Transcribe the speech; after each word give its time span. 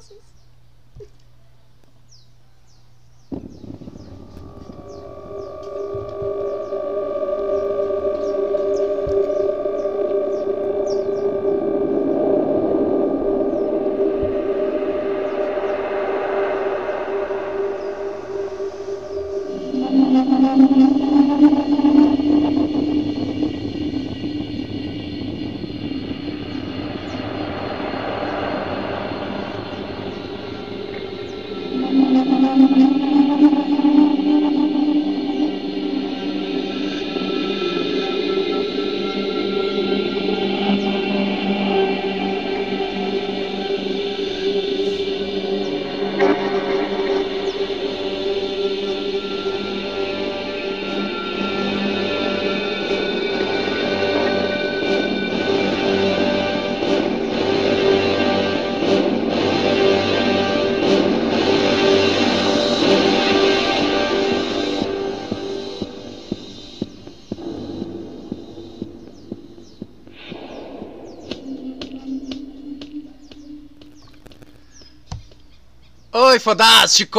faço 0.00 0.39
fodásticos! 76.40 77.18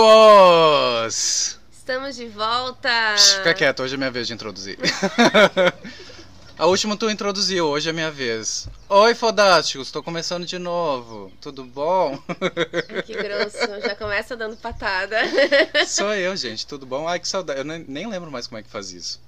Estamos 1.72 2.16
de 2.16 2.27
volta! 2.27 3.14
Psh, 3.16 3.38
Fica 3.38 3.53
quieto, 3.53 3.83
hoje 3.83 3.94
é 3.94 3.97
minha 3.97 4.09
vez 4.09 4.25
de 4.25 4.33
introduzir. 4.33 4.80
A 6.58 6.66
última 6.66 6.97
tu 6.97 7.09
introduziu, 7.09 7.67
hoje 7.67 7.89
é 7.89 7.94
minha 7.94 8.11
vez. 8.11 8.67
Oi, 8.89 9.16
fodásticos, 9.16 9.89
tô 9.89 10.03
começando 10.03 10.45
de 10.45 10.59
novo. 10.59 11.31
Tudo 11.42 11.64
bom? 11.64 12.22
Ai, 12.30 13.02
que 13.03 13.14
grosso, 13.14 13.58
já 13.81 13.95
começa 13.95 14.36
dando 14.38 14.58
patada. 14.58 15.17
Sou 15.88 16.14
eu, 16.14 16.36
gente, 16.36 16.67
tudo 16.67 16.86
bom? 16.86 17.08
Ai, 17.08 17.19
que 17.19 17.27
saudade. 17.27 17.59
Eu 17.59 17.66
nem, 17.66 17.86
nem 17.88 18.08
lembro 18.08 18.30
mais 18.30 18.45
como 18.47 18.59
é 18.59 18.64
que 18.64 18.69
faz 18.69 18.92
isso. 18.92 19.19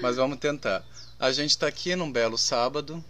Mas 0.00 0.16
vamos 0.16 0.38
tentar. 0.38 0.84
A 1.18 1.32
gente 1.32 1.58
tá 1.58 1.66
aqui 1.66 1.96
num 1.96 2.12
belo 2.12 2.38
sábado, 2.38 3.04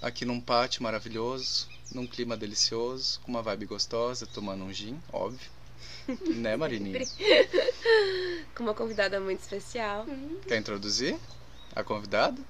aqui 0.00 0.24
num 0.24 0.40
pátio 0.40 0.82
maravilhoso, 0.82 1.67
num 1.92 2.06
clima 2.06 2.36
delicioso, 2.36 3.20
com 3.20 3.30
uma 3.30 3.42
vibe 3.42 3.66
gostosa, 3.66 4.26
tomando 4.26 4.64
um 4.64 4.72
gin, 4.72 4.98
óbvio. 5.12 5.50
Né, 6.36 6.56
Marininha? 6.56 7.00
Com 8.54 8.62
uma 8.64 8.72
convidada 8.74 9.20
muito 9.20 9.40
especial. 9.40 10.06
Quer 10.46 10.56
introduzir 10.56 11.16
a 11.76 11.84
convidada? 11.84 12.40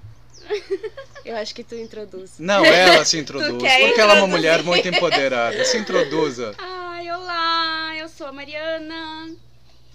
Eu 1.24 1.36
acho 1.36 1.52
que 1.54 1.64
tu 1.64 1.74
introduz. 1.74 2.38
Não, 2.38 2.64
ela 2.64 3.04
se 3.04 3.18
introduz, 3.20 3.50
porque 3.50 4.00
ela 4.00 4.12
é 4.16 4.22
uma 4.22 4.26
introduzir? 4.26 4.28
mulher 4.30 4.62
muito 4.62 4.86
empoderada. 4.88 5.64
Se 5.64 5.76
introduza. 5.76 6.54
Ai, 6.56 7.10
olá! 7.10 7.96
Eu 7.96 8.08
sou 8.08 8.28
a 8.28 8.32
Mariana. 8.32 9.34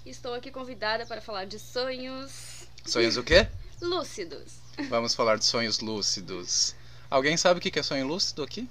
Estou 0.04 0.34
aqui 0.34 0.50
convidada 0.50 1.06
para 1.06 1.22
falar 1.22 1.46
de 1.46 1.58
sonhos 1.58 2.66
Sonhos 2.84 3.16
o 3.16 3.22
quê? 3.22 3.48
lúcidos. 3.80 4.56
Vamos 4.90 5.14
falar 5.14 5.36
de 5.38 5.44
sonhos 5.46 5.80
lúcidos. 5.80 6.74
Alguém 7.10 7.36
sabe 7.38 7.58
o 7.58 7.62
que 7.62 7.78
é 7.78 7.82
sonho 7.82 8.06
lúcido 8.06 8.42
aqui? 8.42 8.68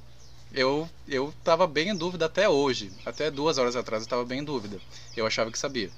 Eu, 0.54 0.88
eu 1.08 1.34
tava 1.44 1.66
bem 1.66 1.90
em 1.90 1.96
dúvida 1.96 2.28
até 2.28 2.48
hoje. 2.48 2.92
Até 3.06 3.32
duas 3.32 3.58
horas 3.58 3.76
atrás 3.76 4.04
eu 4.04 4.10
tava 4.10 4.24
bem 4.24 4.40
em 4.40 4.44
dúvida. 4.44 4.80
Eu 5.18 5.26
achava 5.26 5.52
que 5.52 5.58
sabia. 5.58 5.90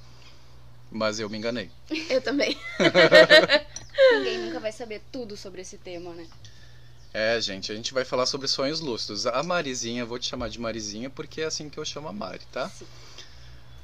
Mas 0.90 1.20
eu 1.20 1.30
me 1.30 1.38
enganei. 1.38 1.70
Eu 2.10 2.22
também. 2.22 2.58
Ninguém 4.14 4.38
nunca 4.46 4.60
vai 4.60 4.72
saber 4.72 5.02
tudo 5.12 5.36
sobre 5.36 5.62
esse 5.62 5.78
tema, 5.78 6.14
né? 6.14 6.26
É, 7.14 7.40
gente, 7.42 7.72
a 7.72 7.76
gente 7.76 7.94
vai 7.94 8.06
falar 8.06 8.26
sobre 8.26 8.48
sonhos 8.48 8.80
lúcidos. 8.80 9.26
A 9.26 9.42
Marizinha, 9.42 10.06
vou 10.06 10.20
te 10.20 10.28
chamar 10.28 10.50
de 10.50 10.60
Marizinha 10.60 11.10
porque 11.10 11.42
é 11.42 11.46
assim 11.46 11.70
que 11.70 11.78
eu 11.78 11.84
chamo 11.84 12.08
a 12.08 12.14
Mari, 12.14 12.46
tá? 12.52 12.70
Sim. 12.70 12.86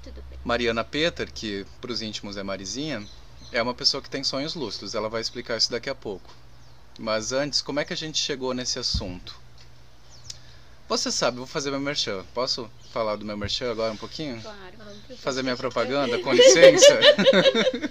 Tudo 0.04 0.22
bem. 0.30 0.40
Mariana 0.44 0.84
Peter, 0.84 1.32
que 1.32 1.66
pros 1.82 2.02
íntimos 2.02 2.38
é 2.38 2.44
Marizinha, 2.44 3.06
é 3.52 3.62
uma 3.62 3.74
pessoa 3.74 4.02
que 4.02 4.10
tem 4.10 4.24
sonhos 4.24 4.54
lúcidos. 4.54 4.96
Ela 4.96 5.10
vai 5.10 5.22
explicar 5.22 5.58
isso 5.58 5.72
daqui 5.72 5.90
a 5.90 5.96
pouco. 5.96 6.34
Mas 7.00 7.32
antes, 7.32 7.62
como 7.62 7.80
é 7.80 7.86
que 7.86 7.94
a 7.94 7.98
gente 7.98 8.20
chegou 8.20 8.54
nesse 8.54 8.78
assunto? 8.80 9.41
Você 10.92 11.10
sabe, 11.10 11.38
vou 11.38 11.48
fazer 11.48 11.72
meu 11.72 11.80
merchan. 11.80 12.26
Posso 12.34 12.70
falar 12.92 13.16
do 13.16 13.24
meu 13.24 13.38
merchan 13.38 13.72
agora 13.72 13.94
um 13.94 13.98
pouquinho? 13.98 14.42
Claro. 14.42 14.78
Fazer 15.20 15.42
minha 15.42 15.56
propaganda, 15.56 16.20
com 16.20 16.34
licença? 16.36 17.00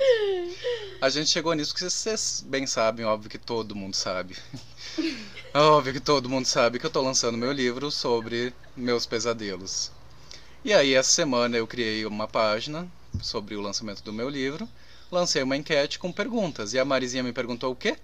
a 1.01 1.09
gente 1.09 1.31
chegou 1.31 1.55
nisso 1.55 1.75
que 1.75 1.81
vocês 1.81 2.45
bem 2.47 2.67
sabem, 2.67 3.07
óbvio 3.07 3.31
que 3.31 3.39
todo 3.39 3.75
mundo 3.75 3.97
sabe. 3.97 4.37
Óbvio 5.55 5.95
que 5.95 6.01
todo 6.01 6.29
mundo 6.29 6.45
sabe 6.45 6.79
que 6.79 6.85
eu 6.85 6.91
tô 6.91 7.01
lançando 7.01 7.39
meu 7.39 7.53
livro 7.53 7.91
sobre 7.91 8.53
meus 8.77 9.07
pesadelos. 9.07 9.91
E 10.63 10.75
aí, 10.75 10.93
essa 10.93 11.11
semana 11.11 11.57
eu 11.57 11.67
criei 11.67 12.05
uma 12.05 12.29
página 12.29 12.87
sobre 13.23 13.57
o 13.57 13.63
lançamento 13.63 14.03
do 14.03 14.13
meu 14.13 14.29
livro, 14.29 14.69
lancei 15.11 15.43
uma 15.43 15.57
enquete 15.57 15.99
com 15.99 16.13
perguntas. 16.13 16.75
E 16.75 16.79
a 16.79 16.85
Marizinha 16.85 17.23
me 17.23 17.33
perguntou 17.33 17.73
o 17.73 17.77
quê? 17.77 17.97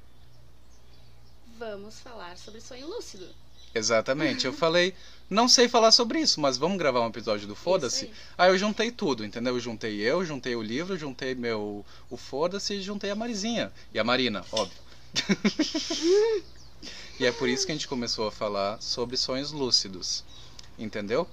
Vamos 1.58 2.00
falar 2.00 2.38
sobre 2.38 2.62
sonho 2.62 2.88
lúcido. 2.88 3.28
Exatamente. 3.76 4.46
Eu 4.46 4.52
falei, 4.54 4.94
não 5.28 5.48
sei 5.48 5.68
falar 5.68 5.92
sobre 5.92 6.18
isso, 6.18 6.40
mas 6.40 6.56
vamos 6.56 6.78
gravar 6.78 7.02
um 7.02 7.08
episódio 7.08 7.46
do 7.46 7.54
Foda-se. 7.54 8.06
Aí. 8.06 8.12
Aí 8.38 8.50
eu 8.50 8.56
juntei 8.56 8.90
tudo, 8.90 9.24
entendeu? 9.24 9.54
Eu 9.54 9.60
juntei 9.60 10.00
eu, 10.00 10.24
juntei 10.24 10.56
o 10.56 10.62
livro, 10.62 10.96
juntei 10.96 11.34
meu 11.34 11.84
o 12.08 12.16
Foda-se 12.16 12.74
e 12.74 12.82
juntei 12.82 13.10
a 13.10 13.14
Marizinha. 13.14 13.70
E 13.92 13.98
a 13.98 14.04
Marina, 14.04 14.44
óbvio. 14.50 14.78
e 17.20 17.26
é 17.26 17.32
por 17.32 17.48
isso 17.48 17.66
que 17.66 17.72
a 17.72 17.74
gente 17.74 17.86
começou 17.86 18.26
a 18.26 18.32
falar 18.32 18.80
sobre 18.80 19.16
sonhos 19.16 19.52
lúcidos. 19.52 20.24
Entendeu? 20.78 21.28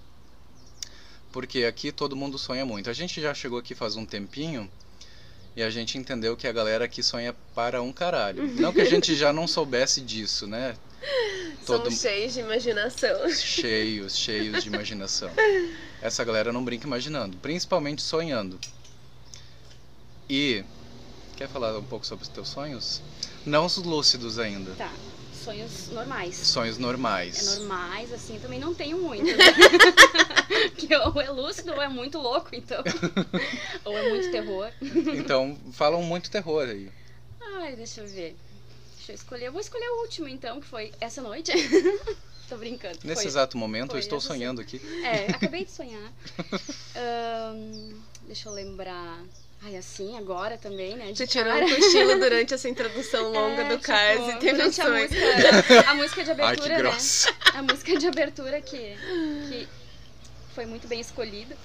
Porque 1.31 1.64
aqui 1.64 1.92
todo 1.92 2.16
mundo 2.16 2.38
sonha 2.38 2.66
muito. 2.66 2.90
A 2.90 2.94
gente 2.94 3.22
já 3.22 3.34
chegou 3.34 3.58
aqui 3.58 3.74
faz 3.74 3.96
um 3.96 4.06
tempinho 4.06 4.70
e 5.56 5.64
a 5.64 5.70
gente 5.70 5.98
entendeu 5.98 6.36
que 6.36 6.48
a 6.48 6.52
galera 6.52 6.86
aqui 6.86 7.02
sonha 7.02 7.34
para 7.56 7.81
um 7.81 7.94
caralho. 7.94 8.48
Não 8.60 8.74
que 8.74 8.81
a 8.81 8.86
gente 8.86 9.16
já 9.16 9.31
não 9.31 9.48
soubesse 9.48 10.02
disso, 10.02 10.46
né? 10.46 10.75
Todo- 11.66 11.84
Somos 11.85 12.01
cheios 12.01 12.34
de 12.34 12.40
imaginação. 12.41 13.29
cheios, 13.29 14.16
cheios 14.18 14.63
de 14.63 14.69
imaginação. 14.69 15.29
Essa 16.01 16.24
galera 16.24 16.51
não 16.51 16.63
brinca 16.63 16.85
imaginando, 16.85 17.38
principalmente 17.38 18.01
sonhando. 18.01 18.59
E 20.29 20.63
quer 21.35 21.47
falar 21.47 21.78
um 21.78 21.84
pouco 21.84 22.06
sobre 22.06 22.24
os 22.24 22.29
teus 22.29 22.50
sonhos? 22.50 23.01
Não 23.46 23.66
os 23.66 23.78
lúcidos 23.78 24.40
ainda. 24.40 24.72
Tá. 24.75 24.91
Sonhos 25.44 25.90
normais. 25.90 26.35
Sonhos 26.38 26.78
É 26.78 26.79
normais. 26.81 27.57
normais, 27.59 28.13
assim, 28.13 28.40
também 28.40 28.59
não 28.59 28.74
tenho 28.74 28.97
muito. 28.97 29.25
Né? 29.25 29.34
que 30.78 30.95
ou 30.95 31.22
é 31.22 31.30
lúcido 31.30 31.74
ou 31.74 31.81
é 31.81 31.90
muito 31.90 32.18
louco, 32.18 32.50
então. 32.53 32.81
ou 33.84 33.97
é 33.97 34.09
muito 34.09 34.31
terror. 34.31 34.69
Então, 34.81 35.57
falam 35.74 36.01
muito 36.01 36.31
terror 36.31 36.63
aí. 36.69 36.90
Ai, 37.57 37.75
deixa 37.75 38.00
eu 38.01 38.07
ver. 38.07 38.38
Deixa 39.03 39.12
eu 39.12 39.16
escolher. 39.16 39.46
Eu 39.47 39.52
vou 39.52 39.59
escolher 39.59 39.86
o 39.86 40.02
último, 40.03 40.30
então, 40.30 40.62
que 40.62 40.66
foi 40.68 40.94
essa 41.02 41.22
noite. 41.22 41.52
Tô 42.47 42.56
brincando. 42.56 42.97
Nesse 43.03 43.24
Foi- 43.24 43.25
exato 43.31 43.58
momento, 43.58 43.90
foi 43.91 44.00
eu 44.00 44.02
estou 44.02 44.18
essa 44.18 44.28
sonhando 44.28 44.62
aqui. 44.62 44.81
É, 45.03 45.31
acabei 45.36 45.66
de 45.66 45.72
sonhar. 45.72 46.12
Ahn, 46.95 47.92
deixa 48.22 48.48
eu 48.48 48.54
lembrar. 48.54 49.19
Ai, 49.62 49.75
assim, 49.77 50.18
agora 50.18 50.57
também, 50.57 50.95
né? 50.95 51.13
Você 51.13 51.27
tirou 51.27 51.54
um 51.54 51.69
cochilo 51.69 52.16
durante 52.19 52.54
essa 52.54 52.69
introdução 52.69 53.30
longa 53.31 53.62
É, 53.63 53.69
do 53.69 53.75
tipo, 53.75 53.88
Cars 53.88 54.19
e 54.22 54.39
teve 54.39 54.54
um 54.54 54.57
durante 54.57 54.81
a 54.81 54.86
sonho. 54.86 55.04
música, 55.10 55.89
a 55.89 55.94
música 55.95 56.24
de 56.24 56.31
Ai, 56.31 56.36
que 56.36 56.44
abertura, 56.44 56.69
né? 56.69 56.77
grossa. 56.77 57.36
A 57.54 57.63
música 57.63 57.98
de 57.98 58.07
abertura 58.07 58.62
que, 58.62 58.77
que 59.50 59.68
foi 60.56 60.66
muito 60.66 60.88
bem 60.88 61.00
escolhida. 61.01 61.57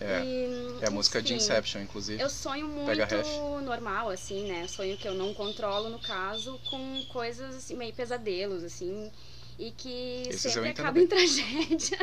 É, 0.00 0.22
E, 0.24 0.78
é 0.82 0.86
a 0.86 0.90
música 0.90 1.22
de 1.22 1.34
enfim, 1.34 1.42
Inception, 1.42 1.82
inclusive. 1.82 2.22
Eu 2.22 2.28
sonho 2.28 2.68
muito 2.68 3.14
normal, 3.62 4.10
assim, 4.10 4.46
né? 4.46 4.66
Sonho 4.68 4.96
que 4.96 5.08
eu 5.08 5.14
não 5.14 5.32
controlo, 5.34 5.88
no 5.88 5.98
caso, 5.98 6.58
com 6.70 7.04
coisas 7.08 7.54
assim, 7.56 7.74
meio 7.76 7.92
pesadelos, 7.94 8.62
assim. 8.62 9.10
E 9.58 9.70
que 9.70 10.24
Esses 10.28 10.52
sempre 10.52 10.68
acaba 10.68 10.98
em 11.00 11.06
tragédia. 11.08 11.98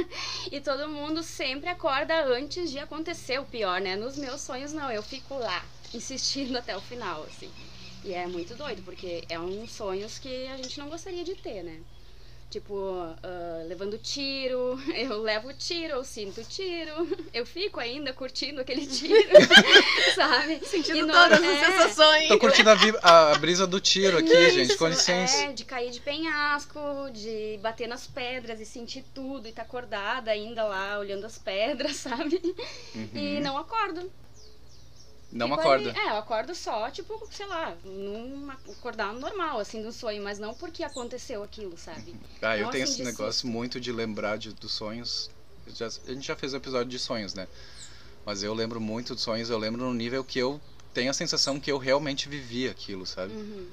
E 0.52 0.60
todo 0.60 0.90
mundo 0.90 1.22
sempre 1.22 1.70
acorda 1.70 2.26
antes 2.26 2.72
de 2.72 2.80
acontecer 2.80 3.40
o 3.40 3.46
pior, 3.46 3.80
né? 3.80 3.96
Nos 3.96 4.18
meus 4.18 4.42
sonhos, 4.42 4.74
não. 4.74 4.92
Eu 4.92 5.04
fico 5.04 5.38
lá, 5.38 5.64
insistindo 5.94 6.58
até 6.58 6.76
o 6.76 6.82
final, 6.82 7.24
assim. 7.24 7.54
E 8.04 8.14
é 8.14 8.28
muito 8.28 8.56
doido, 8.56 8.82
porque 8.84 9.24
é 9.30 9.40
um 9.40 9.68
sonhos 9.68 10.18
que 10.20 10.48
a 10.48 10.58
gente 10.58 10.78
não 10.80 10.90
gostaria 10.90 11.24
de 11.24 11.36
ter, 11.36 11.64
né? 11.64 11.80
Tipo, 12.54 12.76
uh, 12.76 13.68
levando 13.68 13.98
tiro, 13.98 14.80
eu 14.94 15.24
levo 15.24 15.52
tiro, 15.56 15.94
eu 15.94 16.04
sinto 16.04 16.44
tiro, 16.44 16.92
eu 17.34 17.48
fico 17.48 17.80
ainda 17.80 18.14
curtindo 18.14 18.62
aquele 18.62 18.86
tiro, 18.86 19.28
sabe? 20.14 20.60
Sentindo 20.64 21.12
todas 21.12 21.42
é, 21.42 21.48
as 21.48 21.66
sensações. 21.66 22.28
Tô 22.28 22.38
curtindo 22.38 22.70
a, 22.70 23.32
a, 23.32 23.36
brisa 23.40 23.66
do 23.66 23.80
tiro 23.80 24.20
aqui, 24.20 24.32
Isso, 24.32 24.56
gente, 24.56 24.78
com 24.78 24.88
licença. 24.88 25.46
É, 25.46 25.52
de 25.52 25.66
cair 25.66 25.90
de 25.90 26.00
penhasco, 26.00 26.80
de 27.12 27.58
bater 27.60 27.88
nas 27.88 28.06
pedras 28.06 28.60
e 28.60 28.68
sentir 28.68 29.04
tudo, 29.16 29.48
e 29.48 29.52
tá 29.52 29.64
acordada 29.64 30.30
ainda 30.30 30.64
lá, 30.64 31.00
olhando 31.00 31.26
as 31.26 31.40
pedras, 31.40 31.96
sabe? 32.06 32.40
Uhum. 32.94 33.10
E 33.16 33.40
não 33.40 33.58
acordo. 33.58 34.12
Não 35.34 35.48
Fico 35.48 35.60
acorda. 35.60 35.90
é, 35.92 36.10
eu 36.12 36.18
acordo 36.18 36.54
só, 36.54 36.90
tipo, 36.92 37.28
sei 37.32 37.46
lá, 37.48 37.76
num 37.84 38.50
acordar 38.52 39.14
normal, 39.14 39.60
assim, 39.60 39.82
do 39.82 39.92
sonho, 39.92 40.24
mas 40.24 40.38
não 40.40 40.54
porque 40.54 40.84
aconteceu 40.84 41.42
aquilo, 41.44 41.76
sabe? 41.78 42.16
Ah, 42.42 42.56
eu 42.58 42.66
Não 42.66 42.72
tenho 42.72 42.84
assim 42.84 42.94
esse 42.94 43.04
negócio 43.04 43.34
susto. 43.34 43.48
muito 43.48 43.80
de 43.80 43.92
lembrar 43.92 44.38
de, 44.38 44.54
dos 44.54 44.72
sonhos. 44.74 45.30
Já- 45.68 45.88
a 45.88 46.14
gente 46.14 46.28
já 46.28 46.36
fez 46.36 46.54
um 46.54 46.58
episódio 46.58 46.90
de 46.90 47.00
sonhos, 47.00 47.34
né? 47.34 47.48
Mas 48.26 48.44
eu 48.44 48.54
lembro 48.54 48.80
muito 48.80 49.14
dos 49.16 49.24
sonhos, 49.24 49.50
eu 49.50 49.58
lembro 49.58 49.82
no 49.84 49.94
nível 49.94 50.24
que 50.24 50.40
eu 50.40 50.62
tenho 50.94 51.10
a 51.10 51.14
sensação 51.14 51.60
que 51.60 51.72
eu 51.72 51.78
realmente 51.78 52.30
vivi 52.30 52.70
aquilo, 52.70 53.06
sabe? 53.06 53.34
Uhum. 53.34 53.68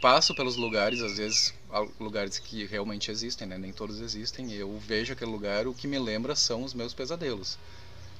Passo 0.00 0.32
pelos 0.32 0.54
lugares, 0.56 1.00
às 1.02 1.16
vezes, 1.18 1.52
lugares 1.98 2.38
que 2.38 2.64
realmente 2.64 3.10
existem, 3.10 3.48
né? 3.48 3.58
Nem 3.58 3.72
todos 3.72 4.00
existem, 4.00 4.48
e 4.52 4.54
eu 4.56 4.78
vejo 4.78 5.12
aquele 5.12 5.30
lugar, 5.30 5.66
o 5.66 5.74
que 5.74 5.88
me 5.88 5.98
lembra 5.98 6.36
são 6.36 6.62
os 6.62 6.72
meus 6.72 6.94
pesadelos. 6.94 7.58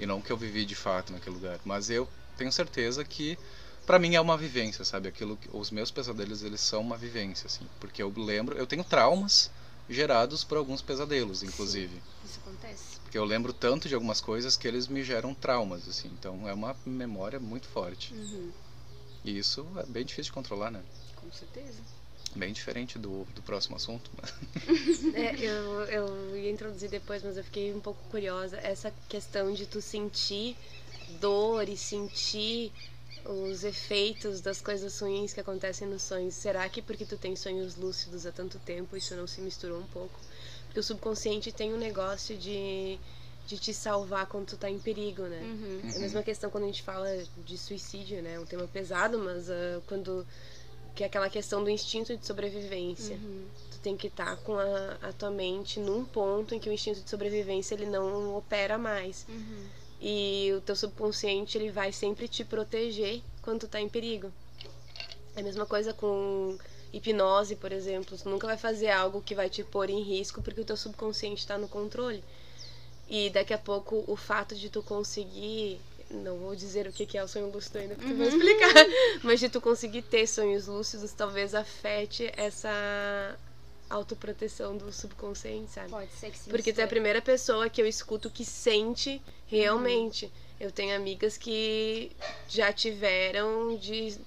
E 0.00 0.04
não 0.06 0.20
que 0.20 0.30
eu 0.32 0.36
vivi 0.36 0.64
de 0.64 0.74
fato 0.74 1.12
naquele 1.12 1.36
lugar. 1.36 1.60
Mas 1.64 1.88
eu 1.88 2.08
tenho 2.38 2.52
certeza 2.52 3.04
que 3.04 3.36
pra 3.84 3.98
mim 3.98 4.14
é 4.14 4.20
uma 4.20 4.36
vivência, 4.36 4.84
sabe? 4.84 5.08
Aquilo 5.08 5.36
que, 5.36 5.48
os 5.52 5.70
meus 5.70 5.90
pesadelos, 5.90 6.42
eles 6.42 6.60
são 6.60 6.80
uma 6.80 6.96
vivência, 6.96 7.46
assim. 7.46 7.66
Porque 7.80 8.02
eu 8.02 8.12
lembro, 8.16 8.56
eu 8.56 8.66
tenho 8.66 8.84
traumas 8.84 9.50
gerados 9.88 10.44
por 10.44 10.56
alguns 10.56 10.80
pesadelos, 10.80 11.42
inclusive. 11.42 12.00
Isso 12.24 12.38
acontece. 12.40 13.00
Porque 13.02 13.18
eu 13.18 13.24
lembro 13.24 13.52
tanto 13.52 13.88
de 13.88 13.94
algumas 13.94 14.20
coisas 14.20 14.56
que 14.56 14.68
eles 14.68 14.86
me 14.86 15.02
geram 15.02 15.34
traumas, 15.34 15.88
assim. 15.88 16.08
Então 16.08 16.48
é 16.48 16.52
uma 16.52 16.76
memória 16.84 17.40
muito 17.40 17.66
forte. 17.66 18.14
Uhum. 18.14 18.52
E 19.24 19.38
isso 19.38 19.66
é 19.76 19.86
bem 19.86 20.04
difícil 20.04 20.30
de 20.30 20.32
controlar, 20.32 20.70
né? 20.70 20.82
Com 21.16 21.30
certeza. 21.32 21.80
Bem 22.36 22.52
diferente 22.52 22.98
do, 22.98 23.24
do 23.34 23.42
próximo 23.42 23.76
assunto. 23.76 24.10
É, 25.14 25.34
eu, 25.40 25.80
eu 25.84 26.36
ia 26.36 26.50
introduzir 26.50 26.90
depois, 26.90 27.22
mas 27.22 27.36
eu 27.36 27.42
fiquei 27.42 27.72
um 27.72 27.80
pouco 27.80 28.00
curiosa. 28.10 28.58
Essa 28.58 28.92
questão 29.08 29.52
de 29.52 29.66
tu 29.66 29.80
sentir 29.80 30.56
dor 31.20 31.68
e 31.68 31.76
sentir 31.76 32.72
os 33.24 33.62
efeitos 33.64 34.40
das 34.40 34.60
coisas 34.60 34.98
ruins 35.00 35.34
que 35.34 35.40
acontecem 35.40 35.86
nos 35.86 36.02
sonhos. 36.02 36.34
Será 36.34 36.68
que 36.68 36.80
porque 36.80 37.04
tu 37.04 37.16
tem 37.16 37.36
sonhos 37.36 37.76
lúcidos 37.76 38.24
há 38.24 38.32
tanto 38.32 38.58
tempo 38.60 38.96
isso 38.96 39.14
não 39.14 39.26
se 39.26 39.40
misturou 39.40 39.78
um 39.80 39.86
pouco? 39.86 40.18
Porque 40.66 40.80
o 40.80 40.82
subconsciente 40.82 41.52
tem 41.52 41.74
um 41.74 41.78
negócio 41.78 42.36
de, 42.36 42.98
de 43.46 43.58
te 43.58 43.74
salvar 43.74 44.26
quando 44.26 44.46
tu 44.46 44.56
tá 44.56 44.70
em 44.70 44.78
perigo, 44.78 45.22
né? 45.22 45.40
Uhum. 45.42 45.80
É 45.92 45.96
a 45.96 45.98
mesma 46.00 46.22
questão 46.22 46.48
quando 46.50 46.64
a 46.64 46.68
gente 46.68 46.82
fala 46.82 47.08
de 47.44 47.58
suicídio, 47.58 48.22
né? 48.22 48.34
É 48.34 48.40
um 48.40 48.46
tema 48.46 48.66
pesado, 48.66 49.18
mas 49.18 49.50
ah, 49.50 49.80
quando. 49.86 50.26
que 50.94 51.02
é 51.02 51.06
aquela 51.06 51.28
questão 51.28 51.62
do 51.62 51.70
instinto 51.70 52.16
de 52.16 52.26
sobrevivência 52.26 53.16
Uhum. 53.16 53.46
tu 53.70 53.78
tem 53.80 53.96
que 53.96 54.06
estar 54.08 54.36
com 54.38 54.58
a, 54.58 54.98
a 55.02 55.12
tua 55.12 55.30
mente 55.30 55.78
num 55.80 56.04
ponto 56.04 56.54
em 56.54 56.58
que 56.58 56.68
o 56.68 56.72
instinto 56.72 57.00
de 57.02 57.10
sobrevivência 57.10 57.74
ele 57.74 57.86
não 57.86 58.36
opera 58.36 58.76
mais. 58.78 59.26
Uhum. 59.28 59.66
E 60.00 60.52
o 60.56 60.60
teu 60.60 60.76
subconsciente 60.76 61.58
ele 61.58 61.70
vai 61.70 61.92
sempre 61.92 62.28
te 62.28 62.44
proteger 62.44 63.20
quando 63.42 63.60
tu 63.60 63.68
tá 63.68 63.80
em 63.80 63.88
perigo. 63.88 64.32
É 65.34 65.40
a 65.40 65.42
mesma 65.42 65.66
coisa 65.66 65.92
com 65.92 66.56
hipnose, 66.92 67.56
por 67.56 67.72
exemplo. 67.72 68.16
Tu 68.16 68.28
nunca 68.28 68.46
vai 68.46 68.56
fazer 68.56 68.90
algo 68.90 69.22
que 69.22 69.34
vai 69.34 69.48
te 69.48 69.64
pôr 69.64 69.90
em 69.90 70.02
risco 70.02 70.42
porque 70.42 70.60
o 70.60 70.64
teu 70.64 70.76
subconsciente 70.76 71.40
está 71.40 71.58
no 71.58 71.68
controle. 71.68 72.22
E 73.08 73.30
daqui 73.30 73.54
a 73.54 73.58
pouco 73.58 74.04
o 74.06 74.16
fato 74.16 74.54
de 74.54 74.68
tu 74.70 74.82
conseguir. 74.82 75.80
Não 76.10 76.38
vou 76.38 76.56
dizer 76.56 76.86
o 76.86 76.92
que 76.92 77.18
é 77.18 77.22
o 77.22 77.28
sonho 77.28 77.50
lúcido 77.50 77.78
ainda, 77.78 77.94
porque 77.94 78.10
tu 78.10 78.16
vai 78.16 78.28
explicar. 78.28 78.86
Mas 79.22 79.40
de 79.40 79.48
tu 79.48 79.60
conseguir 79.60 80.02
ter 80.02 80.26
sonhos 80.26 80.66
lúcidos 80.66 81.12
talvez 81.12 81.54
afete 81.54 82.32
essa 82.34 83.36
autoproteção 83.90 84.76
do 84.76 84.92
subconsciente, 84.92 85.70
sabe? 85.72 85.90
Pode 85.90 86.12
ser 86.12 86.30
que 86.30 86.38
sim. 86.38 86.50
Porque 86.50 86.72
tu 86.72 86.80
é 86.80 86.84
a 86.84 86.88
primeira 86.88 87.22
pessoa 87.22 87.68
que 87.68 87.80
eu 87.80 87.86
escuto 87.86 88.30
que 88.30 88.44
sente 88.44 89.20
realmente. 89.46 90.30
Eu 90.60 90.70
tenho 90.72 90.94
amigas 90.96 91.36
que 91.38 92.10
já 92.48 92.72
tiveram 92.72 93.76
de 93.76 94.18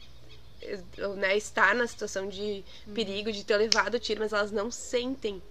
né, 1.18 1.36
estar 1.36 1.76
na 1.76 1.88
situação 1.88 2.28
de 2.28 2.64
perigo, 2.94 3.32
de 3.32 3.44
ter 3.44 3.58
levado 3.58 3.96
o 3.96 4.00
tiro, 4.00 4.22
mas 4.22 4.32
elas 4.34 4.52
não 4.52 4.70
sentem. 4.72 5.42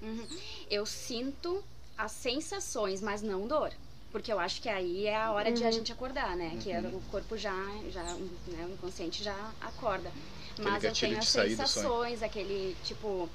Eu 0.71 0.87
sinto 0.87 1.63
as 1.99 2.13
sensações, 2.13 3.01
mas 3.01 3.21
não 3.23 3.47
dor. 3.47 3.73
Porque 4.13 4.33
eu 4.33 4.41
acho 4.41 4.61
que 4.61 4.69
aí 4.69 5.07
é 5.07 5.17
a 5.17 5.31
hora 5.33 5.53
de 5.53 5.63
a 5.63 5.67
Uhum. 5.67 5.73
gente 5.73 5.93
acordar, 5.93 6.37
né? 6.37 6.59
Que 6.61 6.73
é, 6.73 6.81
o 6.81 7.01
corpo 7.13 7.37
já, 7.37 7.55
já 7.91 8.03
né, 8.03 8.67
o 8.67 8.73
inconsciente 8.73 9.23
já 9.23 9.53
acorda. 9.61 10.11
Mas 10.59 10.83
eu 10.83 10.93
tenho 10.93 11.19
as 11.19 11.29
sensações, 11.29 12.23
aquele, 12.23 12.77
tipo... 12.83 13.29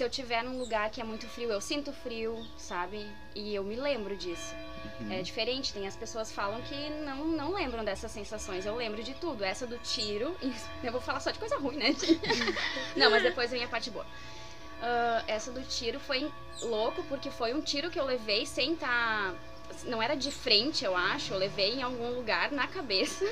Se 0.00 0.04
eu 0.04 0.08
tiver 0.08 0.42
num 0.42 0.58
lugar 0.58 0.88
que 0.88 0.98
é 0.98 1.04
muito 1.04 1.28
frio, 1.28 1.50
eu 1.50 1.60
sinto 1.60 1.92
frio, 1.92 2.42
sabe? 2.56 3.06
E 3.34 3.54
eu 3.54 3.62
me 3.62 3.76
lembro 3.76 4.16
disso. 4.16 4.54
Uhum. 4.98 5.12
É 5.12 5.20
diferente, 5.20 5.74
tem 5.74 5.86
as 5.86 5.94
pessoas 5.94 6.32
falam 6.32 6.62
que 6.62 6.88
não, 7.04 7.26
não 7.26 7.52
lembram 7.52 7.84
dessas 7.84 8.10
sensações. 8.10 8.64
Eu 8.64 8.74
lembro 8.76 9.02
de 9.02 9.12
tudo. 9.12 9.44
Essa 9.44 9.66
do 9.66 9.76
tiro, 9.76 10.34
eu 10.82 10.90
vou 10.90 11.02
falar 11.02 11.20
só 11.20 11.30
de 11.30 11.38
coisa 11.38 11.58
ruim, 11.58 11.76
né? 11.76 11.94
não, 12.96 13.10
mas 13.10 13.22
depois 13.22 13.50
vem 13.50 13.62
a 13.62 13.68
parte 13.68 13.90
boa. 13.90 14.06
Ah, 14.80 15.22
essa 15.26 15.52
do 15.52 15.60
tiro 15.64 16.00
foi 16.00 16.32
louco, 16.62 17.02
porque 17.02 17.30
foi 17.30 17.52
um 17.52 17.60
tiro 17.60 17.90
que 17.90 18.00
eu 18.00 18.06
levei 18.06 18.46
sem 18.46 18.72
estar. 18.72 19.34
Não 19.84 20.02
era 20.02 20.14
de 20.14 20.30
frente, 20.30 20.82
eu 20.82 20.96
acho. 20.96 21.34
Eu 21.34 21.38
levei 21.38 21.74
em 21.74 21.82
algum 21.82 22.08
lugar 22.14 22.50
na 22.52 22.66
cabeça. 22.66 23.26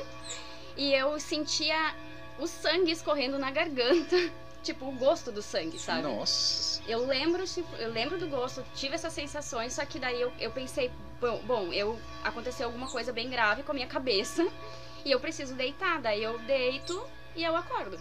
E 0.76 0.92
eu 0.92 1.18
sentia 1.18 1.94
o 2.38 2.46
sangue 2.46 2.92
escorrendo 2.92 3.38
na 3.38 3.50
garganta. 3.50 4.16
Tipo, 4.62 4.86
o 4.86 4.92
gosto 4.92 5.30
do 5.30 5.40
sangue, 5.40 5.78
sabe? 5.78 6.02
Nossa. 6.02 6.82
Eu 6.86 7.06
lembro, 7.06 7.44
tipo, 7.46 7.74
eu 7.76 7.90
lembro 7.90 8.18
do 8.18 8.26
gosto, 8.28 8.64
tive 8.74 8.94
essas 8.96 9.12
sensações, 9.12 9.72
só 9.72 9.84
que 9.86 9.98
daí 9.98 10.20
eu, 10.20 10.32
eu 10.40 10.50
pensei, 10.50 10.90
bom, 11.20 11.40
bom, 11.46 11.72
eu 11.72 11.98
aconteceu 12.24 12.66
alguma 12.66 12.88
coisa 12.88 13.12
bem 13.12 13.30
grave 13.30 13.62
com 13.62 13.70
a 13.70 13.74
minha 13.74 13.86
cabeça 13.86 14.46
e 15.04 15.10
eu 15.10 15.20
preciso 15.20 15.54
deitar, 15.54 16.00
daí 16.00 16.22
eu 16.22 16.38
deito 16.40 17.02
e 17.36 17.42
eu 17.44 17.54
acordo. 17.56 17.98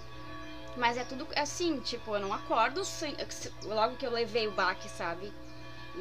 Mas 0.76 0.98
é 0.98 1.04
tudo 1.04 1.28
assim, 1.36 1.80
tipo, 1.80 2.14
eu 2.16 2.20
não 2.20 2.34
acordo 2.34 2.84
sem- 2.84 3.16
logo 3.64 3.96
que 3.96 4.06
eu 4.06 4.12
levei 4.12 4.48
o 4.48 4.52
baque, 4.52 4.90
sabe? 4.90 5.32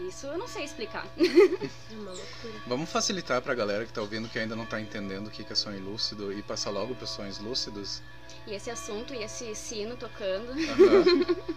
Isso 0.09 0.27
eu 0.27 0.37
não 0.37 0.47
sei 0.49 0.65
explicar. 0.65 1.07
É 1.17 1.95
uma 1.95 2.11
loucura. 2.13 2.55
Vamos 2.67 2.91
facilitar 2.91 3.41
pra 3.41 3.55
galera 3.55 3.87
que 3.87 3.93
tá 3.93 4.01
ouvindo 4.03 4.29
que 4.29 4.39
ainda 4.39 4.55
não 4.57 4.67
tá 4.67 4.79
entendendo 4.81 5.29
o 5.29 5.31
que 5.31 5.45
que 5.45 5.53
é 5.53 5.57
sonho 5.57 5.83
lúcido 5.83 6.33
e 6.33 6.43
passar 6.43 6.71
logo 6.71 6.95
pros 6.95 7.11
sonhos 7.11 7.39
lúcidos. 7.39 8.03
E 8.47 8.55
esse 8.55 8.71
assunto 8.71 9.13
e 9.13 9.25
esse 9.25 9.53
sino 9.55 9.95
tocando. 9.97 10.53
Aham. 10.53 11.05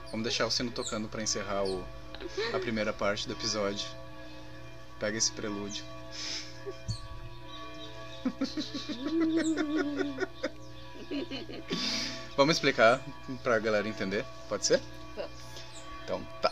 Vamos 0.12 0.24
deixar 0.24 0.46
o 0.48 0.52
sino 0.52 0.72
tocando 0.72 1.08
pra 1.08 1.22
encerrar 1.22 1.64
o, 1.64 1.86
a 2.54 2.60
primeira 2.60 2.92
parte 2.92 3.28
do 3.28 3.34
episódio. 3.34 3.88
Pega 5.00 5.18
esse 5.18 5.32
prelúdio. 5.32 5.84
Vamos 12.36 12.56
explicar 12.56 13.00
pra 13.44 13.60
galera 13.60 13.88
entender? 13.88 14.26
Pode 14.48 14.66
ser? 14.66 14.82
Vamos. 15.16 15.32
Então 16.04 16.24
tá. 16.42 16.52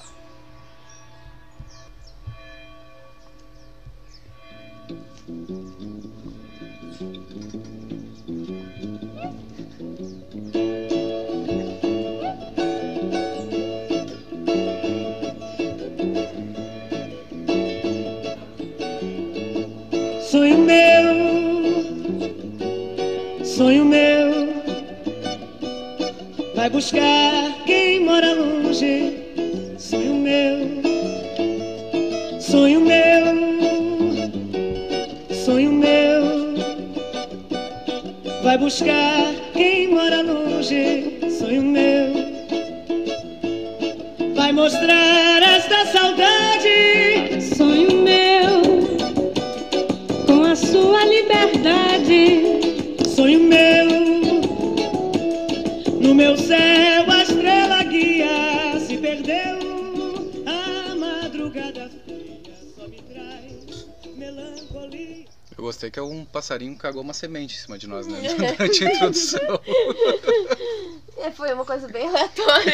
Passarinho 66.58 66.76
cagou 66.76 67.04
uma 67.04 67.14
semente 67.14 67.56
em 67.56 67.60
cima 67.60 67.78
de 67.78 67.88
nós, 67.88 68.08
né? 68.08 68.20
Durante 68.34 68.86
a 68.86 68.94
introdução. 68.94 69.62
É, 71.20 71.32
foi 71.32 71.52
uma 71.52 71.66
coisa 71.66 71.88
bem 71.88 72.08
aleatória. 72.08 72.74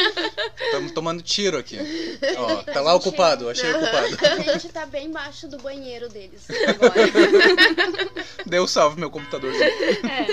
Estamos 0.64 0.92
tomando 0.92 1.22
tiro 1.22 1.58
aqui. 1.58 1.78
Ó, 2.38 2.62
tá 2.62 2.80
lá 2.80 2.94
o 2.94 3.00
culpado, 3.00 3.50
achei 3.50 3.70
o 3.70 3.78
culpado. 3.78 4.16
A 4.48 4.52
gente 4.54 4.70
tá 4.70 4.86
bem 4.86 5.08
embaixo 5.08 5.46
do 5.46 5.58
banheiro 5.58 6.08
deles 6.08 6.40
agora. 6.68 6.94
Deu 8.46 8.66
salve 8.66 8.98
meu 8.98 9.10
computadorzinho. 9.10 9.62
É. 9.62 10.26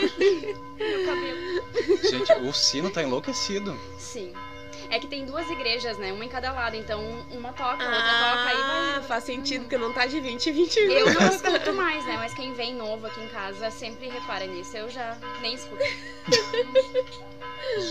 Meu 0.80 1.06
cabelo. 1.06 2.00
Gente, 2.10 2.32
o 2.48 2.54
sino 2.54 2.90
tá 2.90 3.04
enlouquecido. 3.04 3.78
Sim. 3.98 4.34
É 4.92 4.98
que 4.98 5.06
tem 5.08 5.24
duas 5.24 5.48
igrejas, 5.52 5.98
né? 6.00 6.12
Uma 6.12 6.26
em 6.26 6.30
cada 6.30 6.52
lado. 6.52 6.76
Então, 6.76 7.00
uma 7.32 7.50
toca, 7.54 7.84
a 7.84 7.88
outra 7.88 7.90
toca, 7.90 8.50
aí 8.50 8.56
Ah, 8.58 8.94
vai. 9.00 9.04
faz 9.04 9.24
sentido, 9.26 9.62
porque 9.64 9.78
não 9.78 9.94
tá 9.94 10.08
de 10.08 10.20
20 10.20 10.50
em 10.50 10.54
20 10.54 10.78
Eu 10.80 10.88
minutos. 11.06 11.42
não 11.42 11.49
escuto 11.70 11.74
mais, 11.76 12.06
né? 12.06 12.16
Mas 12.18 12.34
quem 12.34 12.54
vem 12.54 12.74
novo 12.76 13.06
aqui 13.08 13.22
em 13.22 13.28
casa 13.28 13.70
sempre 13.72 14.08
repara 14.10 14.46
nisso. 14.46 14.76
Eu 14.78 14.90
já 14.90 15.18
nem 15.42 15.54
escuto. 15.54 15.84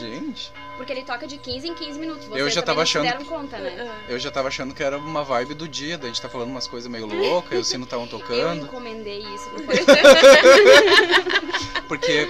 Gente, 0.00 0.52
Porque 0.76 0.92
ele 0.92 1.02
toca 1.04 1.26
de 1.26 1.38
15 1.38 1.68
em 1.68 1.74
15 1.74 1.98
minutos. 1.98 2.24
Vocês 2.26 2.40
Eu 2.40 2.50
já 2.50 2.62
tava 2.62 2.76
não 2.76 2.82
achando- 2.82 3.02
deram 3.04 3.24
conta, 3.24 3.58
né? 3.58 3.90
Eu 4.08 4.18
já 4.18 4.30
tava 4.30 4.48
achando 4.48 4.74
que 4.74 4.82
era 4.82 4.98
uma 4.98 5.22
vibe 5.22 5.54
do 5.54 5.68
dia, 5.68 5.96
da 5.98 6.06
gente 6.08 6.20
tá 6.20 6.28
falando 6.28 6.50
umas 6.50 6.66
coisas 6.66 6.90
meio 6.90 7.06
loucas, 7.06 7.52
e 7.52 7.56
os 7.60 7.68
sinos 7.68 7.86
estavam 7.86 8.06
Eu 8.06 8.10
tocando. 8.10 8.64
encomendei 8.64 9.20
isso 9.20 9.48
pro 9.50 9.62
podcast. 9.64 10.08
Porque 11.86 12.28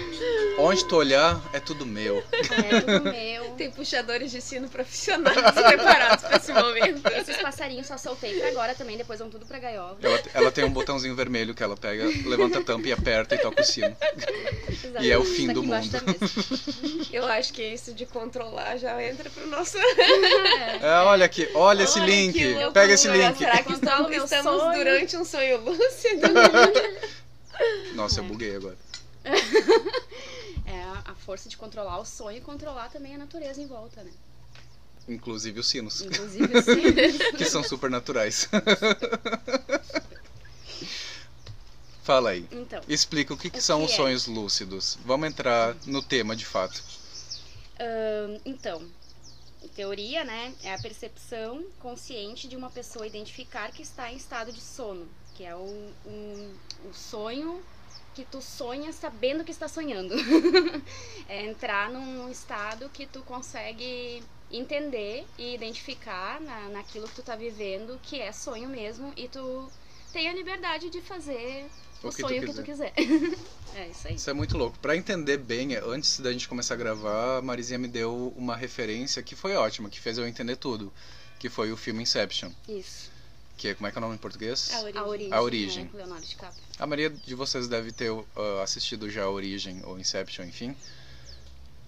onde 0.58 0.84
tu 0.84 0.96
olhar, 0.96 1.40
é 1.52 1.60
tudo 1.60 1.86
meu. 1.86 2.22
É 2.32 2.80
tudo 2.80 3.10
meu. 3.10 3.47
Tem 3.58 3.70
puxadores 3.72 4.30
de 4.30 4.40
sino 4.40 4.68
profissionais 4.68 5.36
preparados 5.52 6.24
pra 6.24 6.36
esse 6.36 6.52
momento. 6.52 7.06
Esses 7.08 7.36
passarinhos 7.38 7.88
só 7.88 7.98
soltei 7.98 8.38
pra 8.38 8.48
agora 8.48 8.74
também, 8.74 8.96
depois 8.96 9.18
vão 9.18 9.28
tudo 9.28 9.44
pra 9.44 9.58
gaiola. 9.58 9.98
Ela, 10.00 10.22
ela 10.32 10.52
tem 10.52 10.64
um 10.64 10.70
botãozinho 10.70 11.14
vermelho 11.16 11.54
que 11.54 11.62
ela 11.62 11.76
pega, 11.76 12.04
levanta 12.24 12.60
a 12.60 12.62
tampa 12.62 12.86
e 12.86 12.92
aperta 12.92 13.34
e 13.34 13.38
toca 13.38 13.60
o 13.60 13.64
sino. 13.64 13.96
E 15.00 15.10
é 15.10 15.18
o 15.18 15.24
fim 15.24 15.48
Tá 15.48 15.52
do 15.54 15.62
mundo. 15.64 15.90
Eu 17.12 17.26
acho 17.26 17.52
que 17.52 17.62
isso 17.62 17.92
de 17.92 18.06
controlar 18.06 18.76
já 18.76 19.02
entra 19.02 19.28
pro 19.28 19.46
nosso. 19.48 19.76
É, 20.80 20.90
olha 21.04 21.26
aqui, 21.26 21.48
olha 21.54 21.82
esse 21.82 21.98
Olha 21.98 22.06
link. 22.06 22.32
que 22.34 22.44
loucura. 22.46 22.70
Pega 22.72 22.94
esse 22.94 23.08
link. 23.08 23.36
Será 23.38 23.62
que 23.62 23.72
estamos, 23.72 24.16
estamos 24.16 24.60
sonho. 24.62 24.78
durante 24.78 25.16
um 25.16 25.24
sonho 25.24 25.60
lúcido? 25.60 26.28
Nossa, 27.94 28.20
eu 28.20 28.24
buguei 28.24 28.54
agora. 28.54 28.76
É 30.68 30.82
a- 31.10 31.14
força 31.14 31.48
de 31.48 31.56
controlar 31.56 31.98
o 31.98 32.04
sonho 32.04 32.38
e 32.38 32.40
controlar 32.40 32.88
também 32.90 33.14
a 33.14 33.18
natureza 33.18 33.60
em 33.60 33.66
volta, 33.66 34.02
né? 34.02 34.12
Inclusive 35.08 35.58
os 35.60 35.66
sinos, 35.66 36.02
Inclusive, 36.02 36.62
sim. 36.62 36.82
que 37.36 37.44
são 37.46 37.62
super 37.64 37.90
naturais. 37.90 38.48
Fala 42.02 42.30
aí. 42.30 42.46
Então, 42.50 42.80
Explica 42.88 43.34
o 43.34 43.36
que, 43.36 43.50
que 43.50 43.60
são 43.60 43.80
que 43.80 43.86
os 43.86 43.92
é? 43.92 43.96
sonhos 43.96 44.26
lúcidos. 44.26 44.98
Vamos 45.04 45.28
entrar 45.28 45.74
no 45.86 46.02
tema 46.02 46.34
de 46.36 46.44
fato. 46.44 46.82
ahn, 47.78 48.38
então, 48.44 48.82
em 49.62 49.68
teoria, 49.68 50.24
né, 50.24 50.54
é 50.62 50.72
a 50.74 50.78
percepção 50.78 51.64
consciente 51.80 52.48
de 52.48 52.56
uma 52.56 52.70
pessoa 52.70 53.06
identificar 53.06 53.70
que 53.72 53.82
está 53.82 54.10
em 54.12 54.16
estado 54.16 54.52
de 54.52 54.60
sono, 54.60 55.06
que 55.34 55.44
é 55.44 55.54
o, 55.54 55.92
o 56.84 56.92
sonho 56.94 57.62
que 58.18 58.24
tu 58.24 58.42
sonha 58.42 58.92
sabendo 58.92 59.44
que 59.44 59.52
está 59.52 59.68
sonhando. 59.68 60.12
é 61.28 61.46
entrar 61.46 61.88
num 61.88 62.28
estado 62.28 62.88
que 62.88 63.06
tu 63.06 63.22
consegue 63.22 64.24
entender 64.50 65.24
e 65.38 65.54
identificar 65.54 66.40
na, 66.40 66.68
naquilo 66.70 67.06
que 67.06 67.14
tu 67.14 67.22
tá 67.22 67.36
vivendo 67.36 67.96
que 68.02 68.18
é 68.20 68.32
sonho 68.32 68.68
mesmo 68.68 69.12
e 69.16 69.28
tu 69.28 69.70
tem 70.12 70.28
a 70.28 70.32
liberdade 70.32 70.90
de 70.90 71.00
fazer 71.00 71.66
o, 72.02 72.08
O 72.08 72.10
que 72.10 72.16
tu 72.16 72.28
sonho 72.28 72.44
que 72.44 72.52
tu 72.52 72.62
quiser. 72.64 72.92
é 73.76 73.88
isso 73.88 74.08
aí. 74.08 74.16
Isso 74.16 74.28
é 74.28 74.32
muito 74.32 74.58
louco. 74.58 74.76
Pra 74.80 74.96
entender 74.96 75.36
bem, 75.36 75.76
antes 75.76 76.18
da 76.18 76.32
gente 76.32 76.48
começar 76.48 76.74
a 76.74 76.76
gravar, 76.76 77.38
a 77.38 77.42
Marizinha 77.42 77.78
me 77.78 77.86
deu 77.86 78.34
uma 78.36 78.56
referência 78.56 79.22
que 79.22 79.36
foi 79.36 79.54
ótima, 79.54 79.88
que 79.88 80.00
fez 80.00 80.18
eu 80.18 80.26
entender 80.26 80.56
tudo. 80.56 80.92
Que 81.38 81.48
foi 81.48 81.70
o 81.70 81.76
filme 81.76 82.02
Inception. 82.02 82.50
Isso. 82.68 83.12
Que 83.58 83.68
é, 83.68 83.74
como 83.74 83.86
é 83.88 83.90
que 83.90 83.98
é 83.98 84.00
o 84.00 84.02
nome 84.02 84.14
em 84.14 84.18
português? 84.18 84.70
A 84.72 84.80
origem. 84.80 85.00
A 85.00 85.04
origem. 85.04 85.32
A 85.34 85.42
origem. 85.42 85.90
Né, 85.92 86.20
DiCaprio. 86.24 86.62
A 86.78 86.86
maioria 86.86 87.10
de 87.10 87.34
vocês 87.34 87.66
deve 87.68 87.90
ter 87.92 88.10
ah, 88.36 88.62
assistido 88.62 89.10
já 89.10 89.24
a 89.24 89.30
Origem 89.30 89.82
ou 89.84 89.98
Inception, 89.98 90.44
enfim. 90.44 90.76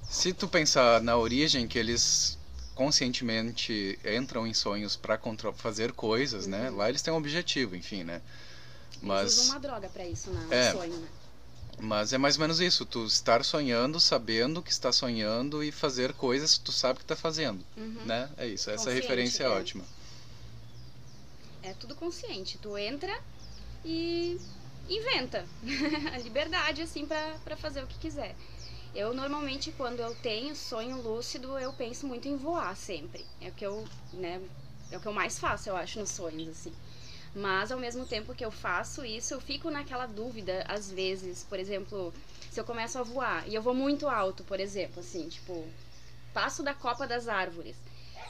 Se 0.03 0.33
tu 0.33 0.49
pensar 0.49 1.01
na 1.01 1.17
Origem, 1.17 1.69
que 1.69 1.79
eles 1.79 2.37
conscientemente 2.75 3.97
entram 4.05 4.47
em 4.47 4.53
sonhos 4.53 4.99
contro- 5.21 5.53
fazer 5.53 5.93
coisas, 5.93 6.47
né? 6.49 6.71
Lá 6.71 6.89
eles 6.89 7.03
têm 7.03 7.15
um 7.15 7.17
objetivo, 7.17 7.77
enfim, 7.77 8.03
né? 8.03 8.21
Eles 8.95 9.03
Mas, 9.03 9.33
usam 9.39 9.55
uma 9.55 9.61
droga 9.61 9.89
pra 9.89 10.05
isso, 10.05 10.31
né? 10.31 10.47
É. 10.51 10.73
Sonho, 10.73 10.97
né? 10.97 11.09
mas 11.83 12.13
é 12.13 12.19
mais 12.19 12.35
ou 12.37 12.41
menos 12.43 12.61
isso, 12.61 12.85
tu 12.85 13.07
estar 13.07 13.43
sonhando, 13.45 13.99
sabendo 14.01 14.61
que 14.61 14.71
está 14.71 14.93
sonhando 14.93 15.63
e 15.65 15.71
fazer 15.73 16.13
coisas 16.15 16.59
que 16.59 16.65
tu 16.65 16.73
sabe 16.73 16.99
que 16.99 17.05
tá 17.07 17.17
fazendo, 17.17 17.65
Uhum. 17.77 18.03
né? 18.05 18.29
É 18.37 18.47
isso, 18.47 18.69
essa 18.71 18.85
Consciente, 18.85 19.03
referência 19.03 19.45
é 19.45 19.47
é. 19.47 19.49
ótima. 19.51 19.85
É 21.63 21.75
tudo 21.75 21.95
consciente. 21.95 22.59
Tu 22.59 22.77
entra 22.79 23.13
e 23.85 24.41
inventa. 24.89 25.47
a 26.15 26.19
liberdade, 26.19 26.83
assim, 26.83 27.07
pra 27.07 27.57
fazer 27.57 27.83
o 27.83 27.87
que 27.87 27.99
quiser. 27.99 28.35
Eu, 28.95 29.15
normalmente, 29.15 29.71
quando 29.73 30.01
eu 30.01 30.15
tenho 30.17 30.55
sonho 30.57 31.01
lúcido, 31.01 31.57
eu 31.59 31.73
penso 31.73 32.07
muito 32.07 32.27
em 32.27 32.37
voar 32.37 32.77
sempre. 32.77 33.25
É 33.41 33.49
o 33.49 33.53
que 33.53 33.65
eu, 33.65 33.89
né, 34.13 34.41
é 34.91 34.97
o 34.97 35.01
que 35.01 35.07
eu 35.07 35.13
mais 35.13 35.39
faço, 35.39 35.69
eu 35.69 35.77
acho, 35.77 36.01
nos 36.01 36.11
sonhos, 36.11 36.49
assim. 36.49 36.75
Mas, 37.33 37.71
ao 37.71 37.79
mesmo 37.79 38.05
tempo 38.05 38.35
que 38.35 38.45
eu 38.45 38.51
faço 38.51 39.05
isso, 39.05 39.33
eu 39.33 39.41
fico 39.41 39.71
naquela 39.71 40.07
dúvida, 40.07 40.65
às 40.67 40.91
vezes, 40.91 41.45
por 41.45 41.61
exemplo, 41.61 42.13
se 42.51 42.59
eu 42.59 42.65
começo 42.65 42.99
a 42.99 43.05
voar 43.05 43.49
e 43.49 43.55
eu 43.55 43.63
vou 43.63 43.75
muito 43.75 44.09
alto, 44.09 44.43
por 44.43 44.59
exemplo, 44.59 44.99
assim, 44.99 45.29
tipo, 45.29 45.69
passo 46.35 46.65
da 46.65 46.75
copa 46.75 47.07
das 47.07 47.29
árvores. 47.29 47.77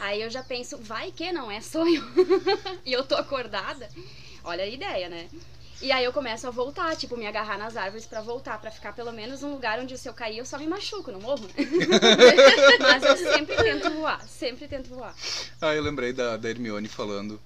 Aí 0.00 0.22
eu 0.22 0.30
já 0.30 0.42
penso, 0.42 0.78
vai 0.78 1.12
que 1.12 1.30
não 1.30 1.50
é 1.50 1.60
sonho? 1.60 2.02
e 2.84 2.92
eu 2.92 3.04
tô 3.04 3.14
acordada. 3.14 3.88
Olha 4.42 4.64
a 4.64 4.66
ideia, 4.66 5.08
né? 5.10 5.28
E 5.82 5.92
aí 5.92 6.04
eu 6.04 6.12
começo 6.12 6.46
a 6.46 6.50
voltar, 6.50 6.94
tipo, 6.96 7.16
me 7.16 7.26
agarrar 7.26 7.58
nas 7.58 7.76
árvores 7.76 8.04
pra 8.06 8.20
voltar, 8.20 8.58
pra 8.60 8.70
ficar 8.70 8.94
pelo 8.94 9.12
menos 9.12 9.40
num 9.40 9.52
lugar 9.52 9.78
onde 9.78 9.96
se 9.96 10.08
eu 10.08 10.12
cair 10.12 10.38
eu 10.38 10.44
só 10.44 10.58
me 10.58 10.66
machuco, 10.66 11.10
não 11.10 11.20
morro, 11.20 11.46
né? 11.46 11.54
Mas 12.80 13.02
eu 13.02 13.16
sempre 13.16 13.56
tento 13.56 13.90
voar, 13.90 14.20
sempre 14.26 14.68
tento 14.68 14.88
voar. 14.88 15.14
Ah, 15.60 15.74
eu 15.74 15.82
lembrei 15.82 16.12
da, 16.12 16.36
da 16.36 16.50
Hermione 16.50 16.88
falando 16.88 17.40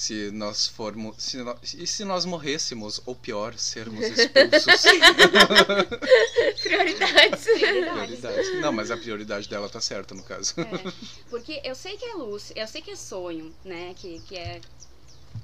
se 0.00 0.30
nós 0.30 0.66
formos. 0.66 1.16
Se 1.18 1.36
nó- 1.42 1.56
e 1.62 1.86
se 1.86 2.06
nós 2.06 2.24
morrêssemos, 2.24 3.02
ou 3.04 3.14
pior, 3.14 3.52
sermos 3.58 4.00
expulsos? 4.08 4.82
Prioridades. 6.62 7.44
prioridade. 7.44 8.50
Não, 8.62 8.72
mas 8.72 8.90
a 8.90 8.96
prioridade 8.96 9.46
dela 9.46 9.68
tá 9.68 9.78
certa 9.78 10.14
no 10.14 10.22
caso. 10.22 10.54
É, 10.58 10.92
porque 11.28 11.60
eu 11.62 11.74
sei 11.74 11.98
que 11.98 12.04
é 12.06 12.14
luz, 12.14 12.50
eu 12.56 12.66
sei 12.66 12.80
que 12.80 12.92
é 12.92 12.96
sonho, 12.96 13.54
né? 13.62 13.92
Que, 13.94 14.20
que 14.20 14.36
é 14.38 14.62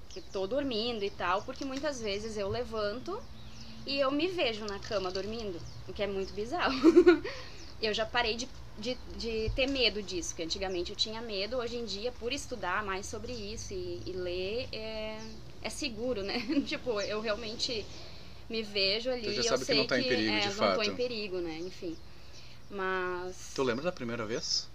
que 0.08 0.22
tô 0.22 0.46
dormindo 0.46 1.04
e 1.04 1.10
tal, 1.10 1.42
porque 1.42 1.62
muitas 1.62 2.00
vezes 2.00 2.38
eu 2.38 2.48
levanto 2.48 3.20
e 3.84 3.98
eu 4.00 4.10
me 4.10 4.26
vejo 4.26 4.64
na 4.64 4.78
cama 4.78 5.10
dormindo, 5.10 5.60
o 5.86 5.92
que 5.92 6.02
é 6.02 6.06
muito 6.06 6.32
bizarro. 6.32 6.74
eu 7.82 7.92
já 7.92 8.06
parei 8.06 8.36
de, 8.36 8.48
de, 8.78 8.94
de 9.16 9.50
ter 9.54 9.66
medo 9.66 10.02
disso, 10.02 10.30
porque 10.30 10.42
antigamente 10.42 10.90
eu 10.90 10.96
tinha 10.96 11.20
medo, 11.22 11.56
hoje 11.56 11.76
em 11.76 11.84
dia, 11.84 12.12
por 12.12 12.32
estudar 12.32 12.84
mais 12.84 13.06
sobre 13.06 13.32
isso 13.32 13.72
e, 13.72 14.02
e 14.04 14.12
ler, 14.12 14.68
é, 14.72 15.18
é 15.62 15.70
seguro, 15.70 16.22
né? 16.22 16.38
tipo, 16.66 17.00
eu 17.00 17.20
realmente 17.20 17.86
me 18.48 18.62
vejo 18.62 19.10
ali, 19.10 19.22
Tu 19.22 19.32
já 19.32 19.42
eu 19.42 19.44
sabe 19.44 19.60
que 19.60 19.66
sei 19.66 19.76
não 19.78 19.86
tá 19.86 19.98
em 19.98 20.02
perigo, 20.02 20.32
é, 20.32 20.40
de 20.40 20.46
não 20.48 20.54
tô 20.54 20.60
fato. 20.60 20.82
em 20.82 20.94
perigo, 20.94 21.38
né? 21.38 21.58
Enfim. 21.58 21.96
Mas. 22.70 23.52
Tu 23.54 23.62
lembra 23.62 23.84
da 23.84 23.92
primeira 23.92 24.26
vez? 24.26 24.68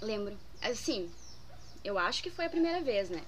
Lembro. 0.00 0.36
Assim, 0.60 1.10
eu 1.84 1.98
acho 1.98 2.22
que 2.22 2.30
foi 2.30 2.46
a 2.46 2.50
primeira 2.50 2.80
vez, 2.82 3.10
né? 3.10 3.22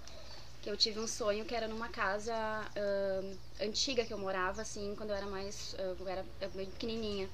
Que 0.63 0.69
eu 0.71 0.77
tive 0.77 0.99
um 0.99 1.07
sonho 1.07 1.45
que 1.45 1.55
era 1.55 1.69
numa 1.69 1.89
casa 1.89 2.35
ahn, 2.77 3.37
antiga 3.61 4.05
que 4.05 4.13
eu 4.13 4.19
morava, 4.19 4.63
assim, 4.63 4.95
quando 4.97 5.11
eu 5.11 5.17
era 5.17 5.27
mais. 5.27 5.75
ah, 5.79 5.95
eu 5.99 6.09
era 6.09 6.25
bem 6.55 6.67
pequenininha. 6.67 7.29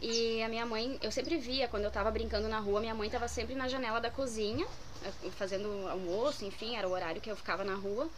E 0.00 0.42
a 0.42 0.48
minha 0.48 0.66
mãe, 0.66 0.98
eu 1.02 1.10
sempre 1.10 1.36
via, 1.38 1.68
quando 1.68 1.84
eu 1.84 1.90
tava 1.90 2.10
brincando 2.10 2.48
na 2.48 2.58
rua, 2.58 2.80
minha 2.80 2.94
mãe 2.94 3.08
tava 3.08 3.28
sempre 3.28 3.54
na 3.54 3.66
janela 3.66 4.00
da 4.00 4.10
cozinha, 4.10 4.66
eh, 5.02 5.30
fazendo 5.30 5.68
almoço, 5.88 6.44
enfim, 6.44 6.76
era 6.76 6.86
o 6.86 6.92
horário 6.92 7.20
que 7.20 7.30
eu 7.30 7.36
ficava 7.36 7.64
na 7.64 7.74
rua. 7.74 8.08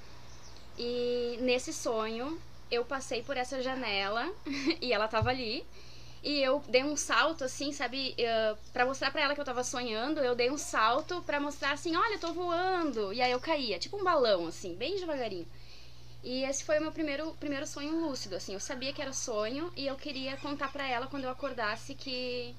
E 0.77 1.39
nesse 1.41 1.73
sonho, 1.73 2.39
eu 2.71 2.85
passei 2.85 3.23
por 3.23 3.37
essa 3.37 3.63
janela 3.63 4.29
e 4.81 4.93
ela 4.93 5.09
tava 5.09 5.31
ali. 5.31 5.65
E 6.23 6.41
eu 6.43 6.61
dei 6.69 6.83
um 6.83 6.97
salto, 6.97 7.45
assim, 7.45 7.73
sabe? 7.73 8.15
eh, 8.19 8.57
pra 8.73 8.85
mostrar 8.85 9.11
pra 9.13 9.23
ela 9.23 9.35
que 9.35 9.41
eu 9.41 9.45
tava 9.45 9.63
sonhando, 9.63 10.21
eu 10.21 10.35
dei 10.35 10.51
um 10.51 10.59
salto 10.59 11.23
pra 11.23 11.39
mostrar 11.41 11.73
assim: 11.73 11.95
olha, 11.97 12.15
eu 12.15 12.21
tô 12.21 12.33
voando. 12.33 13.13
E 13.13 13.21
aí 13.23 13.31
eu 13.31 13.41
caía, 13.41 13.79
tipo 13.79 13.97
um 13.97 14.05
balão, 14.05 14.47
assim, 14.49 14.75
bem 14.75 14.97
devagarinho. 14.97 15.47
E 16.23 16.45
esse 16.45 16.65
foi 16.65 16.79
o 16.79 16.83
meu 16.83 16.93
primeiro, 16.93 17.33
primeiro 17.39 17.67
sonho 17.67 18.01
lúcido, 18.01 18.37
assim. 18.37 18.55
Eu 18.55 18.61
sabia 18.61 18.93
que 18.93 19.01
era 19.01 19.13
sonho 19.13 19.73
e 19.77 19.87
eu 19.87 19.97
queria 19.97 20.37
contar 20.37 20.69
pra 20.73 20.87
ela 20.87 21.07
quando 21.07 21.25
eu 21.25 21.31
acordasse 21.31 21.95
que, 21.95 22.55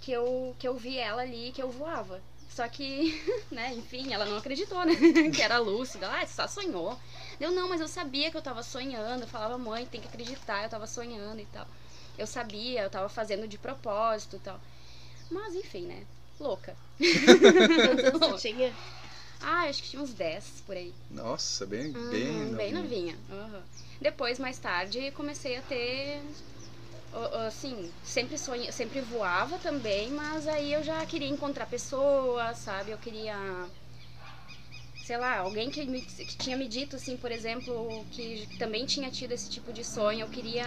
que, 0.00 0.12
eu, 0.12 0.54
que 0.58 0.66
eu 0.66 0.76
vi 0.76 0.98
ela 0.98 1.22
ali, 1.22 1.52
que 1.52 1.62
eu 1.62 1.70
voava. 1.70 2.20
Só 2.48 2.68
que, 2.68 3.20
né, 3.50 3.72
enfim, 3.74 4.12
ela 4.12 4.24
não 4.24 4.36
acreditou, 4.36 4.84
né? 4.84 4.94
que 5.34 5.42
era 5.42 5.58
lúcida. 5.58 6.08
Ah, 6.08 6.26
você 6.26 6.34
só 6.34 6.46
sonhou. 6.46 6.98
Eu 7.40 7.50
não, 7.52 7.68
mas 7.68 7.80
eu 7.80 7.88
sabia 7.88 8.30
que 8.30 8.36
eu 8.36 8.42
tava 8.42 8.62
sonhando. 8.62 9.22
Eu 9.22 9.28
falava, 9.28 9.58
mãe, 9.58 9.86
tem 9.86 10.00
que 10.00 10.08
acreditar, 10.08 10.64
eu 10.64 10.70
tava 10.70 10.86
sonhando 10.86 11.40
e 11.40 11.46
tal. 11.46 11.66
Eu 12.18 12.26
sabia, 12.26 12.82
eu 12.82 12.90
tava 12.90 13.08
fazendo 13.08 13.48
de 13.48 13.58
propósito 13.58 14.36
e 14.36 14.40
tal. 14.40 14.60
Mas, 15.30 15.54
enfim, 15.54 15.86
né? 15.86 16.06
Louca. 16.38 16.76
Quantos 16.98 18.04
anos 18.04 18.20
você 18.20 18.48
tinha? 18.48 18.72
Ah, 19.44 19.68
acho 19.68 19.82
que 19.82 19.90
tinha 19.90 20.02
uns 20.02 20.14
10 20.14 20.62
por 20.66 20.76
aí. 20.76 20.92
Nossa, 21.10 21.66
bem, 21.66 21.92
Uhum, 21.92 22.10
bem, 22.10 22.54
bem 22.54 22.72
novinha. 22.72 22.82
novinha. 22.82 23.18
Uhum. 23.28 23.62
Depois, 24.00 24.38
mais 24.38 24.58
tarde, 24.58 25.10
comecei 25.12 25.56
a 25.56 25.62
ter. 25.62 26.22
Assim, 27.46 27.92
sempre 28.02 28.36
sonha, 28.36 28.72
sempre 28.72 29.00
voava 29.00 29.56
também, 29.58 30.10
mas 30.10 30.48
aí 30.48 30.72
eu 30.72 30.82
já 30.82 31.04
queria 31.06 31.28
encontrar 31.28 31.66
pessoas, 31.66 32.58
sabe? 32.58 32.90
Eu 32.90 32.98
queria. 32.98 33.36
Sei 35.04 35.18
lá, 35.18 35.40
alguém 35.40 35.68
que, 35.68 35.84
me, 35.84 36.00
que 36.00 36.36
tinha 36.38 36.56
me 36.56 36.66
dito, 36.66 36.96
assim, 36.96 37.14
por 37.14 37.30
exemplo, 37.30 38.06
que 38.10 38.48
também 38.58 38.86
tinha 38.86 39.10
tido 39.10 39.32
esse 39.32 39.50
tipo 39.50 39.70
de 39.70 39.84
sonho. 39.84 40.20
Eu 40.20 40.28
queria 40.28 40.64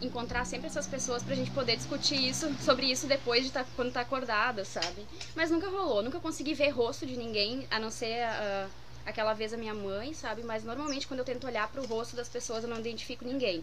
encontrar 0.00 0.46
sempre 0.46 0.68
essas 0.68 0.86
pessoas 0.86 1.22
pra 1.22 1.34
gente 1.34 1.50
poder 1.50 1.76
discutir 1.76 2.16
isso, 2.30 2.50
sobre 2.64 2.90
isso 2.90 3.06
depois 3.06 3.44
de 3.44 3.52
tá, 3.52 3.66
quando 3.76 3.92
tá 3.92 4.00
acordada, 4.00 4.64
sabe? 4.64 5.04
Mas 5.36 5.50
nunca 5.50 5.68
rolou, 5.68 6.02
nunca 6.02 6.18
consegui 6.18 6.54
ver 6.54 6.70
rosto 6.70 7.04
de 7.04 7.14
ninguém, 7.14 7.66
a 7.70 7.78
não 7.78 7.90
ser 7.90 8.22
ah, 8.22 8.68
aquela 9.04 9.34
vez 9.34 9.52
a 9.52 9.58
minha 9.58 9.74
mãe, 9.74 10.14
sabe? 10.14 10.42
Mas 10.42 10.64
normalmente 10.64 11.06
quando 11.06 11.20
eu 11.20 11.26
tento 11.26 11.46
olhar 11.46 11.68
pro 11.68 11.84
rosto 11.84 12.16
das 12.16 12.28
pessoas 12.28 12.64
eu 12.64 12.70
não 12.70 12.78
identifico 12.78 13.22
ninguém. 13.24 13.62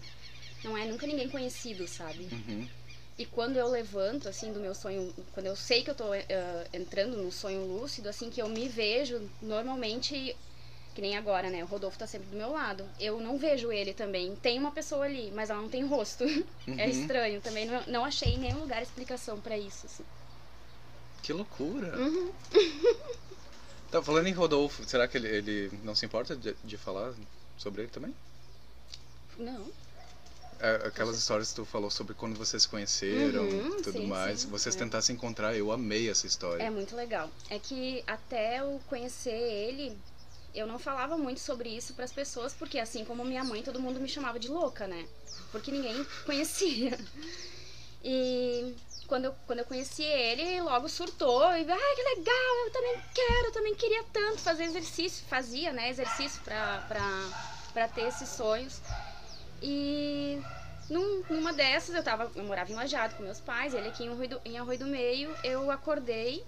Não 0.64 0.78
é 0.78 0.86
nunca 0.86 1.08
ninguém 1.08 1.30
conhecido, 1.30 1.88
sabe? 1.88 2.28
Uhum. 2.32 2.68
E 3.18 3.26
quando 3.26 3.56
eu 3.56 3.68
levanto, 3.70 4.28
assim, 4.28 4.52
do 4.52 4.60
meu 4.60 4.76
sonho, 4.76 5.14
quando 5.32 5.46
eu 5.46 5.56
sei 5.56 5.84
que 5.84 5.90
eu 5.90 5.96
tô 5.96 6.14
eh, 6.14 6.68
entrando 6.74 7.16
no 7.16 7.32
sonho 7.32 7.66
lúcido, 7.66 8.10
assim, 8.10 8.30
que 8.30 8.42
eu 8.42 8.50
me 8.50 8.68
vejo, 8.68 9.30
normalmente, 9.42 10.36
que 10.94 11.02
nem 11.02 11.16
agora, 11.16 11.50
né? 11.50 11.64
O 11.64 11.68
Rodolfo 11.68 11.98
tá 11.98 12.06
sempre 12.06 12.28
do 12.28 12.36
meu 12.36 12.52
lado. 12.52 12.90
Eu 13.00 13.22
não 13.22 13.38
vejo 13.38 13.72
ele 13.72 13.94
também. 13.94 14.36
Tem 14.36 14.60
uma 14.60 14.72
pessoa 14.72 15.06
ali, 15.06 15.32
mas 15.32 15.50
ela 15.50 15.62
não 15.62 15.70
tem 15.70 15.86
rosto. 15.86 16.26
É 16.78 16.86
Uhum. 16.86 16.90
estranho 16.90 17.40
também. 17.42 17.66
Não, 17.66 17.84
não 17.88 18.04
achei 18.04 18.34
em 18.34 18.38
nenhum 18.40 18.60
lugar 18.60 18.82
explicação 18.84 19.40
pra 19.40 19.58
isso, 19.58 19.86
assim. 19.86 20.04
Que 21.22 21.32
loucura. 21.32 21.98
Uhum. 21.98 22.32
Tá 23.92 24.02
falando 24.04 24.28
em 24.28 24.34
Rodolfo, 24.34 24.84
será 24.84 25.08
que 25.08 25.16
ele, 25.16 25.28
ele 25.30 25.80
não 25.84 25.96
se 25.96 26.06
importa 26.06 26.36
de, 26.36 26.54
de 26.66 26.76
falar 26.76 27.14
sobre 27.58 27.84
ele 27.84 27.90
também? 27.92 28.14
Não. 29.38 29.72
É, 30.60 30.88
aquelas 30.88 31.18
histórias 31.18 31.50
que 31.50 31.56
tu 31.56 31.66
falou 31.66 31.92
sobre 31.92 32.14
quando 32.14 32.38
vocês 32.38 32.64
se 32.64 32.70
conheceram 32.70 33.44
Uhum, 33.44 33.78
e 33.80 33.82
tudo 33.82 34.00
sim, 34.00 34.08
mais. 34.08 34.42
sim, 34.42 34.50
vocês 34.50 34.76
é. 34.76 34.80
tentaram 34.80 35.02
se 35.02 35.12
encontrar, 35.12 35.56
eu 35.56 35.72
amei 35.72 36.10
essa 36.10 36.26
história. 36.26 36.64
É 36.64 36.70
muito 36.70 36.96
legal. 36.96 37.30
É 37.50 37.60
que 37.60 38.04
até 38.08 38.60
eu 38.62 38.80
conhecer 38.88 39.32
ele, 39.32 39.98
eu 40.54 40.66
não 40.66 40.80
falava 40.80 41.18
muito 41.18 41.42
sobre 41.42 41.70
isso 41.70 41.94
pras 41.94 42.12
pessoas, 42.12 42.54
porque 42.54 42.80
assim 42.80 43.04
como 43.04 43.26
minha 43.26 43.44
mãe, 43.44 43.62
todo 43.64 43.80
mundo 43.82 44.00
me 44.00 44.08
chamava 44.08 44.40
de 44.40 44.48
louca, 44.48 44.88
né? 44.88 45.06
Porque 45.52 45.72
ninguém 45.72 46.06
conhecia. 46.26 46.98
E 48.08 48.76
quando 49.08 49.26
eu, 49.26 49.36
quando 49.48 49.60
eu 49.60 49.66
conheci 49.66 50.04
ele, 50.04 50.62
logo 50.62 50.88
surtou 50.88 51.42
e, 51.58 51.62
ah, 51.62 51.96
que 51.96 52.04
legal, 52.20 52.56
eu 52.66 52.72
também 52.72 53.02
quero, 53.16 53.48
eu 53.48 53.52
também 53.52 53.74
queria 53.74 54.04
tanto 54.14 54.42
fazer 54.42 54.66
exercício, 54.66 55.26
fazia, 55.28 55.74
né, 55.74 55.90
exercício 55.90 56.40
pra 56.44 57.88
ter 57.88 58.02
esses 58.02 58.30
sonhos. 58.30 58.80
E 59.62 60.42
num- 60.90 61.24
numa 61.30 61.54
dessas, 61.54 61.96
eu 61.96 62.04
tava, 62.04 62.32
eu 62.36 62.44
morava 62.44 62.72
em 62.72 62.76
Lajado 62.76 63.16
com 63.16 63.24
meus 63.24 63.40
pais, 63.40 63.74
ele 63.74 63.88
aqui 63.88 64.04
em 64.04 64.10
Arroio 64.10 64.30
do, 64.30 64.42
em 64.46 64.58
Arroio 64.58 64.80
do 64.80 64.86
Meio, 64.86 65.34
eu 65.44 65.72
acordei 65.72 66.44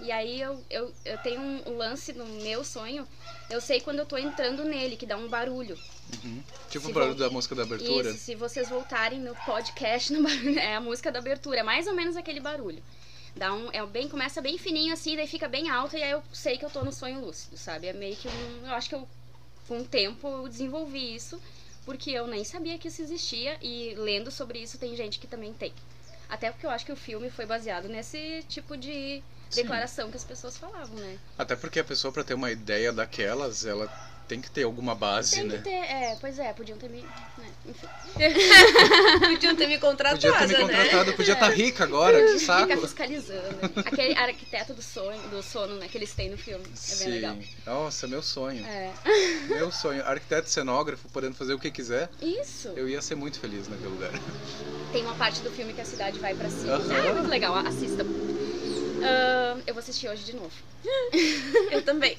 e 0.00 0.10
aí 0.10 0.40
eu, 0.40 0.62
eu, 0.68 0.92
eu 1.04 1.18
tenho 1.18 1.40
um, 1.40 1.76
lance 1.76 2.12
no 2.12 2.26
meu 2.26 2.64
sonho, 2.64 3.06
eu 3.48 3.60
sei 3.60 3.80
quando 3.80 4.00
eu 4.00 4.06
tô 4.06 4.18
entrando 4.18 4.64
nele, 4.64 4.96
que 4.96 5.06
dá 5.06 5.16
um 5.16 5.28
barulho. 5.28 5.78
Uhum. 6.24 6.42
Tipo 6.68 6.88
o 6.88 6.92
barulho 6.92 7.14
da 7.14 7.30
música 7.30 7.54
da 7.54 7.62
abertura. 7.62 8.10
Isso, 8.10 8.18
se 8.18 8.34
vocês 8.34 8.68
voltarem 8.68 9.20
no 9.20 9.34
podcast, 9.36 10.12
no 10.12 10.22
barulho, 10.22 10.58
é 10.58 10.74
a 10.74 10.80
música 10.80 11.12
da 11.12 11.20
abertura, 11.20 11.60
é 11.60 11.62
mais 11.62 11.86
ou 11.86 11.94
menos 11.94 12.16
aquele 12.16 12.40
barulho. 12.40 12.82
Dá 13.36 13.52
um, 13.52 13.68
é 13.72 13.84
bem, 13.86 14.08
começa 14.08 14.40
bem 14.40 14.58
fininho 14.58 14.92
assim, 14.92 15.16
daí 15.16 15.26
fica 15.26 15.48
bem 15.48 15.68
alto 15.68 15.96
e 15.96 16.02
aí 16.02 16.10
eu 16.10 16.22
sei 16.32 16.56
que 16.56 16.64
eu 16.64 16.70
tô 16.70 16.84
no 16.84 16.92
sonho 16.92 17.20
lúcido, 17.20 17.56
sabe? 17.56 17.86
É 17.86 17.92
meio 17.92 18.16
que 18.16 18.28
um, 18.28 18.66
eu 18.66 18.74
acho 18.74 18.88
que 18.88 18.94
eu 18.94 19.08
com 19.66 19.78
o 19.78 19.84
tempo 19.84 20.28
eu 20.28 20.48
desenvolvi 20.48 21.14
isso, 21.14 21.40
porque 21.84 22.10
eu 22.10 22.26
nem 22.26 22.44
sabia 22.44 22.78
que 22.78 22.88
isso 22.88 23.02
existia 23.02 23.56
e 23.62 23.94
lendo 23.94 24.30
sobre 24.30 24.58
isso 24.58 24.78
tem 24.78 24.96
gente 24.96 25.18
que 25.18 25.26
também 25.26 25.52
tem. 25.52 25.72
Até 26.28 26.50
porque 26.50 26.66
eu 26.66 26.70
acho 26.70 26.86
que 26.86 26.92
o 26.92 26.96
filme 26.96 27.30
foi 27.30 27.46
baseado 27.46 27.88
nesse 27.88 28.44
tipo 28.48 28.76
de 28.76 29.22
Sim. 29.50 29.62
declaração 29.62 30.10
que 30.10 30.16
as 30.16 30.24
pessoas 30.24 30.56
falavam, 30.56 30.96
né? 30.96 31.18
Até 31.38 31.54
porque 31.54 31.78
a 31.78 31.84
pessoa, 31.84 32.12
pra 32.12 32.24
ter 32.24 32.34
uma 32.34 32.50
ideia 32.50 32.92
daquelas, 32.92 33.64
ela 33.64 33.86
tem 34.26 34.40
que 34.40 34.50
ter 34.50 34.62
alguma 34.62 34.94
base, 34.94 35.36
Tem 35.36 35.44
né? 35.46 35.58
que 35.58 35.64
ter, 35.64 35.70
é, 35.70 36.16
pois 36.20 36.38
é, 36.38 36.52
podiam 36.52 36.78
ter 36.78 36.88
me, 36.88 37.02
né, 37.02 37.48
enfim. 37.66 37.86
Podiam 39.34 39.56
ter 39.56 39.66
me 39.66 39.78
contratado, 39.78 40.20
Podia 40.20 40.32
ter 40.38 40.46
me 40.46 40.52
né? 40.54 40.60
contratado, 40.60 41.12
podia 41.14 41.32
estar 41.34 41.48
rica 41.50 41.84
agora, 41.84 42.18
que 42.20 42.38
saco. 42.38 42.68
Fica 42.68 42.80
fiscalizando. 42.80 43.58
Aquele 43.84 44.14
arquiteto 44.16 44.72
do 44.72 44.82
sonho, 44.82 45.20
do 45.28 45.42
sono, 45.42 45.74
né, 45.76 45.88
que 45.88 45.98
eles 45.98 46.12
têm 46.14 46.30
no 46.30 46.38
filme. 46.38 46.64
É 46.64 46.96
bem 46.96 47.08
legal. 47.08 47.34
Sim. 47.34 47.48
Nossa, 47.66 48.06
meu 48.06 48.22
sonho. 48.22 48.64
É. 48.64 48.92
Meu 49.48 49.70
sonho. 49.70 50.04
Arquiteto 50.04 50.48
cenógrafo, 50.48 51.08
podendo 51.10 51.34
fazer 51.34 51.54
o 51.54 51.58
que 51.58 51.70
quiser, 51.70 52.08
Isso. 52.22 52.68
eu 52.76 52.88
ia 52.88 53.02
ser 53.02 53.14
muito 53.14 53.38
feliz 53.38 53.68
naquele 53.68 53.90
lugar. 53.90 54.10
Tem 54.92 55.02
uma 55.02 55.14
parte 55.14 55.40
do 55.40 55.50
filme 55.50 55.72
que 55.72 55.80
a 55.80 55.84
cidade 55.84 56.18
vai 56.18 56.34
pra 56.34 56.48
cima. 56.48 56.74
Aham. 56.74 56.94
Ah, 56.94 57.06
é 57.08 57.12
muito 57.12 57.28
legal, 57.28 57.54
assistam. 57.56 58.04
Ah, 59.04 59.56
eu 59.66 59.74
vou 59.74 59.80
assistir 59.80 60.08
hoje 60.08 60.24
de 60.24 60.34
novo. 60.34 60.52
Eu 61.70 61.82
também. 61.82 62.16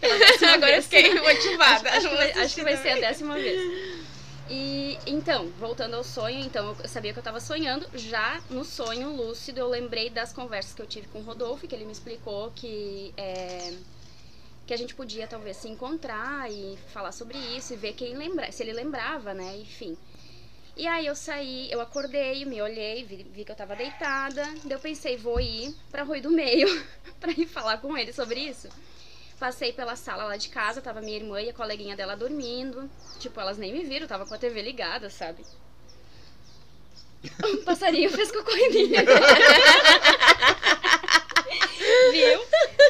Agora 0.54 0.76
eu 0.76 0.82
fiquei 0.82 1.14
motivada. 1.14 1.90
Acho, 1.92 2.08
acho 2.08 2.10
que 2.10 2.16
vai, 2.16 2.32
acho 2.32 2.56
que 2.56 2.64
vai 2.64 2.78
ser 2.78 2.90
a 2.90 2.96
décima 2.96 3.36
vez. 3.36 4.06
E 4.50 4.98
então, 5.08 5.50
voltando 5.60 5.96
ao 5.96 6.04
sonho, 6.04 6.40
então 6.40 6.76
eu 6.84 6.88
sabia 6.88 7.14
que 7.14 7.20
eu 7.20 7.24
tava 7.24 7.40
sonhando. 7.40 7.88
Já 7.94 8.42
no 8.50 8.64
sonho 8.64 9.16
lúcido, 9.16 9.60
eu 9.60 9.68
lembrei 9.68 10.10
das 10.10 10.34
conversas 10.34 10.74
que 10.74 10.82
eu 10.82 10.86
tive 10.86 11.08
com 11.08 11.20
o 11.20 11.24
Rodolfo, 11.24 11.68
que 11.68 11.74
ele 11.74 11.86
me 11.86 11.92
explicou 11.92 12.52
que 12.56 13.14
é, 13.18 13.74
que 14.66 14.74
a 14.74 14.78
gente 14.78 14.94
podia 14.94 15.28
talvez 15.28 15.58
se 15.58 15.68
encontrar 15.68 16.52
e 16.52 16.78
falar 16.94 17.12
sobre 17.12 17.38
isso 17.38 17.74
e 17.74 17.78
ver 17.78 17.94
quem 17.94 18.16
lembra, 18.16 18.52
se 18.52 18.62
ele 18.64 18.74
lembrava, 18.74 19.34
né? 19.34 19.58
Enfim. 19.58 19.98
E 20.78 20.88
aí 20.88 21.06
eu 21.06 21.16
saí, 21.16 21.72
eu 21.72 21.80
acordei, 21.80 22.44
me 22.44 22.62
olhei, 22.62 23.06
vi, 23.06 23.24
vi 23.24 23.46
que 23.46 23.52
eu 23.52 23.56
tava 23.56 23.76
deitada. 23.76 24.44
Daí 24.64 24.72
eu 24.72 24.80
pensei, 24.80 25.16
vou 25.16 25.40
ir 25.40 25.74
pra 25.90 26.04
Rui 26.04 26.20
do 26.20 26.30
Meio 26.30 26.68
pra 27.20 27.32
ir 27.32 27.48
falar 27.48 27.78
com 27.78 27.98
ele 27.98 28.12
sobre 28.12 28.42
isso. 28.42 28.68
Passei 29.40 29.72
pela 29.72 29.96
sala 29.96 30.26
lá 30.26 30.36
de 30.38 30.50
casa, 30.50 30.82
tava 30.82 31.02
minha 31.02 31.18
irmã 31.18 31.42
e 31.42 31.50
a 31.50 31.54
coleguinha 31.54 31.96
dela 31.96 32.16
dormindo. 32.16 32.90
Tipo, 33.20 33.40
elas 33.40 33.58
nem 33.58 33.72
me 33.72 33.84
viram, 33.84 34.08
tava 34.08 34.26
com 34.26 34.34
a 34.34 34.38
TV 34.38 34.62
ligada, 34.62 35.10
sabe? 35.10 35.46
Um 37.44 37.64
passarinho 37.64 38.10
fez 38.10 38.32
cocô 38.32 38.52
em 38.52 38.70
mim. 38.70 38.92
Viu? 42.12 42.42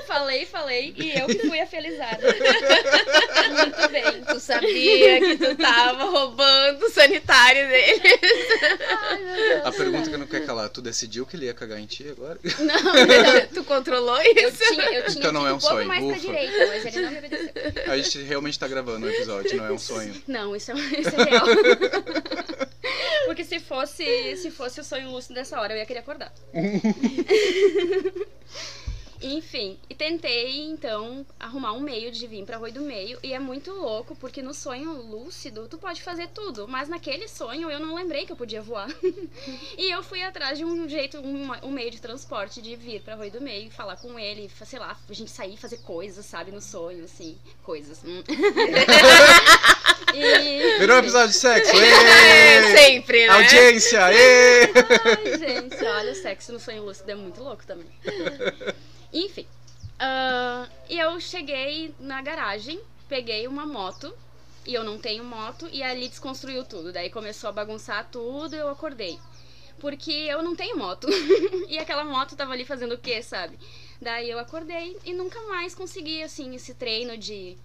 Falei, 0.07 0.45
falei, 0.45 0.93
e 0.97 1.17
eu 1.19 1.27
que 1.27 1.47
fui 1.47 1.59
a 1.59 1.67
felizada. 1.67 2.19
Muito 3.57 3.91
bem. 3.91 4.23
Tu 4.23 4.39
sabia 4.39 5.19
que 5.19 5.37
tu 5.37 5.55
tava 5.55 6.05
roubando 6.05 6.85
o 6.85 6.89
sanitário 6.89 7.67
dele. 7.67 8.01
Ai, 9.01 9.23
meu 9.23 9.35
Deus. 9.35 9.65
A 9.65 9.71
pergunta 9.71 10.09
que 10.09 10.15
eu 10.15 10.19
não 10.19 10.27
quero 10.27 10.45
calar, 10.45 10.69
tu 10.69 10.81
decidiu 10.81 11.25
que 11.25 11.35
ele 11.35 11.45
ia 11.45 11.53
cagar 11.53 11.79
em 11.79 11.85
ti 11.85 12.07
agora? 12.09 12.39
Não, 12.59 13.47
tu 13.53 13.63
controlou 13.63 14.19
eu 14.21 14.49
isso? 14.49 14.63
tinha, 14.73 14.83
eu 14.93 15.05
tinha 15.05 15.19
Então 15.19 15.31
não 15.31 15.47
é 15.47 15.53
um 15.53 15.55
um 15.55 15.59
pouco 15.59 15.75
sonho, 15.75 15.87
mais 15.87 16.03
pra 16.05 16.13
ufa. 16.15 16.19
direita, 16.19 16.67
mas 16.67 16.85
ele 16.85 17.01
não 17.01 17.11
me 17.11 17.17
obedeceu. 17.17 17.51
A 17.91 17.97
gente 17.97 18.21
realmente 18.23 18.59
tá 18.59 18.67
gravando 18.67 19.05
o 19.05 19.09
episódio, 19.09 19.57
não 19.57 19.65
é 19.65 19.71
um 19.71 19.77
sonho. 19.79 20.21
Não, 20.27 20.55
isso 20.55 20.71
é, 20.71 20.75
isso 20.75 21.09
é 21.09 21.23
real. 21.23 21.45
Porque 23.25 23.43
se 23.43 23.59
fosse, 23.59 24.35
se 24.37 24.51
fosse 24.51 24.79
o 24.79 24.83
sonho 24.83 25.09
lúcido 25.09 25.33
dessa 25.33 25.59
hora, 25.59 25.73
eu 25.73 25.77
ia 25.79 25.85
querer 25.85 25.99
acordar. 25.99 26.31
Enfim, 29.25 29.79
e 29.89 29.95
tentei 29.95 30.61
então 30.61 31.25
arrumar 31.39 31.73
um 31.73 31.79
meio 31.79 32.11
de 32.11 32.27
vir 32.27 32.45
pra 32.45 32.57
Rui 32.57 32.71
do 32.71 32.81
Meio. 32.81 33.17
E 33.23 33.33
é 33.33 33.39
muito 33.39 33.71
louco, 33.71 34.15
porque 34.15 34.39
no 34.39 34.53
sonho 34.53 34.91
lúcido 35.01 35.67
tu 35.67 35.79
pode 35.79 36.03
fazer 36.03 36.27
tudo, 36.27 36.67
mas 36.67 36.87
naquele 36.87 37.27
sonho 37.27 37.71
eu 37.71 37.79
não 37.79 37.95
lembrei 37.95 38.27
que 38.27 38.31
eu 38.31 38.35
podia 38.35 38.61
voar. 38.61 38.87
e 39.75 39.89
eu 39.91 40.03
fui 40.03 40.21
atrás 40.21 40.59
de 40.59 40.63
um 40.63 40.87
jeito, 40.87 41.17
um, 41.17 41.51
um 41.63 41.71
meio 41.71 41.89
de 41.89 41.99
transporte 41.99 42.61
de 42.61 42.75
vir 42.75 43.01
pra 43.01 43.15
Rui 43.15 43.31
do 43.31 43.41
Meio 43.41 43.65
e 43.67 43.71
falar 43.71 43.95
com 43.97 44.19
ele, 44.19 44.49
sei 44.63 44.77
lá, 44.77 44.95
a 45.09 45.13
gente 45.13 45.31
sair 45.31 45.55
e 45.55 45.57
fazer 45.57 45.77
coisas, 45.77 46.23
sabe, 46.23 46.51
no 46.51 46.61
sonho, 46.61 47.05
assim, 47.05 47.35
coisas. 47.63 48.03
hum. 48.03 48.21
e... 50.13 50.77
Virou 50.77 50.97
um 50.97 50.99
episódio 50.99 51.29
de 51.29 51.37
sexo! 51.37 51.71
É, 52.25 52.77
sempre, 52.77 53.25
né? 53.25 53.33
Audiência! 53.33 54.13
Ê! 54.13 54.63
Ai, 54.63 55.37
gente, 55.37 55.83
olha, 55.83 56.11
o 56.11 56.15
sexo 56.15 56.53
no 56.53 56.59
sonho 56.59 56.83
lúcido 56.83 57.09
é 57.09 57.15
muito 57.15 57.41
louco 57.41 57.65
também. 57.65 57.87
Enfim. 59.15 59.47
e 60.89 60.99
eu 60.99 61.17
cheguei 61.21 61.95
na 61.99 62.21
garagem, 62.21 62.81
peguei 63.07 63.47
uma 63.47 63.65
moto, 63.65 64.13
e 64.65 64.73
eu 64.73 64.83
não 64.83 64.99
tenho 64.99 65.23
moto, 65.23 65.69
e 65.71 65.81
ali 65.81 66.09
desconstruiu 66.09 66.65
tudo. 66.65 66.91
Daí 66.91 67.09
começou 67.09 67.49
a 67.49 67.53
bagunçar 67.53 68.09
tudo 68.11 68.55
eu 68.55 68.67
acordei. 68.67 69.17
Porque 69.79 70.11
eu 70.11 70.43
não 70.43 70.53
tenho 70.53 70.77
moto. 70.77 71.07
e 71.69 71.77
aquela 71.77 72.03
moto 72.03 72.35
tava 72.35 72.51
ali 72.51 72.65
fazendo 72.65 72.95
o 72.95 72.97
quê, 72.97 73.21
sabe? 73.21 73.57
Daí 74.01 74.29
eu 74.29 74.37
acordei 74.37 74.97
e 75.05 75.13
nunca 75.13 75.41
mais 75.43 75.73
consegui, 75.73 76.21
assim, 76.21 76.53
esse 76.53 76.73
treino 76.73 77.17
de, 77.17 77.57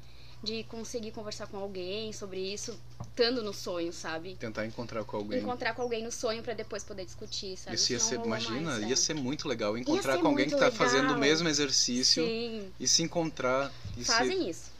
de 0.42 0.62
conseguir 0.64 1.10
conversar 1.10 1.48
com 1.48 1.58
alguém 1.58 2.12
sobre 2.12 2.38
isso, 2.38 2.78
estando 3.10 3.42
no 3.42 3.52
sonho, 3.52 3.92
sabe? 3.92 4.36
Tentar 4.36 4.64
encontrar 4.66 5.04
com 5.04 5.16
alguém. 5.16 5.40
Encontrar 5.40 5.74
com 5.74 5.82
alguém 5.82 6.02
no 6.02 6.10
sonho 6.10 6.42
pra 6.42 6.54
depois 6.54 6.82
poder 6.82 7.04
discutir, 7.04 7.56
sabe? 7.56 7.76
Isso 7.76 7.92
ia 7.92 7.98
não 7.98 8.04
ser, 8.06 8.14
imagina, 8.20 8.70
mais, 8.72 8.88
ia 8.88 8.96
ser 8.96 9.14
muito 9.14 9.46
legal 9.46 9.76
encontrar 9.76 10.18
com 10.18 10.28
alguém 10.28 10.46
que 10.46 10.54
muito 10.54 10.64
tá 10.64 10.70
fazendo 10.70 11.04
o 11.04 11.06
legal. 11.08 11.20
mesmo 11.20 11.48
exercício 11.48 12.24
Sim, 12.24 12.72
e 12.78 12.88
se 12.88 13.02
encontrar 13.02 13.72
e 13.96 14.04
se... 14.04 14.10
fazem 14.10 14.48
isso. 14.48 14.70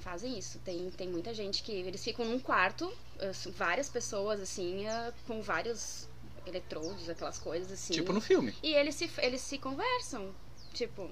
Fazem 0.00 0.38
isso. 0.38 0.58
Tem, 0.64 0.90
tem 0.90 1.08
muita 1.08 1.34
gente 1.34 1.62
que 1.62 1.72
eles 1.72 2.02
ficam 2.02 2.24
num 2.24 2.38
quarto, 2.38 2.90
assim, 3.20 3.50
várias 3.50 3.88
pessoas, 3.88 4.40
assim, 4.40 4.86
ah, 4.86 5.12
com 5.26 5.42
vários 5.42 6.08
eletrodos, 6.46 7.08
aquelas 7.08 7.38
coisas 7.38 7.70
assim. 7.70 7.92
Tipo 7.92 8.12
no 8.12 8.20
filme. 8.20 8.54
E 8.62 8.72
eles 8.72 8.94
se, 8.94 9.10
eles 9.18 9.40
se 9.40 9.58
conversam. 9.58 10.30
Tipo. 10.72 11.10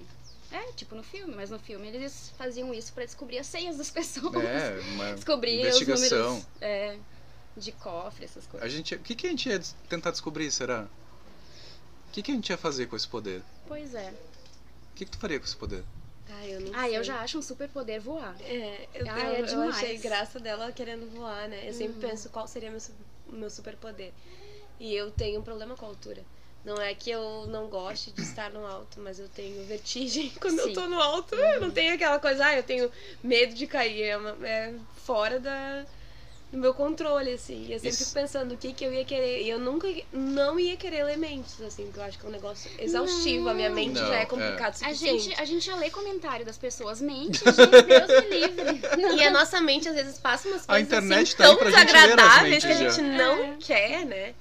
É, 0.51 0.73
tipo 0.73 0.95
no 0.95 1.03
filme, 1.03 1.35
mas 1.35 1.51
no 1.51 1.59
filme 1.59 1.89
eles 1.89 2.33
faziam 2.39 2.73
isso 2.73 2.93
pra 2.93 3.05
descobrir 3.05 3.39
as 3.39 3.47
senhas 3.47 3.77
das 3.77 3.91
pessoas. 3.93 4.35
É, 4.35 4.81
uma 4.95 5.13
descobrir 5.15 5.59
investigação. 5.61 6.19
os 6.19 6.43
números 6.45 6.47
é, 6.61 6.99
de 7.57 7.73
cofre, 7.73 8.25
essas 8.25 8.47
coisas. 8.47 8.67
A 8.67 8.69
gente, 8.71 8.95
o 8.95 8.99
que, 9.01 9.15
que 9.15 9.27
a 9.27 9.31
gente 9.31 9.49
ia 9.49 9.61
tentar 9.89 10.11
descobrir, 10.11 10.51
será? 10.51 10.89
O 12.09 12.13
que, 12.13 12.23
que 12.23 12.31
a 12.33 12.35
gente 12.35 12.49
ia 12.49 12.57
fazer 12.57 12.87
com 12.87 12.97
esse 12.97 13.07
poder? 13.07 13.43
Pois 13.67 13.95
é. 13.95 14.11
O 14.11 14.95
que, 14.97 15.05
que 15.05 15.11
tu 15.11 15.19
faria 15.19 15.39
com 15.39 15.45
esse 15.45 15.57
poder? 15.57 15.85
Ah, 16.31 16.47
eu 16.47 16.61
não 16.61 16.75
Ah, 16.75 16.85
sei. 16.87 16.97
eu 16.97 17.05
já 17.05 17.21
acho 17.21 17.39
um 17.39 17.43
super 17.43 17.69
poder 17.69 18.01
voar. 18.01 18.35
É, 18.41 18.89
eu, 18.95 19.07
Ah, 19.11 19.21
eu, 19.21 19.35
é 19.35 19.41
eu 19.43 19.47
demais. 19.47 19.77
achei 19.77 19.99
graça 19.99 20.41
dela 20.41 20.73
querendo 20.73 21.09
voar, 21.11 21.49
né? 21.49 21.69
Eu 21.69 21.73
sempre 21.75 21.95
Uhum. 21.95 22.11
penso 22.11 22.29
qual 22.31 22.47
seria 22.49 22.71
meu, 22.71 22.81
meu 23.27 23.51
superpoder. 23.51 24.13
E 24.81 24.95
eu 24.95 25.11
tenho 25.11 25.41
um 25.41 25.43
problema 25.43 25.77
com 25.77 25.85
a 25.85 25.89
altura. 25.89 26.25
Não 26.69 26.81
é 26.83 26.95
que 26.95 27.11
eu 27.11 27.47
não 27.49 27.67
goste 27.67 28.11
de 28.13 28.21
estar 28.21 28.51
no 28.51 28.67
alto, 28.67 29.01
mas 29.01 29.19
eu 29.19 29.29
tenho 29.29 29.65
vertigem 29.65 30.31
quando 30.39 30.59
eu 30.59 30.67
Sim. 30.69 30.73
tô 30.75 30.87
no 30.87 31.01
alto. 31.01 31.35
Eu 31.35 31.61
não 31.63 31.71
tenho 31.71 31.95
aquela 31.95 32.19
coisa, 32.19 32.45
ah, 32.45 32.57
eu 32.57 32.63
tenho 32.63 32.91
medo 33.25 33.55
de 33.55 33.67
cair. 33.67 34.03
É, 34.03 34.17
uma- 34.19 34.37
é 34.47 34.75
fora 35.05 35.41
da, 35.41 35.85
do 36.53 36.59
meu 36.59 36.75
controle, 36.75 37.33
assim. 37.33 37.65
E 37.67 37.73
eu 37.73 37.79
sempre 37.79 37.89
Isso- 37.89 38.05
fico 38.05 38.15
pensando 38.21 38.53
o 38.53 38.57
que, 38.59 38.75
que 38.75 38.85
eu 38.85 38.93
ia 38.93 39.05
querer. 39.05 39.43
E 39.43 39.49
eu 39.49 39.59
nunca 39.59 39.89
não 40.13 40.61
ia 40.61 40.77
querer 40.77 40.99
elementos, 40.99 41.59
assim, 41.63 41.85
porque 41.87 42.01
eu 42.01 42.05
acho 42.05 42.19
que 42.19 42.27
é 42.27 42.29
um 42.29 42.33
negócio 42.33 42.71
exaustivo. 42.79 43.49
A 43.49 43.55
minha 43.55 43.71
mente 43.71 43.99
Não, 43.99 44.07
já 44.07 44.17
é 44.19 44.23
é. 44.23 44.27
complicado 44.27 44.75
o 44.75 44.77
A 44.85 44.89
suficiente. 44.89 45.23
gente, 45.25 45.41
a 45.41 45.45
gente 45.47 45.65
já 45.65 45.75
lê 45.77 45.89
comentário 45.91 46.45
das 46.45 46.59
pessoas. 46.59 47.01
Mente, 47.01 47.39
gente, 47.39 47.57
Deus 47.57 48.25
me 48.25 48.41
livre. 48.41 48.79
E 49.19 49.25
a 49.27 49.31
nossa 49.31 49.59
mente 49.61 49.89
às 49.89 49.95
vezes 49.95 50.19
passa 50.19 50.49
umas 50.49 50.65
A 50.65 50.67
coisas 50.75 50.87
internet 50.87 51.29
assim, 51.29 51.37
tá 51.39 51.45
tão 51.57 51.65
desagradáveis 51.65 52.63
que 52.65 52.71
a 52.73 52.75
gente 52.77 53.01
não 53.03 53.43
É. 53.45 53.57
quer, 53.59 54.05
né? 54.05 54.35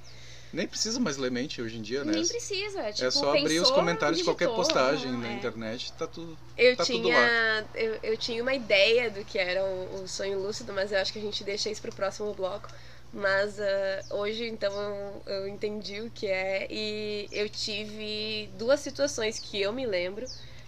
Nem 0.52 0.66
precisa 0.66 0.98
mais 0.98 1.16
ler 1.16 1.30
mente 1.30 1.60
hoje 1.60 1.76
em 1.76 1.82
dia, 1.82 2.04
né? 2.04 2.12
Nem 2.12 2.26
precisa. 2.26 2.92
Tipo, 2.92 3.06
é 3.06 3.10
só 3.10 3.36
abrir 3.36 3.60
os 3.60 3.70
comentários 3.70 4.18
de 4.18 4.24
qualquer 4.24 4.46
digitou, 4.46 4.64
postagem 4.64 5.12
não, 5.12 5.20
na 5.20 5.28
é. 5.28 5.34
internet, 5.34 5.92
tá 5.92 6.06
tudo. 6.06 6.38
Eu 6.56 6.76
Tá 6.76 6.84
tudo 6.84 7.02
tinha 7.02 7.66
eu, 7.74 7.98
eu 8.02 8.16
tinha 8.16 8.42
uma 8.42 8.54
ideia 8.54 9.10
do 9.10 9.24
que 9.24 9.38
era 9.38 9.62
o, 9.64 10.02
o 10.02 10.08
sonho 10.08 10.40
lúcido, 10.40 10.72
mas 10.72 10.90
eu 10.90 10.98
acho 10.98 11.12
que 11.12 11.18
a 11.18 11.22
gente 11.22 11.44
deixa 11.44 11.68
isso 11.68 11.82
pro 11.82 11.92
próximo 11.92 12.32
bloco. 12.32 12.68
Mas 13.12 13.58
ah, 13.58 14.04
hoje, 14.10 14.46
então, 14.46 14.72
eu, 14.72 15.22
eu 15.26 15.48
entendi 15.48 16.00
o 16.00 16.10
que 16.10 16.26
é 16.26 16.66
e 16.70 17.28
eu 17.32 17.48
tive 17.48 18.50
duas 18.58 18.80
situações 18.80 19.38
que 19.38 19.60
eu 19.60 19.72
me 19.72 19.86
lembro 19.86 20.26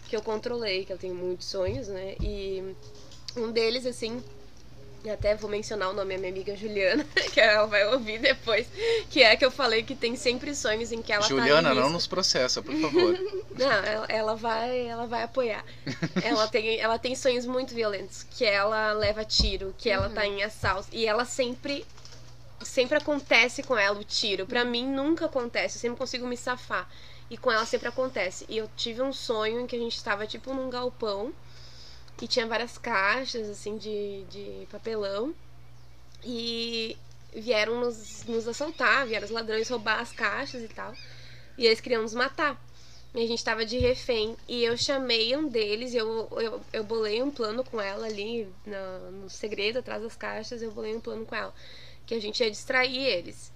que 0.08 0.16
eu 0.16 0.22
controlei, 0.22 0.84
que 0.84 0.92
eu 0.92 0.98
tenho 0.98 1.14
muitos 1.14 1.46
sonhos, 1.46 1.86
né? 1.86 2.16
E 2.20 2.74
um 3.36 3.52
deles, 3.52 3.86
assim, 3.86 4.22
e 5.02 5.10
até 5.10 5.34
vou 5.34 5.50
mencionar 5.50 5.90
o 5.90 5.92
nome 5.92 6.14
da 6.14 6.18
minha 6.18 6.30
amiga 6.30 6.54
Juliana, 6.54 7.04
que 7.32 7.40
ela 7.40 7.66
vai 7.66 7.86
ouvir 7.86 8.18
depois, 8.18 8.66
que 9.08 9.22
é 9.22 9.32
a 9.32 9.36
que 9.36 9.44
eu 9.44 9.50
falei 9.50 9.82
que 9.82 9.94
tem 9.94 10.14
sempre 10.16 10.54
sonhos 10.54 10.92
em 10.92 11.00
que 11.00 11.12
ela 11.12 11.26
Juliana, 11.26 11.70
tá 11.70 11.74
em 11.74 11.78
não 11.78 11.90
nos 11.90 12.06
processa, 12.06 12.62
por 12.62 12.74
favor. 12.76 13.18
Não, 13.60 13.66
ela, 13.66 14.06
ela 14.08 14.36
vai, 14.36 14.86
ela 14.86 15.06
vai 15.06 15.22
apoiar. 15.22 15.64
ela 16.24 16.48
tem, 16.48 16.78
ela 16.78 16.98
tem 16.98 17.14
sonhos 17.14 17.44
muito 17.44 17.74
violentos, 17.74 18.22
que 18.22 18.44
ela 18.44 18.92
leva 18.92 19.24
tiro, 19.24 19.74
que 19.76 19.90
ela 19.90 20.08
tá 20.08 20.26
em 20.26 20.42
assalto 20.42 20.88
e 20.92 21.06
ela 21.06 21.24
sempre 21.24 21.84
sempre 22.62 22.96
acontece 22.96 23.62
com 23.62 23.76
ela 23.76 23.98
o 23.98 24.04
tiro. 24.04 24.46
Pra 24.46 24.64
mim 24.64 24.86
nunca 24.86 25.26
acontece, 25.26 25.76
eu 25.76 25.80
sempre 25.80 25.98
consigo 25.98 26.26
me 26.26 26.36
safar. 26.36 26.88
E 27.30 27.36
com 27.36 27.50
ela 27.50 27.64
sempre 27.64 27.88
acontece. 27.88 28.44
E 28.48 28.56
eu 28.56 28.68
tive 28.76 29.02
um 29.02 29.12
sonho 29.12 29.60
em 29.60 29.66
que 29.66 29.76
a 29.76 29.78
gente 29.78 30.02
tava 30.02 30.26
tipo 30.26 30.52
num 30.52 30.68
galpão 30.68 31.32
e 32.20 32.28
tinha 32.28 32.46
várias 32.46 32.76
caixas 32.76 33.48
assim 33.48 33.76
de, 33.76 34.24
de 34.24 34.66
papelão 34.70 35.34
e 36.24 36.96
vieram 37.34 37.80
nos, 37.80 38.24
nos 38.24 38.46
assaltar, 38.46 39.06
vieram 39.06 39.24
os 39.24 39.30
ladrões 39.30 39.68
roubar 39.68 40.00
as 40.00 40.12
caixas 40.12 40.62
e 40.62 40.68
tal. 40.68 40.92
E 41.56 41.66
eles 41.66 41.80
queriam 41.80 42.02
nos 42.02 42.14
matar. 42.14 42.60
E 43.14 43.22
a 43.22 43.26
gente 43.26 43.44
tava 43.44 43.64
de 43.64 43.78
refém. 43.78 44.36
E 44.48 44.62
eu 44.62 44.76
chamei 44.76 45.36
um 45.36 45.48
deles, 45.48 45.94
e 45.94 45.96
eu, 45.96 46.28
eu, 46.32 46.60
eu 46.72 46.84
bolei 46.84 47.22
um 47.22 47.30
plano 47.30 47.64
com 47.64 47.80
ela 47.80 48.06
ali, 48.06 48.48
no, 48.64 49.10
no 49.22 49.30
segredo, 49.30 49.78
atrás 49.78 50.02
das 50.02 50.16
caixas, 50.16 50.62
eu 50.62 50.70
bolei 50.70 50.94
um 50.94 51.00
plano 51.00 51.26
com 51.26 51.34
ela. 51.34 51.52
Que 52.06 52.14
a 52.14 52.20
gente 52.20 52.42
ia 52.42 52.50
distrair 52.50 52.98
eles. 52.98 53.52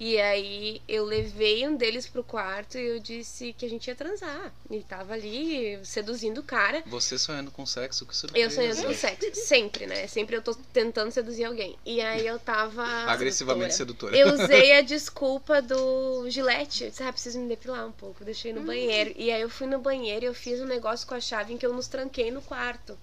E 0.00 0.18
aí 0.18 0.80
eu 0.88 1.04
levei 1.04 1.68
um 1.68 1.76
deles 1.76 2.08
pro 2.08 2.24
quarto 2.24 2.78
e 2.78 2.86
eu 2.86 2.98
disse 2.98 3.52
que 3.52 3.66
a 3.66 3.68
gente 3.68 3.86
ia 3.86 3.94
transar. 3.94 4.50
E 4.70 4.80
tava 4.80 5.12
ali 5.12 5.78
seduzindo 5.84 6.38
o 6.38 6.42
cara. 6.42 6.82
Você 6.86 7.18
sonhando 7.18 7.50
com 7.50 7.66
sexo, 7.66 8.06
que 8.06 8.16
surpresa. 8.16 8.46
Eu 8.46 8.50
sonhando 8.50 8.82
com 8.82 8.94
sexo. 8.94 9.28
Sempre, 9.34 9.86
né? 9.86 10.06
Sempre 10.06 10.36
eu 10.36 10.40
tô 10.40 10.54
tentando 10.72 11.10
seduzir 11.10 11.44
alguém. 11.44 11.76
E 11.84 12.00
aí 12.00 12.26
eu 12.26 12.38
tava. 12.38 12.82
Agressivamente 13.12 13.74
sedutora. 13.74 14.16
Eu 14.16 14.32
usei 14.32 14.72
a 14.72 14.80
desculpa 14.80 15.60
do 15.60 16.30
gilete. 16.30 16.84
Eu 16.84 16.90
disse, 16.90 17.02
ah, 17.02 17.12
preciso 17.12 17.38
me 17.38 17.46
depilar 17.46 17.86
um 17.86 17.92
pouco. 17.92 18.24
Deixei 18.24 18.54
no 18.54 18.62
banheiro. 18.62 19.12
E 19.16 19.30
aí 19.30 19.42
eu 19.42 19.50
fui 19.50 19.66
no 19.66 19.80
banheiro 19.80 20.24
e 20.24 20.28
eu 20.28 20.34
fiz 20.34 20.62
um 20.62 20.66
negócio 20.66 21.06
com 21.06 21.14
a 21.14 21.20
chave 21.20 21.52
em 21.52 21.58
que 21.58 21.66
eu 21.66 21.74
nos 21.74 21.88
tranquei 21.88 22.30
no 22.30 22.40
quarto. 22.40 22.96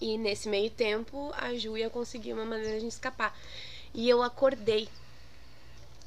E 0.00 0.18
nesse 0.18 0.48
meio 0.48 0.70
tempo, 0.70 1.32
a 1.36 1.54
Ju 1.54 1.78
ia 1.78 1.88
conseguir 1.88 2.32
uma 2.32 2.44
maneira 2.44 2.80
de 2.80 2.88
escapar. 2.88 3.38
E 3.94 4.08
eu 4.08 4.20
acordei. 4.20 4.88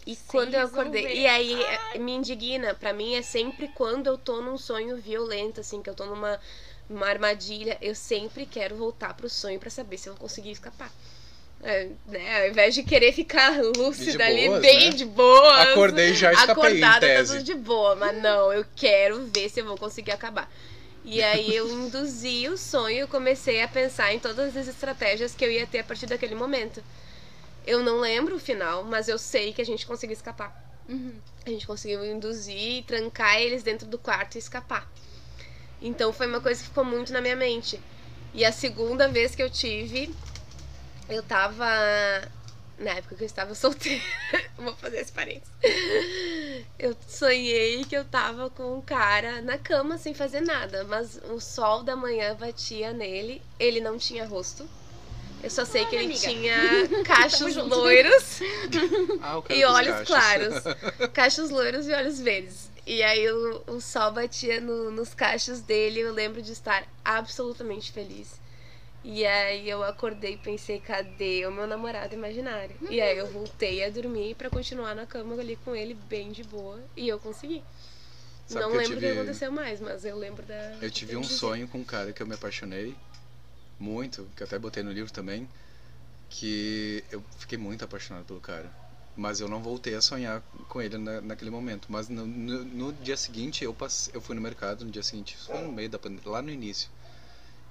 E 0.06 0.16
quando 0.28 0.56
eu 0.56 0.62
acordei. 0.66 1.04
resolver. 1.04 1.22
E 1.22 1.28
aí 1.28 1.64
eh, 1.94 1.98
me 2.00 2.14
indigna. 2.14 2.74
Pra 2.74 2.92
mim 2.94 3.16
é 3.16 3.22
sempre 3.22 3.68
quando 3.70 4.08
eu 4.08 4.18
tô 4.18 4.42
num 4.42 4.58
sonho 4.58 4.98
violento, 4.98 5.62
assim, 5.62 5.82
que 5.82 5.90
eu 5.90 5.94
tô 5.96 6.06
numa 6.06 6.40
uma 6.90 7.08
armadilha. 7.08 7.78
Eu 7.82 7.96
sempre 7.96 8.46
quero 8.46 8.76
voltar 8.76 9.14
pro 9.14 9.30
sonho 9.30 9.60
pra 9.60 9.70
saber 9.70 9.98
se 9.98 10.10
eu 10.10 10.14
vou 10.14 10.22
conseguir 10.22 10.52
escapar. 10.52 10.92
É, 11.64 11.90
né? 12.08 12.42
Ao 12.42 12.50
invés 12.50 12.74
de 12.74 12.84
querer 12.84 13.14
ficar 13.14 13.62
lúcida 13.78 14.26
ali, 14.26 14.48
boas, 14.48 14.62
bem 14.62 14.90
né? 14.90 14.96
de 14.96 15.06
boa. 15.06 15.62
Acordei 15.62 16.12
e 16.12 16.14
já 16.16 16.34
escapei, 16.34 16.54
em 16.54 16.84
Acordada, 16.84 17.08
tá 17.08 17.14
tese. 17.14 17.34
tudo 17.34 17.44
de 17.44 17.56
boa. 17.56 17.96
Mas 17.96 18.22
não, 18.22 18.52
eu 18.52 18.66
quero 18.76 19.26
ver 19.28 19.50
se 19.50 19.60
eu 19.62 19.66
vou 19.66 19.78
conseguir 19.78 20.12
acabar. 20.12 20.52
E 21.06 21.22
aí 21.22 21.56
eu 21.56 21.70
induzi 21.72 22.48
o 22.50 22.58
sonho 22.58 23.06
e 23.06 23.08
comecei 23.08 23.62
a 23.62 23.68
pensar 23.68 24.14
em 24.14 24.20
todas 24.20 24.58
as 24.58 24.68
estratégias 24.68 25.34
que 25.34 25.46
eu 25.46 25.52
ia 25.52 25.68
ter 25.68 25.80
a 25.80 25.84
partir 25.84 26.08
daquele 26.08 26.36
momento. 26.36 26.84
Eu 27.66 27.84
não 27.84 28.00
lembro 28.00 28.36
o 28.36 28.40
final, 28.40 28.84
mas 28.84 29.08
eu 29.08 29.18
sei 29.18 29.54
que 29.54 29.62
a 29.62 29.66
gente 29.66 29.86
conseguiu 29.86 30.14
escapar. 30.14 30.72
Uhum. 30.90 31.14
A 31.46 31.50
gente 31.50 31.66
conseguiu 31.66 32.04
induzir, 32.06 32.84
trancar 32.86 33.40
eles 33.40 33.64
dentro 33.64 33.88
do 33.88 33.98
quarto 33.98 34.36
e 34.36 34.40
escapar. 34.40 34.90
Então 35.82 36.14
foi 36.14 36.28
uma 36.28 36.42
coisa 36.42 36.62
que 36.62 36.68
ficou 36.68 36.86
muito 36.86 37.12
na 37.12 37.22
minha 37.22 37.36
mente. 37.36 37.80
E 38.34 38.46
a 38.46 38.52
segunda 38.52 39.08
vez 39.08 39.36
que 39.36 39.44
eu 39.44 39.50
tive, 39.50 40.14
eu 41.10 41.24
tava. 41.24 41.66
Na 42.78 42.92
época 42.92 43.16
que 43.16 43.24
eu 43.24 43.28
estava 43.28 43.54
solteira. 43.56 44.02
Vou 44.58 44.76
fazer 44.76 45.00
esse 45.00 45.12
parênteses. 45.12 45.52
Eu 46.80 46.96
sonhei 47.08 47.84
que 47.86 47.96
eu 47.96 48.06
tava 48.06 48.50
com 48.50 48.78
um 48.78 48.82
cara 48.82 49.42
na 49.42 49.58
cama 49.58 49.98
sem 49.98 50.14
fazer 50.14 50.42
nada, 50.42 50.84
mas 50.86 51.20
o 51.30 51.40
sol 51.40 51.84
da 51.84 51.96
manhã 51.96 52.36
batia 52.36 52.94
nele. 52.94 53.42
Ele 53.60 53.82
não 53.82 53.98
tinha 53.98 54.26
rosto. 54.26 54.68
Eu 55.44 55.50
só 55.50 55.66
sei 55.66 55.86
que 55.86 55.96
ele 55.96 56.06
amiga. 56.06 56.20
tinha 56.20 56.56
cachos 57.04 57.56
loiros 57.56 58.40
Ah, 59.22 59.42
e 59.50 59.64
olhos 59.66 59.88
cachos. 59.94 60.08
claros. 60.08 60.64
Cachos 61.14 61.50
loiros 61.50 61.88
e 61.88 61.94
olhos 61.94 62.20
verdes. 62.20 62.70
E 62.86 63.02
aí 63.04 63.30
o, 63.32 63.64
o 63.68 63.82
sol 63.82 64.12
batia 64.12 64.60
no- 64.60 64.92
nos 64.92 65.14
cachos 65.14 65.62
dele 65.62 66.00
e 66.00 66.04
eu 66.04 66.14
lembro 66.14 66.42
de 66.42 66.52
estar 66.52 66.84
absolutamente 67.04 67.92
feliz. 67.92 68.40
E 69.04 69.26
aí 69.26 69.68
eu 69.68 69.84
acordei 69.84 70.34
e 70.34 70.38
pensei, 70.38 70.80
cadê 70.80 71.46
o 71.48 71.52
meu 71.52 71.66
namorado 71.66 72.14
imaginário? 72.14 72.76
E 72.90 73.02
aí 73.02 73.18
eu 73.18 73.26
voltei 73.28 73.84
a 73.84 73.90
dormir 73.90 74.36
pra 74.36 74.48
continuar 74.50 74.94
na 74.96 75.08
cama 75.08 75.34
ali 75.40 75.58
com 75.66 75.76
ele 75.76 75.96
bem 76.08 76.32
de 76.32 76.44
boa. 76.44 76.80
E 76.96 77.08
eu 77.08 77.18
consegui. 77.20 77.64
Sabe 78.48 78.64
Não 78.66 78.72
que 78.72 78.78
lembro 78.78 78.98
o 78.98 79.00
que 79.00 79.08
tive- 79.08 79.20
aconteceu 79.20 79.52
mais, 79.52 79.80
mas 79.82 80.06
eu 80.06 80.16
lembro 80.18 80.44
da. 80.44 80.78
Eu 80.82 80.92
tive 80.92 81.16
um 81.16 81.24
sonho 81.24 81.68
com 81.68 81.80
um 81.80 81.84
cara 81.84 82.12
que 82.14 82.22
eu 82.22 82.28
me 82.28 82.36
apaixonei 82.36 82.96
muito, 83.82 84.28
que 84.36 84.44
eu 84.44 84.48
até 84.48 84.58
botei 84.58 84.84
no 84.84 84.92
livro 84.92 85.12
também, 85.12 85.48
que 86.30 87.04
eu 87.12 87.24
fiquei 87.38 87.58
muito 87.58 87.84
apaixonado 87.84 88.26
pelo 88.26 88.40
cara. 88.40 88.72
Mas 89.16 89.42
eu 89.42 89.50
não 89.50 89.62
voltei 89.62 89.96
a 89.96 90.02
sonhar 90.02 90.42
com 90.70 90.82
ele 90.82 90.98
na, 90.98 91.20
naquele 91.20 91.52
momento. 91.52 91.88
Mas 91.90 92.08
no, 92.08 92.26
no, 92.26 92.64
no 92.64 92.94
dia 92.94 93.18
seguinte 93.18 93.64
eu 93.64 93.74
passei, 93.74 94.16
eu 94.16 94.22
fui 94.22 94.36
no 94.36 94.42
mercado, 94.42 94.86
no 94.86 94.92
dia 94.92 95.04
seguinte, 95.04 95.36
foi 95.46 95.60
no 95.60 95.72
meio 95.72 95.90
da 95.90 96.00
pandemia, 96.00 96.32
lá 96.32 96.42
no 96.42 96.50
início. 96.50 96.90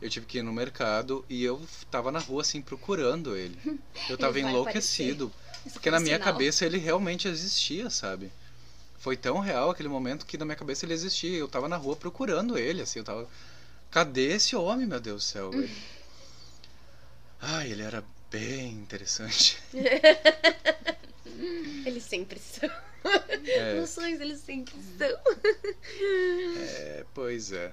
Eu 0.03 0.11
tive 0.11 0.27
que 0.27 0.39
ir 0.39 0.43
no 0.43 0.53
mercado 0.53 1.25
e 1.29 1.43
eu 1.43 1.61
tava 1.91 2.13
na 2.13 2.19
rua 2.19 2.43
assim 2.43 2.61
procurando 2.61 3.37
ele. 3.37 3.59
Eu 4.09 4.17
tava 4.17 4.33
vai 4.33 4.43
enlouquecido, 4.43 5.31
porque 5.75 5.91
na 5.91 6.01
minha 6.01 6.17
sinal. 6.17 6.33
cabeça 6.33 6.65
ele 6.65 6.79
realmente 6.79 7.29
existia, 7.29 7.91
sabe? 7.91 8.33
foi 9.01 9.17
tão 9.17 9.39
real 9.39 9.71
aquele 9.71 9.89
momento 9.89 10.27
que 10.27 10.37
na 10.37 10.45
minha 10.45 10.57
cabeça 10.57 10.85
ele 10.85 10.93
existia. 10.93 11.37
Eu 11.37 11.49
tava 11.49 11.69
na 11.69 11.77
rua 11.77 11.97
procurando 11.97 12.57
ele, 12.57 12.83
assim, 12.83 12.99
eu 13.01 13.05
tava. 13.05 13.27
Cadê 13.91 14.35
esse 14.35 14.55
homem, 14.55 14.87
meu 14.87 15.01
Deus 15.01 15.25
do 15.25 15.27
céu? 15.27 15.51
Ele... 15.53 15.71
Ai, 17.41 17.71
ele 17.73 17.83
era 17.83 18.05
bem 18.31 18.73
interessante. 18.73 19.59
Eles 21.87 22.03
sempre 22.05 22.39
são. 22.39 22.69
É. 23.47 23.81
Nos 23.81 23.89
sonhos 23.91 24.21
eles 24.21 24.41
sempre 24.41 24.75
são. 24.99 25.09
É, 26.69 27.05
pois 27.15 27.51
é. 27.51 27.73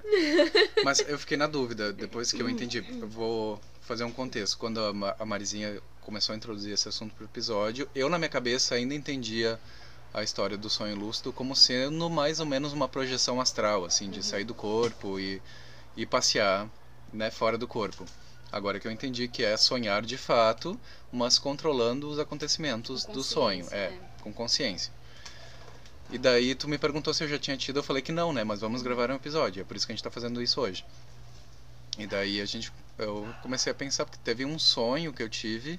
Mas 0.82 1.00
eu 1.00 1.18
fiquei 1.18 1.36
na 1.36 1.46
dúvida, 1.46 1.92
depois 1.92 2.32
que 2.32 2.40
eu 2.40 2.48
entendi. 2.48 2.78
Eu 3.00 3.06
vou 3.06 3.60
fazer 3.82 4.04
um 4.04 4.10
contexto. 4.10 4.56
Quando 4.56 4.80
a 4.80 4.92
Ma- 4.94 5.14
a 5.18 5.24
Marizinha 5.26 5.80
começou 6.00 6.32
a 6.32 6.36
introduzir 6.36 6.72
esse 6.72 6.88
assunto 6.88 7.14
pro 7.14 7.26
episódio, 7.26 7.88
eu 7.94 8.08
na 8.08 8.18
minha 8.18 8.30
cabeça 8.30 8.74
ainda 8.74 8.94
entendia 8.94 9.60
a 10.14 10.22
história 10.22 10.56
do 10.56 10.70
sonho 10.70 10.96
lúcido 10.96 11.30
como 11.32 11.54
sendo 11.54 12.08
mais 12.08 12.40
ou 12.40 12.46
menos 12.46 12.72
uma 12.72 12.88
projeção 12.88 13.38
astral, 13.40 13.84
assim, 13.84 14.08
de 14.10 14.22
sair 14.24 14.44
do 14.44 14.54
corpo 14.54 15.20
e, 15.20 15.42
e 15.94 16.06
passear, 16.06 16.66
né, 17.12 17.30
fora 17.30 17.58
do 17.58 17.68
corpo. 17.68 18.06
Agora 18.50 18.80
que 18.80 18.88
eu 18.88 18.92
entendi 18.92 19.28
que 19.28 19.44
é 19.44 19.56
sonhar 19.56 20.02
de 20.02 20.16
fato, 20.16 20.78
mas 21.12 21.38
controlando 21.38 22.08
os 22.08 22.18
acontecimentos 22.18 23.04
do 23.04 23.22
sonho, 23.22 23.66
é, 23.70 23.90
né? 23.90 24.00
com 24.22 24.32
consciência. 24.32 24.92
E 26.10 26.16
daí 26.16 26.54
tu 26.54 26.66
me 26.66 26.78
perguntou 26.78 27.12
se 27.12 27.22
eu 27.22 27.28
já 27.28 27.38
tinha 27.38 27.56
tido, 27.56 27.78
eu 27.78 27.82
falei 27.82 28.00
que 28.00 28.10
não, 28.10 28.32
né? 28.32 28.42
Mas 28.42 28.60
vamos 28.60 28.80
gravar 28.80 29.10
um 29.10 29.16
episódio, 29.16 29.60
é 29.60 29.64
por 29.64 29.76
isso 29.76 29.86
que 29.86 29.92
a 29.92 29.94
gente 29.94 30.02
tá 30.02 30.10
fazendo 30.10 30.42
isso 30.42 30.60
hoje. 30.60 30.84
E 31.98 32.06
daí 32.06 32.40
a 32.40 32.46
gente, 32.46 32.72
eu 32.96 33.28
comecei 33.42 33.70
a 33.70 33.74
pensar, 33.74 34.06
porque 34.06 34.18
teve 34.24 34.44
um 34.46 34.58
sonho 34.58 35.12
que 35.12 35.22
eu 35.22 35.28
tive, 35.28 35.78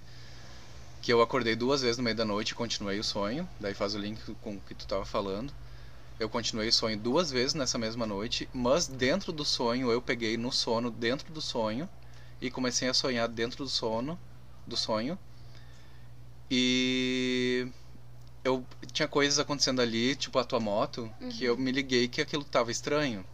que 1.02 1.12
eu 1.12 1.22
acordei 1.22 1.56
duas 1.56 1.82
vezes 1.82 1.98
no 1.98 2.04
meio 2.04 2.16
da 2.16 2.26
noite 2.26 2.52
e 2.52 2.56
continuei 2.56 3.00
o 3.00 3.04
sonho, 3.04 3.50
daí 3.60 3.74
faz 3.74 3.96
o 3.96 3.98
link 3.98 4.22
com 4.42 4.58
o 4.58 4.62
que 4.62 4.76
tu 4.76 4.86
tava 4.86 5.06
falando. 5.06 5.52
Eu 6.20 6.30
continuei 6.30 6.68
o 6.68 6.74
sonho 6.74 7.00
duas 7.00 7.32
vezes 7.32 7.56
nessa 7.56 7.80
mesma 7.80 8.06
noite, 8.06 8.48
mas 8.54 8.86
dentro 8.86 9.32
do 9.32 9.46
sonho 9.46 9.90
eu 9.90 10.02
peguei 10.02 10.38
no 10.38 10.52
sono 10.52 10.92
dentro 10.92 11.32
do 11.34 11.42
sonho 11.42 11.90
e 12.42 12.50
comecei 12.50 12.88
a 12.88 12.94
sonhar 12.94 13.28
dentro 13.28 13.64
do 13.64 13.70
sono, 13.70 14.20
do 14.66 14.78
sonho. 14.78 15.18
E 16.50 17.68
eu 18.44 18.66
tinha 18.92 19.08
coisas 19.08 19.40
acontecendo 19.40 19.82
ali, 19.82 20.16
tipo 20.16 20.40
a 20.40 20.44
tua 20.44 20.60
moto, 20.60 21.12
que 21.32 21.46
eu 21.46 21.58
me 21.58 21.72
liguei 21.72 22.08
que 22.08 22.22
aquilo 22.22 22.44
tava 22.44 22.72
estranho. 22.72 23.26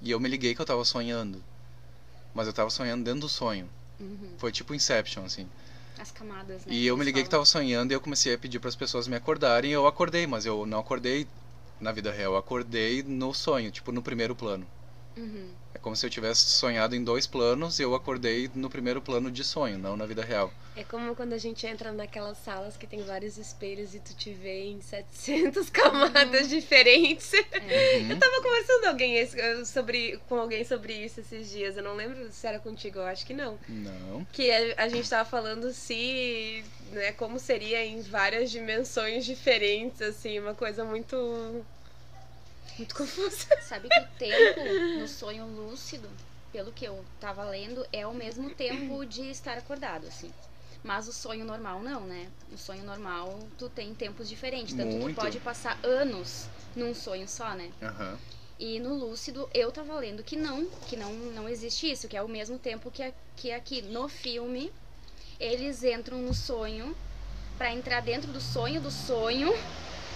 E 0.00 0.10
eu 0.10 0.20
me 0.20 0.28
liguei 0.28 0.54
que 0.54 0.60
eu 0.60 0.66
tava 0.66 0.84
sonhando. 0.84 1.42
Mas 2.34 2.46
eu 2.46 2.52
tava 2.52 2.70
sonhando 2.70 3.04
dentro 3.04 3.20
do 3.20 3.28
sonho. 3.28 3.68
Uhum. 4.00 4.34
Foi 4.36 4.50
tipo 4.50 4.74
Inception, 4.74 5.24
assim. 5.24 5.48
As 5.98 6.10
camadas, 6.10 6.64
né? 6.64 6.72
E 6.72 6.86
eu 6.86 6.96
me 6.96 7.04
liguei 7.04 7.22
que 7.22 7.28
tava 7.28 7.44
sonhando 7.44 7.92
e 7.92 7.94
eu 7.94 8.00
comecei 8.00 8.34
a 8.34 8.38
pedir 8.38 8.58
para 8.58 8.68
as 8.68 8.76
pessoas 8.76 9.06
me 9.06 9.14
acordarem. 9.14 9.70
E 9.70 9.74
eu 9.74 9.86
acordei, 9.86 10.26
mas 10.26 10.44
eu 10.46 10.66
não 10.66 10.80
acordei 10.80 11.28
na 11.80 11.92
vida 11.92 12.10
real. 12.10 12.32
Eu 12.32 12.38
acordei 12.38 13.02
no 13.02 13.32
sonho, 13.34 13.70
tipo 13.70 13.92
no 13.92 14.02
primeiro 14.02 14.34
plano. 14.34 14.66
Uhum. 15.16 15.50
É 15.74 15.78
como 15.78 15.96
se 15.96 16.04
eu 16.04 16.10
tivesse 16.10 16.42
sonhado 16.50 16.94
em 16.94 17.02
dois 17.02 17.26
planos 17.26 17.78
e 17.78 17.82
eu 17.82 17.94
acordei 17.94 18.50
no 18.54 18.68
primeiro 18.68 19.00
plano 19.00 19.30
de 19.30 19.42
sonho, 19.42 19.78
não 19.78 19.96
na 19.96 20.04
vida 20.06 20.22
real. 20.22 20.52
É 20.76 20.84
como 20.84 21.14
quando 21.14 21.32
a 21.34 21.38
gente 21.38 21.66
entra 21.66 21.92
naquelas 21.92 22.38
salas 22.38 22.76
que 22.76 22.86
tem 22.86 23.02
vários 23.02 23.36
espelhos 23.36 23.94
e 23.94 24.00
tu 24.00 24.14
te 24.14 24.32
vê 24.32 24.64
em 24.64 24.80
700 24.80 25.68
camadas 25.70 26.48
diferentes. 26.48 27.32
É. 27.34 28.10
Eu 28.12 28.18
tava 28.18 28.42
conversando 28.42 28.80
com 28.82 28.88
alguém 28.88 29.16
esse- 29.18 29.66
sobre, 29.66 30.18
com 30.28 30.38
alguém 30.38 30.64
sobre 30.64 30.92
isso 30.94 31.20
esses 31.20 31.50
dias. 31.50 31.76
Eu 31.76 31.82
não 31.82 31.94
lembro 31.94 32.30
se 32.30 32.46
era 32.46 32.58
contigo, 32.58 32.98
eu 32.98 33.04
acho 33.06 33.26
que 33.26 33.34
não. 33.34 33.58
Não. 33.68 34.26
Que 34.32 34.50
a, 34.50 34.84
a 34.84 34.88
gente 34.88 35.08
tava 35.08 35.28
falando 35.28 35.72
se, 35.72 36.64
né, 36.90 37.12
como 37.12 37.38
seria 37.38 37.84
em 37.84 38.00
várias 38.02 38.50
dimensões 38.50 39.24
diferentes, 39.26 40.00
assim, 40.02 40.38
uma 40.38 40.54
coisa 40.54 40.84
muito. 40.84 41.64
Muito 42.78 42.94
confusa. 42.94 43.46
Sabe 43.62 43.88
que 43.88 44.00
o 44.00 44.06
tempo 44.18 44.98
no 44.98 45.06
sonho 45.08 45.46
lúcido, 45.46 46.08
pelo 46.52 46.72
que 46.72 46.84
eu 46.84 47.04
tava 47.20 47.44
lendo, 47.44 47.86
é 47.92 48.06
o 48.06 48.14
mesmo 48.14 48.50
tempo 48.50 49.04
de 49.06 49.30
estar 49.30 49.56
acordado, 49.58 50.06
assim. 50.06 50.32
Mas 50.84 51.06
o 51.06 51.12
sonho 51.12 51.44
normal 51.44 51.80
não, 51.80 52.00
né? 52.00 52.28
O 52.52 52.58
sonho 52.58 52.84
normal, 52.84 53.38
tu 53.56 53.68
tem 53.68 53.94
tempos 53.94 54.28
diferentes. 54.28 54.74
Tanto 54.74 54.96
Muito. 54.96 55.14
tu 55.14 55.20
pode 55.20 55.38
passar 55.40 55.78
anos 55.82 56.46
num 56.74 56.92
sonho 56.94 57.28
só, 57.28 57.54
né? 57.54 57.70
Aham. 57.80 58.18
E 58.58 58.78
no 58.80 58.94
lúcido, 58.94 59.48
eu 59.54 59.70
tava 59.72 59.94
lendo 59.96 60.22
que 60.22 60.36
não, 60.36 60.66
que 60.88 60.96
não, 60.96 61.12
não 61.12 61.48
existe 61.48 61.90
isso, 61.90 62.06
que 62.08 62.16
é 62.16 62.22
o 62.22 62.28
mesmo 62.28 62.58
tempo 62.58 62.90
que, 62.90 63.02
a- 63.02 63.12
que 63.36 63.50
aqui 63.52 63.82
no 63.82 64.08
filme, 64.08 64.72
eles 65.40 65.82
entram 65.82 66.18
no 66.18 66.34
sonho 66.34 66.96
pra 67.58 67.72
entrar 67.72 68.00
dentro 68.02 68.30
do 68.32 68.40
sonho 68.40 68.80
do 68.80 68.90
sonho 68.90 69.52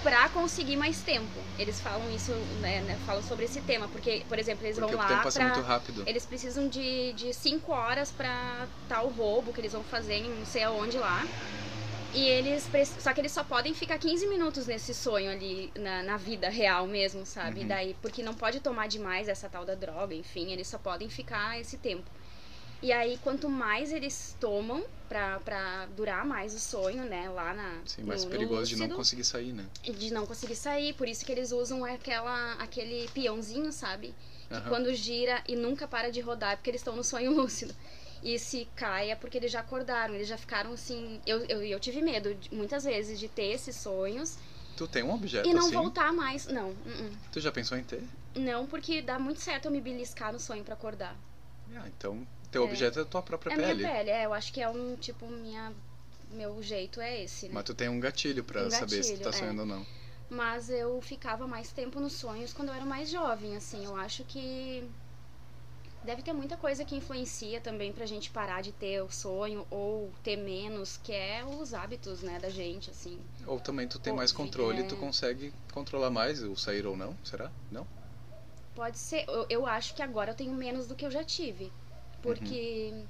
pra 0.06 0.28
conseguir 0.28 0.76
mais 0.76 1.00
tempo. 1.02 1.26
Eles 1.58 1.80
falam 1.80 2.08
isso, 2.14 2.30
né, 2.60 2.80
né, 2.82 2.96
falam 3.04 3.20
sobre 3.24 3.44
esse 3.44 3.60
tema, 3.60 3.88
porque, 3.88 4.22
por 4.28 4.38
exemplo, 4.38 4.64
eles 4.64 4.78
Porque 4.78 4.94
vão 4.94 5.00
o 5.00 5.02
lá 5.02 5.08
tempo 5.08 5.22
passa 5.24 5.40
pra... 5.40 5.48
muito 5.48 5.66
rápido. 5.66 6.04
Eles 6.06 6.24
precisam 6.24 6.68
de, 6.68 7.12
de 7.14 7.34
cinco 7.34 7.72
horas 7.72 8.12
pra 8.12 8.68
tal 8.88 9.08
roubo 9.08 9.52
que 9.52 9.60
eles 9.60 9.72
vão 9.72 9.82
fazer 9.82 10.14
em 10.14 10.30
não 10.30 10.46
sei 10.46 10.62
aonde 10.62 10.96
lá. 10.96 11.26
E 12.14 12.20
eles. 12.20 12.70
Só 13.00 13.12
que 13.12 13.20
eles 13.20 13.32
só 13.32 13.42
podem 13.42 13.74
ficar 13.74 13.98
15 13.98 14.28
minutos 14.28 14.66
nesse 14.66 14.94
sonho 14.94 15.30
ali, 15.30 15.72
na, 15.76 16.02
na 16.04 16.16
vida 16.16 16.48
real 16.48 16.86
mesmo, 16.86 17.26
sabe? 17.26 17.60
Uhum. 17.60 17.68
Daí, 17.68 17.96
porque 18.00 18.22
não 18.22 18.32
pode 18.32 18.60
tomar 18.60 18.86
demais 18.86 19.28
essa 19.28 19.48
tal 19.48 19.64
da 19.64 19.74
droga, 19.74 20.14
enfim, 20.14 20.52
eles 20.52 20.68
só 20.68 20.78
podem 20.78 21.10
ficar 21.10 21.60
esse 21.60 21.76
tempo. 21.76 22.08
E 22.86 22.92
aí, 22.92 23.18
quanto 23.18 23.48
mais 23.48 23.92
eles 23.92 24.36
tomam 24.38 24.80
pra, 25.08 25.40
pra 25.40 25.86
durar 25.86 26.24
mais 26.24 26.54
o 26.54 26.60
sonho, 26.60 27.02
né, 27.04 27.28
lá 27.28 27.52
na. 27.52 27.80
Sim, 27.84 28.04
mais 28.04 28.20
no- 28.20 28.26
no 28.26 28.30
perigoso 28.30 28.66
de 28.68 28.76
não 28.76 28.82
lúcido, 28.86 28.96
conseguir 28.96 29.24
sair, 29.24 29.52
né? 29.52 29.66
de 29.82 30.12
não 30.12 30.24
conseguir 30.24 30.54
sair, 30.54 30.92
por 30.92 31.08
isso 31.08 31.24
que 31.26 31.32
eles 31.32 31.50
usam 31.50 31.84
aquela, 31.84 32.52
aquele 32.52 33.08
peãozinho, 33.08 33.72
sabe? 33.72 34.14
Que 34.48 34.54
Aham. 34.54 34.68
quando 34.68 34.94
gira 34.94 35.42
e 35.48 35.56
nunca 35.56 35.88
para 35.88 36.12
de 36.12 36.20
rodar 36.20 36.52
é 36.52 36.56
porque 36.56 36.70
eles 36.70 36.80
estão 36.80 36.94
no 36.94 37.02
sonho 37.02 37.32
lúcido. 37.34 37.74
E 38.22 38.38
se 38.38 38.68
cai 38.76 39.10
é 39.10 39.16
porque 39.16 39.36
eles 39.38 39.50
já 39.50 39.58
acordaram, 39.60 40.14
eles 40.14 40.28
já 40.28 40.38
ficaram 40.38 40.72
assim. 40.72 41.20
Eu, 41.26 41.44
eu, 41.46 41.64
eu 41.64 41.80
tive 41.80 42.00
medo 42.00 42.36
de- 42.36 42.54
muitas 42.54 42.84
vezes 42.84 43.18
de 43.18 43.26
ter 43.26 43.46
esses 43.50 43.74
sonhos 43.74 44.38
Tu 44.76 44.86
tem 44.86 45.02
um 45.02 45.10
objeto 45.12 45.48
e 45.48 45.52
não 45.52 45.64
assim? 45.66 45.72
voltar 45.74 46.12
mais. 46.12 46.46
Não, 46.46 46.68
uh-uh. 46.70 47.12
Tu 47.32 47.40
já 47.40 47.50
pensou 47.50 47.76
em 47.76 47.82
ter? 47.82 48.04
não, 48.36 48.64
porque 48.64 49.02
dá 49.02 49.18
muito 49.18 49.40
certo 49.40 49.64
eu 49.64 49.72
me 49.72 49.80
beliscar 49.80 50.32
no 50.32 50.38
sonho 50.38 50.62
pra 50.62 50.74
acordar. 50.74 51.16
Ah, 51.74 51.88
então 51.88 52.24
teu 52.50 52.62
É. 52.62 52.66
objeto 52.66 52.98
é 52.98 53.02
a 53.02 53.04
tua 53.04 53.22
própria 53.22 53.52
é 53.52 53.56
pele. 53.56 53.74
minha 53.74 53.90
pele, 53.92 54.10
é, 54.10 54.24
eu 54.26 54.32
acho 54.34 54.52
que 54.52 54.60
é 54.60 54.68
um 54.68 54.96
tipo 54.96 55.26
minha 55.26 55.72
meu 56.30 56.60
jeito 56.62 57.00
é 57.00 57.22
esse, 57.22 57.46
né? 57.46 57.52
Mas 57.54 57.64
tu 57.64 57.74
tem 57.74 57.88
um 57.88 58.00
gatilho 58.00 58.42
pra 58.42 58.66
Um 58.66 58.70
saber 58.70 59.02
se 59.04 59.14
tu 59.14 59.18
tá 59.18 59.24
gatilho, 59.26 59.28
é. 59.28 59.32
sonhando 59.38 59.60
ou 59.60 59.66
não. 59.66 59.86
Mas 60.28 60.68
eu 60.68 61.00
ficava 61.00 61.46
mais 61.46 61.70
tempo 61.72 62.00
nos 62.00 62.14
sonhos 62.14 62.52
quando 62.52 62.68
eu 62.68 62.74
era 62.74 62.84
mais 62.84 63.08
jovem, 63.08 63.56
assim. 63.56 63.84
Eu 63.84 63.94
acho 63.94 64.24
que 64.24 64.90
deve 66.02 66.22
ter 66.22 66.32
muita 66.32 66.56
coisa 66.56 66.84
que 66.84 66.96
influencia 66.96 67.60
também 67.60 67.92
pra 67.92 68.06
gente 68.06 68.30
parar 68.30 68.60
de 68.60 68.72
ter 68.72 69.00
o 69.02 69.10
sonho 69.10 69.64
ou 69.70 70.12
ter 70.24 70.36
menos, 70.36 70.96
que 70.96 71.12
é 71.12 71.44
os 71.44 71.72
hábitos, 71.72 72.22
né, 72.22 72.38
da 72.40 72.48
gente, 72.50 72.90
assim. 72.90 73.20
Ou 73.46 73.60
também 73.60 73.86
tu 73.86 73.98
tem 74.00 74.12
Pô, 74.12 74.16
mais 74.16 74.32
controle, 74.32 74.80
é. 74.80 74.84
tu 74.84 74.96
consegue 74.96 75.52
controlar 75.72 76.10
mais 76.10 76.42
o 76.42 76.56
sair 76.56 76.86
ou 76.86 76.96
não, 76.96 77.16
será? 77.24 77.50
Não? 77.70 77.86
Pode 78.74 78.98
ser. 78.98 79.24
Eu, 79.28 79.46
eu 79.48 79.66
acho 79.66 79.94
que 79.94 80.02
agora 80.02 80.32
eu 80.32 80.34
tenho 80.34 80.52
menos 80.52 80.86
do 80.88 80.94
que 80.94 81.06
eu 81.06 81.10
já 81.10 81.24
tive. 81.24 81.72
Porque 82.22 83.06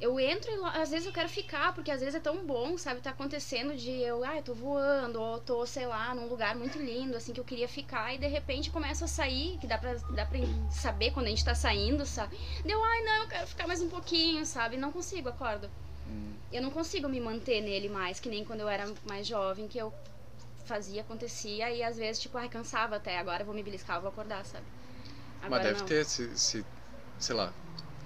eu 0.00 0.18
entro 0.20 0.48
e 0.50 0.78
às 0.78 0.90
vezes 0.90 1.06
eu 1.06 1.12
quero 1.12 1.28
ficar, 1.28 1.74
porque 1.74 1.90
às 1.90 2.00
vezes 2.00 2.14
é 2.14 2.20
tão 2.20 2.46
bom, 2.46 2.78
sabe? 2.78 3.00
Tá 3.00 3.10
acontecendo 3.10 3.74
de 3.74 3.90
eu, 3.90 4.22
ah, 4.22 4.36
eu 4.36 4.42
tô 4.42 4.54
voando, 4.54 5.20
ou 5.20 5.40
tô, 5.40 5.66
sei 5.66 5.86
lá, 5.86 6.14
num 6.14 6.28
lugar 6.28 6.54
muito 6.54 6.78
lindo, 6.78 7.16
assim, 7.16 7.32
que 7.32 7.40
eu 7.40 7.44
queria 7.44 7.66
ficar, 7.66 8.14
e 8.14 8.18
de 8.18 8.28
repente 8.28 8.70
começa 8.70 9.06
a 9.06 9.08
sair, 9.08 9.58
que 9.58 9.66
dá 9.66 9.76
pra, 9.76 9.94
dá 10.10 10.24
pra 10.24 10.38
saber 10.70 11.10
quando 11.10 11.26
a 11.26 11.30
gente 11.30 11.44
tá 11.44 11.54
saindo, 11.54 12.06
sabe? 12.06 12.38
Deu, 12.64 12.80
ai, 12.80 13.00
não, 13.02 13.22
eu 13.22 13.28
quero 13.28 13.46
ficar 13.48 13.66
mais 13.66 13.82
um 13.82 13.88
pouquinho, 13.88 14.46
sabe? 14.46 14.76
Não 14.76 14.92
consigo, 14.92 15.28
acordo. 15.28 15.68
Hum. 16.06 16.36
Eu 16.52 16.62
não 16.62 16.70
consigo 16.70 17.08
me 17.08 17.20
manter 17.20 17.60
nele 17.60 17.88
mais, 17.88 18.20
que 18.20 18.28
nem 18.28 18.44
quando 18.44 18.60
eu 18.60 18.68
era 18.68 18.84
mais 19.04 19.26
jovem, 19.26 19.66
que 19.66 19.78
eu 19.78 19.92
fazia, 20.64 21.00
acontecia, 21.00 21.72
e 21.72 21.82
às 21.82 21.96
vezes, 21.96 22.22
tipo, 22.22 22.38
ai, 22.38 22.48
cansava 22.48 22.96
até, 22.96 23.18
agora 23.18 23.42
eu 23.42 23.46
vou 23.46 23.54
me 23.54 23.64
beliscar, 23.64 24.00
vou 24.00 24.10
acordar, 24.10 24.44
sabe? 24.44 24.64
Mas 25.40 25.46
Agora 25.46 25.64
deve 25.64 25.80
não. 25.80 25.86
ter, 25.86 26.04
se, 26.04 26.38
se, 26.38 26.64
sei 27.18 27.34
lá, 27.34 27.52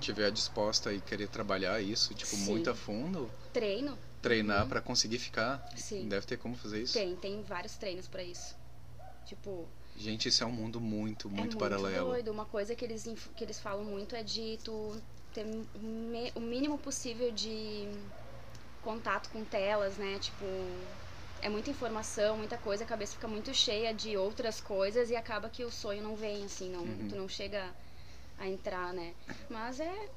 tiver 0.02 0.30
disposta 0.30 0.92
e 0.92 1.00
querer 1.00 1.28
trabalhar 1.28 1.80
isso, 1.80 2.14
tipo, 2.14 2.36
Sim. 2.36 2.44
muito 2.44 2.70
a 2.70 2.74
fundo, 2.74 3.30
Treino? 3.52 3.98
treinar 4.20 4.66
pra 4.68 4.80
conseguir 4.80 5.18
ficar, 5.18 5.64
Sim. 5.74 6.08
deve 6.08 6.26
ter 6.26 6.36
como 6.36 6.54
fazer 6.56 6.82
isso. 6.82 6.92
Tem, 6.94 7.16
tem 7.16 7.42
vários 7.42 7.76
treinos 7.76 8.06
pra 8.06 8.22
isso. 8.22 8.54
Tipo, 9.26 9.66
Gente, 9.96 10.28
isso 10.28 10.42
é 10.42 10.46
um 10.46 10.52
mundo 10.52 10.80
muito, 10.80 11.28
é 11.28 11.30
muito 11.30 11.40
muito 11.40 11.58
paralelo. 11.58 12.08
doido. 12.10 12.30
Uma 12.30 12.44
coisa 12.46 12.74
que 12.74 12.84
eles, 12.84 13.04
que 13.36 13.44
eles 13.44 13.60
falam 13.60 13.84
muito 13.84 14.14
é 14.16 14.22
de 14.22 14.58
tu 14.64 14.96
ter 15.34 15.44
o 15.74 15.78
me- 15.78 16.32
o 16.34 16.40
mínimo 16.40 16.78
possível 16.78 17.30
de 17.30 17.88
contato 18.80 19.28
com 19.30 19.44
telas, 19.44 19.96
né? 19.98 20.18
Tipo, 20.18 20.44
é 21.40 21.48
muita 21.48 21.70
informação, 21.70 22.36
muita 22.38 22.56
coisa, 22.56 22.84
a 22.84 22.86
cabeça 22.86 23.12
fica 23.12 23.28
muito 23.28 23.52
cheia 23.52 23.92
de 23.92 24.16
outras 24.16 24.60
coisas 24.60 25.10
e 25.10 25.16
acaba 25.16 25.48
que 25.48 25.64
o 25.64 25.70
sonho 25.70 26.02
não 26.02 26.16
vem, 26.16 26.44
assim, 26.44 26.70
não, 26.70 26.84
Uhum. 26.84 27.08
tu 27.08 27.16
não 27.16 27.28
chega 27.28 27.74
a 28.42 28.48
entrar, 28.48 28.92
né? 28.92 29.14
Mas 29.48 29.78
é, 29.78 30.08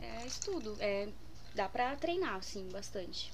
é 0.00 0.26
estudo, 0.26 0.76
é, 0.80 1.08
dá 1.54 1.68
pra 1.68 1.94
treinar, 1.94 2.34
assim, 2.34 2.68
bastante. 2.70 3.32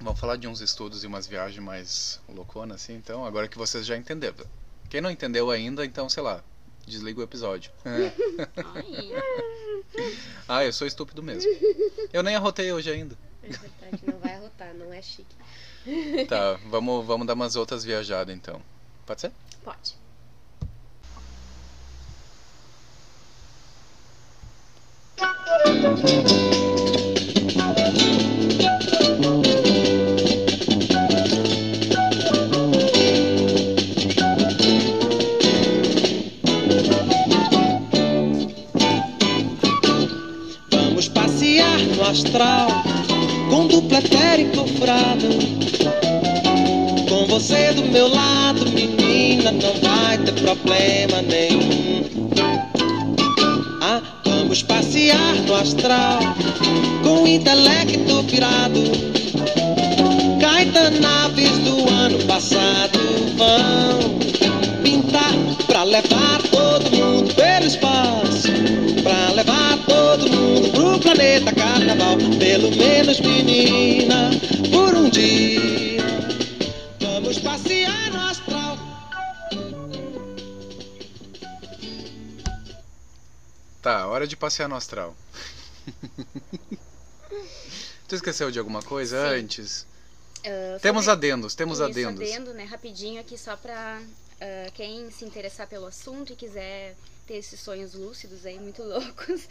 Vamos 0.00 0.20
falar 0.20 0.36
de 0.36 0.46
uns 0.46 0.60
estudos 0.60 1.02
e 1.02 1.06
umas 1.06 1.26
viagens 1.26 1.64
mais 1.64 2.20
louconas, 2.28 2.82
assim, 2.82 2.94
então, 2.94 3.24
agora 3.24 3.48
que 3.48 3.56
vocês 3.56 3.86
já 3.86 3.96
entenderam. 3.96 4.44
Quem 4.90 5.00
não 5.00 5.10
entendeu 5.10 5.50
ainda, 5.50 5.84
então, 5.86 6.08
sei 6.08 6.22
lá, 6.22 6.44
desliga 6.86 7.20
o 7.20 7.22
episódio. 7.22 7.72
Ai, 8.62 9.12
ah, 10.46 10.64
eu 10.64 10.72
sou 10.72 10.86
estúpido 10.86 11.22
mesmo. 11.22 11.50
Eu 12.12 12.22
nem 12.22 12.36
arrotei 12.36 12.72
hoje 12.72 12.90
ainda. 12.90 13.16
É 13.42 13.48
verdade, 13.48 14.02
não 14.06 14.18
vai 14.18 14.34
arrotar, 14.34 14.74
não 14.74 14.92
é 14.92 15.00
chique. 15.00 15.34
Tá, 16.28 16.58
vamos, 16.66 17.06
vamos 17.06 17.26
dar 17.26 17.34
umas 17.34 17.56
outras 17.56 17.84
viajadas 17.84 18.34
então. 18.34 18.60
Pode 19.06 19.22
ser? 19.22 19.32
pode. 19.62 20.03
Vamos 40.70 41.08
passear 41.08 41.78
no 41.78 42.02
astral 42.04 42.68
com 43.48 43.66
dupla 43.66 43.98
etérico 43.98 44.66
frado. 44.78 45.28
Com 47.08 47.26
você 47.26 47.72
do 47.72 47.84
meu 47.86 48.08
lado, 48.08 48.70
menina, 48.70 49.52
não 49.52 49.74
vai 49.80 50.18
ter 50.18 50.34
problema 50.34 51.22
nenhum. 51.22 52.43
Passear 54.94 55.34
no 55.48 55.54
astral 55.56 56.20
com 57.02 57.26
intelecto 57.26 58.22
pirado. 58.30 58.80
Caetanaves 60.40 61.58
do 61.58 61.92
ano 61.92 62.18
passado 62.26 63.00
vão 63.36 64.18
pintar 64.84 65.32
pra 65.66 65.82
levar 65.82 66.40
todo 66.48 66.96
mundo 66.96 67.34
pelo 67.34 67.66
espaço. 67.66 68.46
Pra 69.02 69.32
levar 69.32 69.78
todo 69.78 70.30
mundo 70.30 70.70
pro 70.70 71.00
planeta 71.00 71.52
carnaval. 71.52 72.16
Pelo 72.38 72.70
menos, 72.76 73.18
menina, 73.18 74.30
Tá, 83.84 84.06
hora 84.06 84.26
de 84.26 84.34
passear 84.34 84.66
no 84.66 84.76
astral. 84.76 85.14
tu 88.08 88.14
esqueceu 88.14 88.50
de 88.50 88.58
alguma 88.58 88.82
coisa 88.82 89.28
Sim. 89.28 89.40
antes? 89.40 89.86
Ah, 90.42 90.78
Temos 90.80 91.06
adendos, 91.06 91.54
temos 91.54 91.80
Isso, 91.80 91.90
adendos. 91.90 92.22
adendo, 92.22 92.54
né? 92.54 92.64
Rapidinho 92.64 93.20
aqui 93.20 93.36
só 93.36 93.58
pra 93.58 94.00
ah, 94.40 94.70
quem 94.72 95.10
se 95.10 95.26
interessar 95.26 95.66
pelo 95.66 95.84
assunto 95.84 96.32
e 96.32 96.36
quiser 96.36 96.96
ter 97.26 97.34
esses 97.34 97.60
sonhos 97.60 97.92
lúcidos 97.92 98.46
aí 98.46 98.58
muito 98.58 98.80
loucos. 98.84 99.46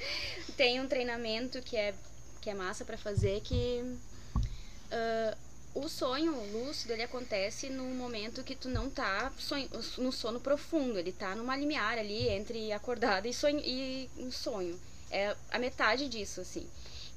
Tem 0.57 0.81
um 0.81 0.87
treinamento 0.87 1.61
que 1.61 1.77
é, 1.77 1.93
que 2.41 2.49
é 2.49 2.55
massa 2.55 2.83
pra 2.83 2.97
fazer 2.97 3.39
que 3.41 3.83
ah, 4.91 5.37
o 5.73 5.89
sonho 5.89 6.31
lúcido 6.51 6.93
ele 6.93 7.03
acontece 7.03 7.69
num 7.69 7.95
momento 7.95 8.43
que 8.43 8.55
tu 8.55 8.69
não 8.69 8.89
tá 8.89 9.31
sonho, 9.37 9.67
no 9.97 10.11
sono 10.11 10.39
profundo, 10.39 10.99
ele 10.99 11.11
tá 11.11 11.35
numa 11.35 11.55
limiar 11.55 11.97
ali 11.97 12.29
entre 12.29 12.71
acordado 12.71 13.27
e 13.27 13.33
sonho 13.33 13.59
e 13.59 14.09
um 14.17 14.31
sonho. 14.31 14.79
É 15.09 15.35
a 15.51 15.59
metade 15.59 16.07
disso, 16.07 16.41
assim. 16.41 16.67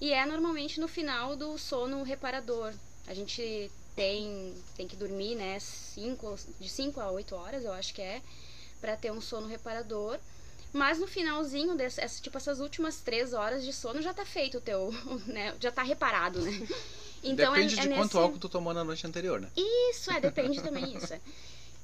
E 0.01 0.13
é 0.13 0.25
normalmente 0.25 0.81
no 0.81 0.89
final 0.89 1.37
do 1.37 1.57
sono 1.59 2.03
reparador. 2.03 2.73
A 3.07 3.15
gente 3.15 3.71
tem, 3.95 4.55
tem 4.77 4.89
que 4.89 4.97
dormir, 4.97 5.35
né, 5.35 5.59
cinco, 5.61 6.39
de 6.59 6.69
5 6.69 7.01
a 7.01 7.11
8 7.11 7.35
horas, 7.35 7.65
eu 7.65 7.73
acho 7.73 7.95
que 7.95 8.03
é, 8.03 8.23
para 8.81 8.97
ter 8.97 9.11
um 9.11 9.21
sono 9.21 9.47
reparador. 9.47 10.19
Mas 10.73 10.99
no 10.99 11.07
finalzinho, 11.07 11.75
desse, 11.75 12.01
essa, 12.01 12.21
tipo, 12.21 12.37
essas 12.37 12.61
últimas 12.61 13.01
três 13.01 13.33
horas 13.33 13.65
de 13.65 13.73
sono 13.73 14.03
já 14.03 14.13
tá 14.13 14.27
feito 14.27 14.59
o 14.59 14.61
teu, 14.61 14.93
né, 15.27 15.55
já 15.61 15.71
tá 15.71 15.83
reparado, 15.83 16.41
né? 16.41 16.53
Então 17.31 17.55
é- 17.55 17.59
Depende 17.59 17.79
é 17.79 17.83
de 17.83 17.89
quanto 17.89 18.03
nesse- 18.05 18.17
álcool 18.19 18.39
tu 18.39 18.49
tomou 18.49 18.73
na 18.75 18.85
noite 18.85 19.07
anterior, 19.07 19.41
né? 19.41 19.51
isso, 19.57 20.11
é, 20.11 20.21
depende 20.21 20.61
também 20.63 20.97
isso. 20.97 21.13
é. 21.15 21.21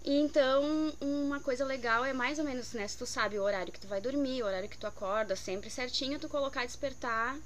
Então, 0.05 0.93
uma 1.01 1.39
coisa 1.41 1.65
legal 1.65 2.05
é 2.05 2.13
mais 2.13 2.39
ou 2.39 2.45
menos, 2.45 2.73
né, 2.73 2.87
se 2.89 2.99
tu 2.99 3.07
sabe 3.07 3.39
o 3.39 3.43
horário 3.43 3.73
que 3.73 3.79
tu 3.79 3.87
vai 3.87 4.01
dormir, 4.01 4.43
o 4.43 4.47
horário 4.47 4.69
que 4.69 4.77
tu 4.77 4.87
acorda, 4.87 5.37
sempre 5.37 5.71
certinho, 5.71 6.19
tu 6.19 6.29
colocar 6.29 6.65
despertar 6.67 7.39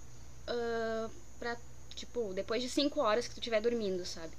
ah, 0.46 1.08
pra, 1.38 1.56
tipo, 1.94 2.32
depois 2.34 2.62
de 2.62 2.68
5 2.70 3.00
horas 3.00 3.26
que 3.28 3.34
tu 3.34 3.40
estiver 3.40 3.60
dormindo, 3.60 4.04
sabe? 4.06 4.32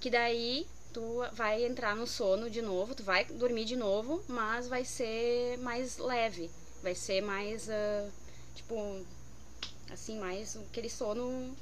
Que 0.00 0.08
daí 0.08 0.66
tu 0.92 1.24
vai 1.32 1.64
entrar 1.64 1.96
no 1.96 2.06
sono 2.06 2.48
de 2.48 2.62
novo, 2.62 2.94
tu 2.94 3.02
vai 3.02 3.24
dormir 3.24 3.64
de 3.64 3.74
novo, 3.76 4.22
mas 4.28 4.68
vai 4.68 4.84
ser 4.84 5.58
mais 5.58 5.98
leve, 5.98 6.50
vai 6.82 6.94
ser 6.94 7.20
mais, 7.22 7.68
ah, 7.68 8.08
tipo, 8.54 9.04
assim, 9.90 10.18
mais 10.20 10.56
aquele 10.56 10.88
sono 10.88 11.56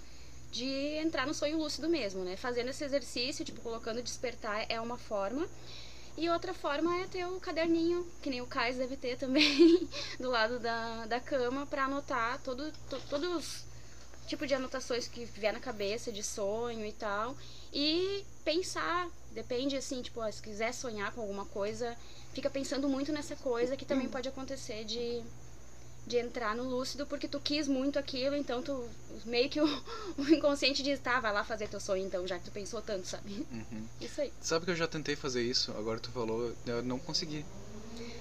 de 0.51 0.97
entrar 0.97 1.27
no 1.27 1.35
sonho 1.35 1.59
lúcido 1.59 1.89
mesmo, 1.89 2.25
né? 2.25 2.37
Fazendo 2.37 2.71
esse 2.71 2.85
exercício, 2.85 3.45
tipo, 3.45 3.61
colocando 3.61 4.03
despertar 4.03 4.67
é 4.69 4.81
uma 4.81 4.99
forma. 4.99 5.47
E 6.17 6.31
outra 6.31 6.55
forma 6.55 6.97
é 7.03 7.07
ter 7.07 7.27
o 7.27 7.39
caderninho, 7.39 8.07
que 8.23 8.31
nem 8.31 8.41
o 8.41 8.47
Kais 8.47 8.79
deve 8.79 8.97
ter 8.97 9.19
também, 9.19 9.87
do 10.19 10.31
lado 10.31 10.59
da, 10.59 11.05
da 11.05 11.21
cama, 11.21 11.67
pra 11.67 11.85
anotar 11.85 12.41
todo, 12.43 12.73
to, 12.89 13.01
todos 13.11 13.67
tipo 14.27 14.47
de 14.47 14.55
anotações 14.55 15.07
que 15.07 15.25
vier 15.25 15.53
na 15.53 15.61
cabeça, 15.61 16.11
de 16.11 16.23
sonho 16.23 16.85
e 16.85 16.93
tal. 16.93 17.37
E 17.73 18.25
pensar, 18.45 19.09
depende 19.33 19.77
assim, 19.77 20.03
tipo, 20.03 20.21
se 20.33 20.43
quiser 20.43 20.73
sonhar 20.73 21.13
com 21.13 21.21
alguma 21.21 21.45
coisa, 21.47 21.97
fica 22.33 22.51
pensando 22.51 22.89
muito 22.89 23.13
nessa 23.13 23.37
coisa 23.37 23.77
que 23.77 23.85
também 23.85 24.09
pode 24.09 24.29
acontecer 24.29 24.85
de, 24.85 25.23
de 26.07 26.17
entrar 26.19 26.55
no 26.55 26.63
lúcido 26.65 27.05
porque 27.07 27.27
tu 27.27 27.41
quis 27.41 27.67
muito 27.67 27.99
aquilo, 27.99 28.37
então 28.37 28.63
tu 28.63 28.89
meio 29.25 29.49
que 29.51 29.61
o, 29.61 29.67
o 30.19 30.29
inconsciente 30.29 30.83
diz, 30.83 31.01
tá, 31.01 31.19
vai 31.21 31.33
lá 31.33 31.43
fazer 31.45 31.69
teu 31.69 31.81
sonho 31.81 32.07
então, 32.07 32.27
já 32.27 32.39
que 32.39 32.45
tu 32.45 32.51
pensou 32.53 32.81
tanto, 32.81 33.07
sabe? 33.09 33.47
Uhum. 33.51 33.87
Isso 34.01 34.21
aí. 34.21 34.33
Sabe 34.41 34.65
que 34.65 34.71
eu 34.71 34.77
já 34.77 34.87
tentei 34.87 35.17
fazer 35.17 35.43
isso, 35.43 35.73
agora 35.73 35.99
tu 35.99 36.11
falou, 36.13 36.55
eu 36.65 36.83
não 36.83 36.99
consegui. 36.99 37.45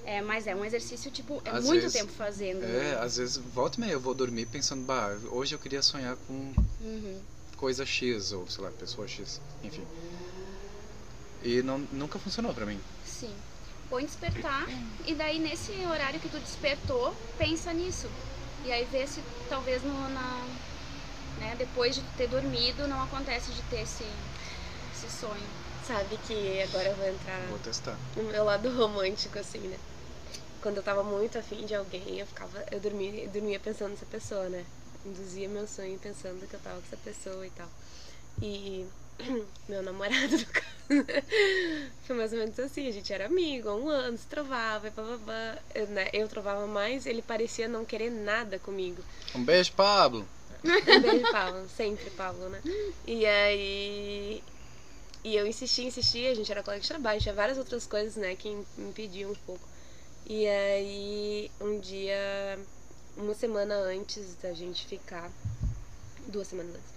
É, 0.04 0.21
mas 0.21 0.45
é 0.48 0.56
um 0.56 0.63
exercício, 0.63 1.10
tipo, 1.12 1.41
é 1.45 1.50
Às 1.52 1.65
muito 1.65 1.82
vezes- 1.82 1.93
tempo 1.93 2.12
fazendo. 2.12 2.63
É, 2.63 2.67
né? 2.67 2.98
às 3.00 3.17
vezes, 3.17 3.38
volta 3.38 3.78
e 3.78 3.82
meia 3.82 3.93
eu 3.93 4.00
vou 4.00 4.13
dormir 4.13 4.45
pensando, 4.48 4.84
bah, 4.84 5.10
hoje 5.32 5.54
eu 5.56 5.60
queria 5.60 5.82
sonhar 5.82 6.15
com 6.28 6.54
Uhum. 6.82 7.21
coisa 7.56 7.86
X, 7.86 8.32
ou 8.32 8.48
sei 8.48 8.63
lá, 8.63 8.71
pessoa 8.71 9.08
X, 9.08 9.41
enfim. 9.63 9.88
E 11.41 11.62
não, 11.62 11.78
nunca 11.91 12.17
funcionou 12.19 12.54
pra 12.54 12.65
mim. 12.65 12.80
Sim. 13.04 13.36
Põe 13.89 14.06
despertar 14.06 14.67
e 15.06 15.13
daí 15.13 15.39
nesse 15.39 15.71
horário 15.86 16.19
que 16.19 16.30
tu 16.30 16.39
despertou, 16.39 17.15
pensa 17.38 17.71
nisso. 17.74 18.10
E 18.63 18.71
aí 18.71 18.86
vê 18.86 19.06
se 19.06 19.21
talvez 19.48 19.84
no, 19.84 19.93
na, 20.10 20.45
né, 21.38 21.56
depois 21.58 21.95
de 21.95 22.02
tu 22.02 22.08
ter 22.17 22.28
dormido 22.28 22.88
não 22.88 23.04
acontece 23.04 23.52
de 23.52 23.62
ter 23.63 23.82
esse, 23.82 24.06
esse 24.93 25.10
sonho. 25.10 25.48
Sabe 25.86 26.17
que 26.26 26.62
agora 26.63 26.89
eu 26.89 26.95
vou 26.95 27.08
entrar 27.08 27.39
Vou 27.48 27.60
testar. 27.60 27.95
no 28.15 28.24
meu 28.24 28.43
lado 28.43 28.76
romântico, 28.76 29.38
assim, 29.38 29.60
né? 29.60 29.78
Quando 30.62 30.78
eu 30.78 30.84
tava 30.84 31.04
muito 31.04 31.38
afim 31.38 31.63
de 31.63 31.76
alguém, 31.76 32.19
eu 32.19 32.26
ficava. 32.26 32.65
Eu 32.71 32.80
dormia, 32.80 33.26
eu 33.26 33.30
dormia 33.30 33.60
pensando 33.60 33.91
nessa 33.91 34.06
pessoa, 34.08 34.50
né? 34.50 34.65
Induzia 35.06 35.48
meu 35.48 35.67
sonho 35.67 36.00
pensando 36.00 36.48
que 36.48 36.56
eu 36.56 36.60
tava 36.60 36.78
com 36.78 36.88
essa 36.88 36.98
pessoa 36.98 37.45
e 37.45 37.52
tal. 37.52 37.69
E 38.41 38.88
meu 39.67 39.82
namorado, 39.82 40.38
no 40.38 40.45
caso, 40.45 40.65
foi 42.04 42.15
mais 42.15 42.32
ou 42.34 42.39
menos 42.39 42.60
assim, 42.60 42.88
a 42.88 42.91
gente 42.91 43.12
era 43.12 43.25
amigo, 43.25 43.69
há 43.69 43.75
um 43.75 43.89
ano, 43.89 44.17
se 44.17 44.28
trovava 44.28 44.88
e 44.88 44.91
bababá. 44.91 45.58
Eu, 45.73 45.88
né, 45.88 46.10
eu 46.13 46.28
trovava 46.28 46.67
mais, 46.67 47.06
ele 47.06 47.21
parecia 47.21 47.67
não 47.67 47.86
querer 47.86 48.10
nada 48.10 48.60
comigo. 48.60 49.04
Um 49.34 49.43
beijo, 49.43 49.71
Pablo! 49.73 50.28
Um 50.65 51.01
beijo, 51.01 51.32
Pablo. 51.32 51.67
Sempre 51.69 52.10
Pablo, 52.12 52.49
né? 52.49 52.60
E 53.06 53.23
aí. 53.25 54.43
E 55.23 55.36
eu 55.36 55.45
insisti, 55.47 55.84
insisti, 55.84 56.25
a 56.28 56.36
gente 56.36 56.51
era 56.51 56.62
colega 56.62 56.82
de 56.82 56.88
trabalho, 56.88 57.19
tinha 57.19 57.34
várias 57.34 57.58
outras 57.58 57.86
coisas, 57.86 58.15
né, 58.15 58.36
que 58.36 58.49
impediam 58.78 59.32
um 59.32 59.36
pouco. 59.36 59.67
E 60.28 60.47
aí, 60.47 61.51
um 61.60 61.80
dia, 61.80 62.60
uma 63.17 63.33
semana 63.33 63.75
antes 63.75 64.35
da 64.35 64.54
gente 64.54 64.85
ficar, 64.85 65.31
duas 66.27 66.48
semanas 66.48 66.75
antes, 66.75 66.89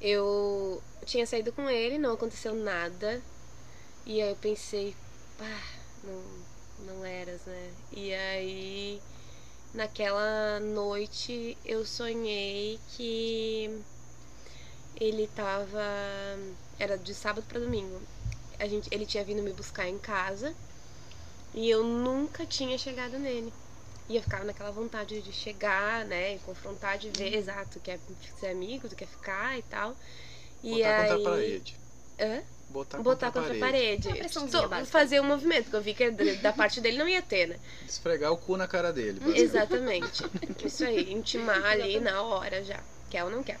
eu 0.00 0.82
tinha 1.06 1.24
saído 1.24 1.52
com 1.52 1.70
ele, 1.70 1.98
não 1.98 2.14
aconteceu 2.14 2.54
nada. 2.54 3.22
E 4.04 4.20
aí 4.20 4.28
eu 4.28 4.36
pensei, 4.36 4.94
pá, 5.38 5.62
não, 6.04 6.86
não 6.86 7.04
eras, 7.04 7.40
né? 7.46 7.70
E 7.92 8.12
aí, 8.12 9.00
naquela 9.72 10.60
noite, 10.60 11.56
eu 11.64 11.86
sonhei 11.86 12.78
que 12.88 13.70
ele 15.00 15.28
tava. 15.28 15.80
Era 16.78 16.98
de 16.98 17.14
sábado 17.14 17.46
pra 17.46 17.60
domingo. 17.60 18.00
A 18.58 18.66
gente, 18.66 18.88
ele 18.92 19.06
tinha 19.06 19.24
vindo 19.24 19.42
me 19.42 19.52
buscar 19.52 19.88
em 19.88 19.98
casa 19.98 20.54
e 21.54 21.70
eu 21.70 21.84
nunca 21.84 22.44
tinha 22.44 22.76
chegado 22.76 23.18
nele. 23.18 23.52
E 24.08 24.16
eu 24.16 24.22
ficava 24.22 24.44
naquela 24.44 24.70
vontade 24.70 25.20
de 25.20 25.32
chegar, 25.32 26.04
né? 26.04 26.34
E 26.36 26.38
confrontar, 26.40 26.98
de 26.98 27.10
ver 27.10 27.34
exato, 27.34 27.80
quer 27.80 27.98
ser 28.38 28.48
amigo, 28.48 28.88
tu 28.88 28.94
quer 28.94 29.08
ficar 29.08 29.58
e 29.58 29.62
tal. 29.62 29.96
E 30.66 30.70
Botar 30.70 31.00
aí... 31.00 31.08
contra 31.08 31.16
a 31.16 31.30
parede. 31.30 31.76
Hã? 32.18 32.42
Botar, 32.68 32.98
Botar 32.98 33.26
contra, 33.30 33.42
contra 33.42 33.56
a 33.56 33.60
parede. 33.60 34.08
parede. 34.08 34.66
Uma 34.66 34.84
fazer 34.84 35.20
o 35.20 35.24
movimento, 35.24 35.64
porque 35.64 35.76
eu 35.76 35.80
vi 35.80 35.94
que 35.94 36.10
da 36.42 36.52
parte 36.52 36.80
dele 36.80 36.98
não 36.98 37.08
ia 37.08 37.22
ter, 37.22 37.46
né? 37.46 37.56
Esfregar 37.86 38.32
o 38.32 38.36
cu 38.36 38.56
na 38.56 38.66
cara 38.66 38.92
dele. 38.92 39.20
Exatamente. 39.38 40.24
Isso 40.66 40.84
aí, 40.84 41.12
intimar 41.12 41.64
ali 41.64 42.00
na 42.00 42.20
hora 42.20 42.64
já. 42.64 42.80
Quer 43.08 43.22
ou 43.22 43.30
não 43.30 43.44
quer. 43.44 43.60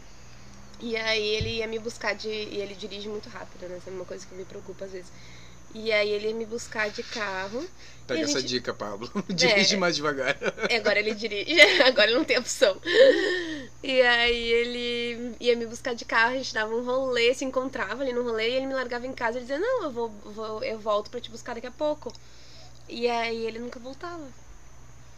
E 0.80 0.96
aí 0.96 1.24
ele 1.24 1.58
ia 1.58 1.68
me 1.68 1.78
buscar 1.78 2.14
de. 2.14 2.28
E 2.28 2.60
ele 2.60 2.74
dirige 2.74 3.08
muito 3.08 3.28
rápido, 3.28 3.68
né? 3.68 3.78
Isso 3.78 3.88
é 3.88 3.92
uma 3.92 4.04
coisa 4.04 4.26
que 4.26 4.34
me 4.34 4.44
preocupa 4.44 4.84
às 4.84 4.90
vezes. 4.90 5.12
E 5.78 5.92
aí 5.92 6.08
ele 6.08 6.28
ia 6.28 6.34
me 6.34 6.46
buscar 6.46 6.88
de 6.88 7.02
carro. 7.02 7.62
Pega 8.06 8.20
a 8.20 8.22
essa 8.22 8.40
gente- 8.40 8.48
dica, 8.48 8.72
Pablo. 8.72 9.10
Dirige 9.28 9.74
É. 9.74 9.78
mais 9.78 9.94
devagar. 9.94 10.34
E 10.70 10.74
agora 10.74 10.98
ele 10.98 11.14
dirige, 11.14 11.60
agora 11.82 12.08
ele 12.08 12.16
não 12.18 12.24
tem 12.24 12.38
opção. 12.38 12.80
E 13.82 14.00
aí 14.00 14.42
ele 14.52 15.34
ia 15.38 15.54
me 15.54 15.66
buscar 15.66 15.94
de 15.94 16.04
carro, 16.06 16.32
a 16.34 16.36
gente 16.38 16.54
dava 16.54 16.74
um 16.74 16.82
rolê, 16.84 17.34
se 17.34 17.44
encontrava 17.44 18.02
ali 18.02 18.12
no 18.12 18.22
rolê, 18.22 18.48
e 18.50 18.54
ele 18.54 18.66
me 18.66 18.74
largava 18.74 19.06
em 19.06 19.12
casa 19.12 19.36
e 19.38 19.42
dizia, 19.42 19.58
não, 19.58 19.84
eu 19.84 19.90
vou, 19.90 20.08
vou- 20.24 20.64
eu 20.64 20.78
volto 20.78 21.10
pra 21.10 21.20
te 21.20 21.30
buscar 21.30 21.54
daqui 21.54 21.66
a 21.66 21.70
pouco. 21.70 22.10
E 22.88 23.06
aí 23.08 23.44
ele 23.44 23.58
nunca 23.58 23.78
voltava. 23.78 24.26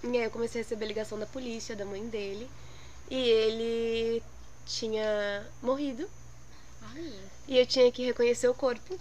E 0.02 0.08
aí 0.16 0.24
eu 0.24 0.30
comecei 0.30 0.60
a 0.60 0.64
receber 0.64 0.86
ligação 0.86 1.18
da 1.18 1.26
polícia, 1.26 1.76
da 1.76 1.84
mãe 1.84 2.04
dele. 2.08 2.50
E 3.10 3.16
ele 3.16 4.22
tinha 4.66 5.46
morrido. 5.62 6.08
Ai, 6.82 7.12
E 7.46 7.58
eu 7.58 7.66
tinha 7.66 7.92
que 7.92 8.04
reconhecer 8.04 8.48
o 8.48 8.54
corpo. 8.54 8.98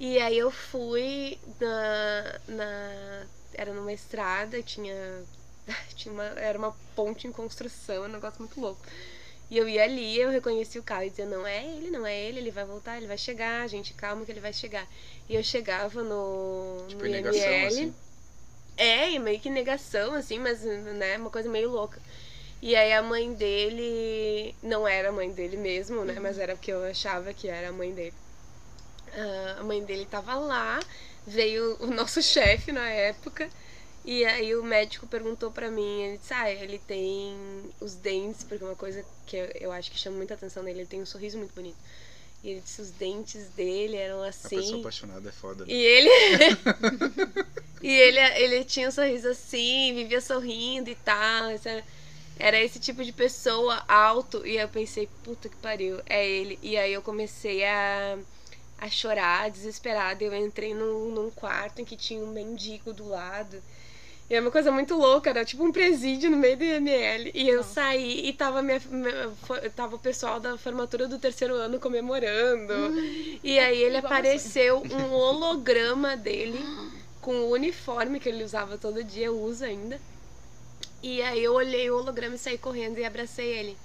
E 0.00 0.18
aí 0.18 0.38
eu 0.38 0.50
fui 0.50 1.38
na. 1.60 2.40
na 2.48 3.26
era 3.54 3.72
numa 3.74 3.92
estrada, 3.92 4.62
tinha. 4.62 4.94
tinha 5.94 6.12
uma, 6.12 6.24
era 6.24 6.58
uma 6.58 6.74
ponte 6.96 7.26
em 7.28 7.32
construção, 7.32 8.04
um 8.04 8.08
negócio 8.08 8.40
muito 8.40 8.60
louco. 8.60 8.80
E 9.50 9.58
eu 9.58 9.68
ia 9.68 9.82
ali, 9.84 10.18
eu 10.18 10.30
reconheci 10.30 10.78
o 10.78 10.82
carro 10.82 11.02
e 11.04 11.10
dizia, 11.10 11.26
não 11.26 11.44
é 11.46 11.64
ele, 11.66 11.90
não 11.90 12.06
é 12.06 12.16
ele, 12.18 12.38
ele 12.38 12.50
vai 12.52 12.64
voltar, 12.64 12.96
ele 12.96 13.08
vai 13.08 13.18
chegar, 13.18 13.68
gente, 13.68 13.92
calma 13.94 14.24
que 14.24 14.30
ele 14.30 14.40
vai 14.40 14.52
chegar. 14.52 14.86
E 15.28 15.34
eu 15.34 15.42
chegava 15.42 16.04
no, 16.04 16.84
Tipo, 16.88 17.02
no 17.02 17.08
em 17.08 17.10
negação, 17.10 17.42
IML. 17.42 17.66
assim. 17.66 17.94
É, 18.76 19.10
e 19.10 19.18
meio 19.18 19.40
que 19.40 19.50
negação, 19.50 20.14
assim, 20.14 20.38
mas, 20.38 20.62
né, 20.62 21.18
uma 21.18 21.30
coisa 21.30 21.48
meio 21.48 21.68
louca. 21.70 22.00
E 22.62 22.76
aí 22.76 22.92
a 22.92 23.02
mãe 23.02 23.34
dele 23.34 24.54
não 24.62 24.86
era 24.86 25.08
a 25.08 25.12
mãe 25.12 25.30
dele 25.32 25.56
mesmo, 25.56 26.04
né? 26.04 26.18
Mas 26.20 26.38
era 26.38 26.54
porque 26.54 26.72
eu 26.72 26.84
achava 26.84 27.34
que 27.34 27.48
era 27.48 27.70
a 27.70 27.72
mãe 27.72 27.92
dele. 27.92 28.14
Ah, 29.14 29.56
a 29.60 29.64
mãe 29.64 29.84
dele 29.84 30.06
tava 30.06 30.34
lá, 30.36 30.80
veio 31.26 31.76
o 31.80 31.86
nosso 31.88 32.22
chefe 32.22 32.72
na 32.72 32.88
época, 32.88 33.48
e 34.04 34.24
aí 34.24 34.54
o 34.56 34.62
médico 34.64 35.06
perguntou 35.06 35.50
pra 35.50 35.70
mim, 35.70 36.02
ele 36.02 36.18
disse, 36.18 36.32
ah, 36.34 36.50
ele 36.50 36.78
tem 36.78 37.36
os 37.80 37.94
dentes, 37.94 38.44
porque 38.44 38.64
uma 38.64 38.76
coisa 38.76 39.04
que 39.26 39.36
eu, 39.36 39.46
eu 39.60 39.72
acho 39.72 39.90
que 39.90 39.98
chama 39.98 40.16
muita 40.16 40.34
atenção 40.34 40.62
nele, 40.62 40.80
ele 40.80 40.86
tem 40.88 41.02
um 41.02 41.06
sorriso 41.06 41.38
muito 41.38 41.54
bonito. 41.54 41.76
E 42.42 42.50
ele 42.50 42.60
disse, 42.60 42.80
os 42.80 42.90
dentes 42.90 43.48
dele 43.50 43.96
eram 43.96 44.22
A 44.22 44.26
pessoa 44.26 44.60
assim. 44.60 44.80
apaixonada 44.80 45.28
é 45.28 45.32
foda. 45.32 45.66
né? 45.66 45.72
E 45.72 45.76
ele. 45.76 46.10
e 47.82 47.88
ele, 47.92 48.18
ele 48.18 48.64
tinha 48.64 48.88
um 48.88 48.90
sorriso 48.90 49.28
assim, 49.28 49.94
vivia 49.94 50.20
sorrindo 50.20 50.90
e 50.90 50.94
tal. 50.94 51.50
essa- 51.50 51.82
Era 52.38 52.58
esse 52.60 52.80
tipo 52.80 53.04
de 53.04 53.12
pessoa 53.12 53.84
alto. 53.86 54.46
E 54.46 54.56
eu 54.56 54.68
pensei, 54.68 55.08
puta 55.22 55.48
que 55.48 55.56
pariu, 55.56 56.00
é 56.06 56.26
ele. 56.26 56.58
E 56.62 56.76
aí 56.76 56.92
eu 56.92 57.02
comecei 57.02 57.64
a, 57.64 58.18
a 58.80 58.88
chorar, 58.88 59.50
desesperada. 59.50 60.22
Eu 60.24 60.34
entrei 60.34 60.74
num, 60.74 61.10
num 61.10 61.30
quarto 61.30 61.80
em 61.80 61.84
que 61.84 61.96
tinha 61.96 62.22
um 62.22 62.28
mendigo 62.32 62.92
do 62.92 63.08
lado. 63.08 63.62
E 64.28 64.34
é 64.34 64.40
uma 64.40 64.50
coisa 64.52 64.70
muito 64.70 64.94
louca, 64.96 65.28
era 65.30 65.44
tipo 65.44 65.64
um 65.64 65.72
presídio 65.72 66.30
no 66.30 66.36
meio 66.36 66.56
do 66.56 66.62
IML. 66.62 67.32
E 67.34 67.48
eu 67.48 67.58
Nossa. 67.58 67.74
saí 67.74 68.28
e 68.28 68.32
tava, 68.32 68.62
minha, 68.62 68.80
minha- 68.88 69.30
tava 69.74 69.96
o 69.96 69.98
pessoal 69.98 70.38
da 70.38 70.56
formatura 70.56 71.08
do 71.08 71.18
terceiro 71.18 71.54
ano 71.54 71.80
comemorando. 71.80 72.72
E 73.42 73.58
aí 73.58 73.82
ele 73.82 73.96
apareceu 73.96 74.82
um 74.84 75.12
holograma 75.12 76.16
dele 76.16 76.64
com 77.20 77.32
o 77.32 77.50
uniforme 77.50 78.20
que 78.20 78.28
ele 78.28 78.44
usava 78.44 78.78
todo 78.78 79.02
dia, 79.02 79.32
usa 79.32 79.66
ainda. 79.66 80.00
E 81.02 81.20
aí 81.22 81.42
eu 81.42 81.54
olhei 81.54 81.90
o 81.90 81.96
holograma 81.98 82.36
e 82.36 82.38
saí 82.38 82.56
correndo 82.56 82.98
e 82.98 83.04
abracei 83.04 83.48
ele. 83.48 83.76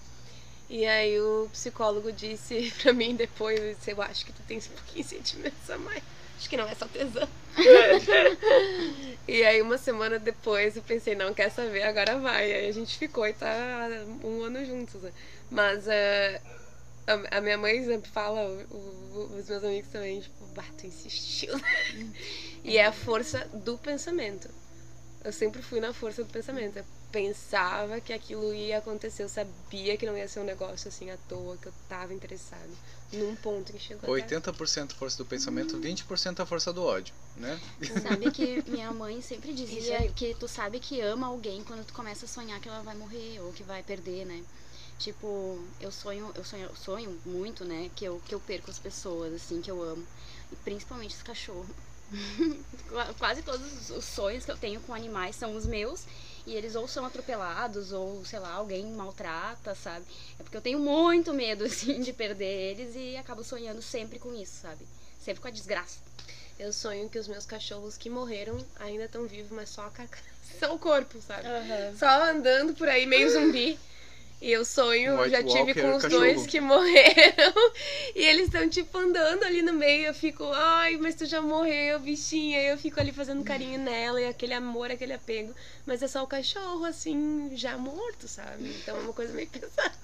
E 0.69 0.85
aí 0.85 1.19
o 1.19 1.47
psicólogo 1.51 2.11
disse 2.11 2.71
pra 2.81 2.93
mim 2.93 3.15
depois, 3.15 3.59
eu 3.59 3.73
disse, 3.75 3.91
eu 3.91 4.01
acho 4.01 4.25
que 4.25 4.33
tu 4.33 4.41
tens 4.47 4.67
um 4.67 4.71
pouquinho 4.71 5.03
de 5.03 5.09
sentimentos 5.09 5.69
a 5.69 5.77
mais. 5.77 6.03
Acho 6.37 6.49
que 6.49 6.57
não 6.57 6.67
é 6.67 6.75
só 6.75 6.85
tesão. 6.87 7.27
e 9.27 9.43
aí 9.43 9.61
uma 9.61 9.77
semana 9.77 10.19
depois 10.19 10.75
eu 10.75 10.83
pensei, 10.83 11.15
não, 11.15 11.33
quer 11.33 11.49
saber, 11.49 11.83
agora 11.83 12.17
vai. 12.19 12.51
Aí 12.51 12.67
a 12.67 12.71
gente 12.71 12.97
ficou 12.97 13.25
e 13.27 13.33
tá 13.33 13.87
um 14.23 14.43
ano 14.43 14.65
juntos. 14.65 15.01
né? 15.01 15.11
Mas 15.49 15.87
eh, 15.87 16.41
a, 17.07 17.37
a 17.37 17.41
minha 17.41 17.57
mãe 17.57 17.83
sempre 17.85 18.09
fala, 18.11 18.41
o- 18.69 18.75
o- 18.75 19.37
os 19.39 19.47
meus 19.47 19.63
amigos 19.63 19.91
também, 19.91 20.19
tipo, 20.19 20.45
bato, 20.47 20.85
insistiu. 20.85 21.53
e 22.63 22.77
é 22.77 22.85
a 22.85 22.91
força 22.91 23.47
do 23.53 23.77
pensamento. 23.77 24.49
Eu 25.23 25.31
sempre 25.33 25.61
fui 25.61 25.79
na 25.79 25.93
força 25.93 26.23
do 26.23 26.31
pensamento. 26.31 26.77
Eu 26.77 26.85
pensava 27.15 28.01
que 28.01 28.11
aquilo 28.13 28.53
ia 28.53 28.77
acontecer, 28.79 29.23
eu 29.23 29.29
sabia 29.29 29.97
que 29.97 30.05
não 30.05 30.17
ia 30.17 30.27
ser 30.27 30.39
um 30.41 30.43
negócio 30.43 30.87
assim 30.89 31.09
à 31.09 31.17
toa, 31.29 31.57
que 31.57 31.67
eu 31.67 31.73
tava 31.87 32.13
interessado. 32.13 32.71
Num 33.13 33.35
ponto 33.35 33.71
que 33.71 33.79
chegou 33.79 34.01
até 34.09 34.15
80% 34.23 34.93
força 34.95 35.17
do 35.17 35.25
pensamento, 35.25 35.77
20% 35.77 36.41
a 36.41 36.45
força 36.45 36.73
do 36.73 36.83
ódio, 36.83 37.13
né? 37.37 37.57
Sabe 38.03 38.29
que 38.31 38.61
minha 38.69 38.91
mãe 38.91 39.21
sempre 39.21 39.53
dizia 39.61 40.09
que 40.11 40.33
tu 40.35 40.47
sabe 40.47 40.79
que 40.79 40.99
ama 40.99 41.27
alguém 41.27 41.63
quando 41.63 41.85
tu 41.85 41.93
começa 41.93 42.25
a 42.25 42.27
sonhar 42.27 42.59
que 42.59 42.67
ela 42.67 42.81
vai 42.83 42.95
morrer 42.95 43.39
ou 43.41 43.53
que 43.53 43.63
vai 43.63 43.81
perder, 43.81 44.25
né? 44.25 44.43
Tipo, 44.97 45.59
eu 45.79 45.91
sonho, 45.91 46.31
eu 46.35 46.43
sonho, 46.43 46.65
eu 46.67 46.75
sonho 46.75 47.21
muito, 47.25 47.65
né, 47.65 47.89
que 47.95 48.05
eu, 48.05 48.21
que 48.25 48.33
eu 48.33 48.39
perco 48.39 48.71
as 48.71 48.79
pessoas, 48.79 49.33
assim, 49.33 49.61
que 49.61 49.69
eu 49.69 49.81
amo. 49.81 50.05
E 50.51 50.55
principalmente 50.57 51.15
os 51.15 51.21
cachorros. 51.23 51.67
Qua- 52.89 53.13
Quase 53.17 53.41
todos 53.41 53.89
os 53.89 54.05
sonhos 54.05 54.45
que 54.45 54.51
eu 54.51 54.57
tenho 54.57 54.79
com 54.81 54.93
animais 54.93 55.35
são 55.35 55.55
os 55.55 55.65
meus. 55.65 56.05
E 56.45 56.53
eles 56.53 56.75
ou 56.75 56.87
são 56.87 57.05
atropelados, 57.05 57.91
ou, 57.91 58.23
sei 58.23 58.39
lá, 58.39 58.51
alguém 58.53 58.85
maltrata, 58.85 59.73
sabe? 59.73 60.05
É 60.39 60.43
porque 60.43 60.55
eu 60.57 60.61
tenho 60.61 60.79
muito 60.79 61.33
medo, 61.33 61.65
assim, 61.65 62.01
de 62.01 62.13
perder 62.13 62.71
eles 62.71 62.95
e 62.95 63.17
acabo 63.17 63.43
sonhando 63.43 63.81
sempre 63.81 64.19
com 64.19 64.33
isso, 64.33 64.61
sabe? 64.61 64.85
Sempre 65.19 65.41
com 65.41 65.47
a 65.47 65.51
desgraça. 65.51 65.99
Eu 66.57 66.71
sonho 66.71 67.09
que 67.09 67.19
os 67.19 67.27
meus 67.27 67.45
cachorros 67.45 67.97
que 67.97 68.09
morreram 68.09 68.57
ainda 68.79 69.05
estão 69.05 69.25
vivos, 69.27 69.51
mas 69.51 69.69
só 69.69 69.87
a 69.87 69.89
carcaça, 69.89 70.23
só 70.59 70.73
o 70.73 70.79
corpo, 70.79 71.19
sabe? 71.19 71.43
Só 71.97 72.31
andando 72.31 72.73
por 72.73 72.87
aí, 72.87 73.05
meio 73.05 73.29
zumbi. 73.29 73.77
E 74.45 74.51
eu 74.51 74.63
sonho, 74.63 75.17
White 75.21 75.31
já 75.31 75.37
tive 75.43 75.57
Walker, 75.57 75.81
com 75.81 75.95
os 75.95 76.03
cachorro. 76.03 76.21
dois 76.21 76.45
que 76.45 76.61
morreram. 76.61 77.53
E 78.15 78.21
eles 78.23 78.45
estão, 78.45 78.69
tipo, 78.69 78.95
andando 78.95 79.41
ali 79.43 79.63
no 79.63 79.73
meio. 79.73 80.05
Eu 80.05 80.13
fico, 80.13 80.43
ai, 80.53 80.97
mas 80.97 81.15
tu 81.15 81.25
já 81.25 81.41
morreu, 81.41 81.97
bichinha. 81.99 82.61
E 82.61 82.67
eu 82.67 82.77
fico 82.77 82.99
ali 82.99 83.11
fazendo 83.11 83.43
carinho 83.43 83.79
nela 83.79 84.21
e 84.21 84.25
aquele 84.27 84.53
amor, 84.53 84.91
aquele 84.91 85.13
apego. 85.13 85.51
Mas 85.83 86.03
é 86.03 86.07
só 86.07 86.21
o 86.21 86.27
cachorro, 86.27 86.85
assim, 86.85 87.49
já 87.55 87.75
morto, 87.75 88.27
sabe? 88.27 88.69
Então 88.83 88.95
é 88.95 88.99
uma 88.99 89.13
coisa 89.13 89.33
meio 89.33 89.47
pesada. 89.49 89.95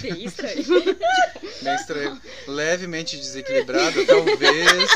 Bem 0.00 0.24
estranho. 0.26 0.64
Bem 1.62 1.74
estranho. 1.74 2.22
Levemente 2.46 3.16
desequilibrada, 3.16 4.06
talvez. 4.06 4.90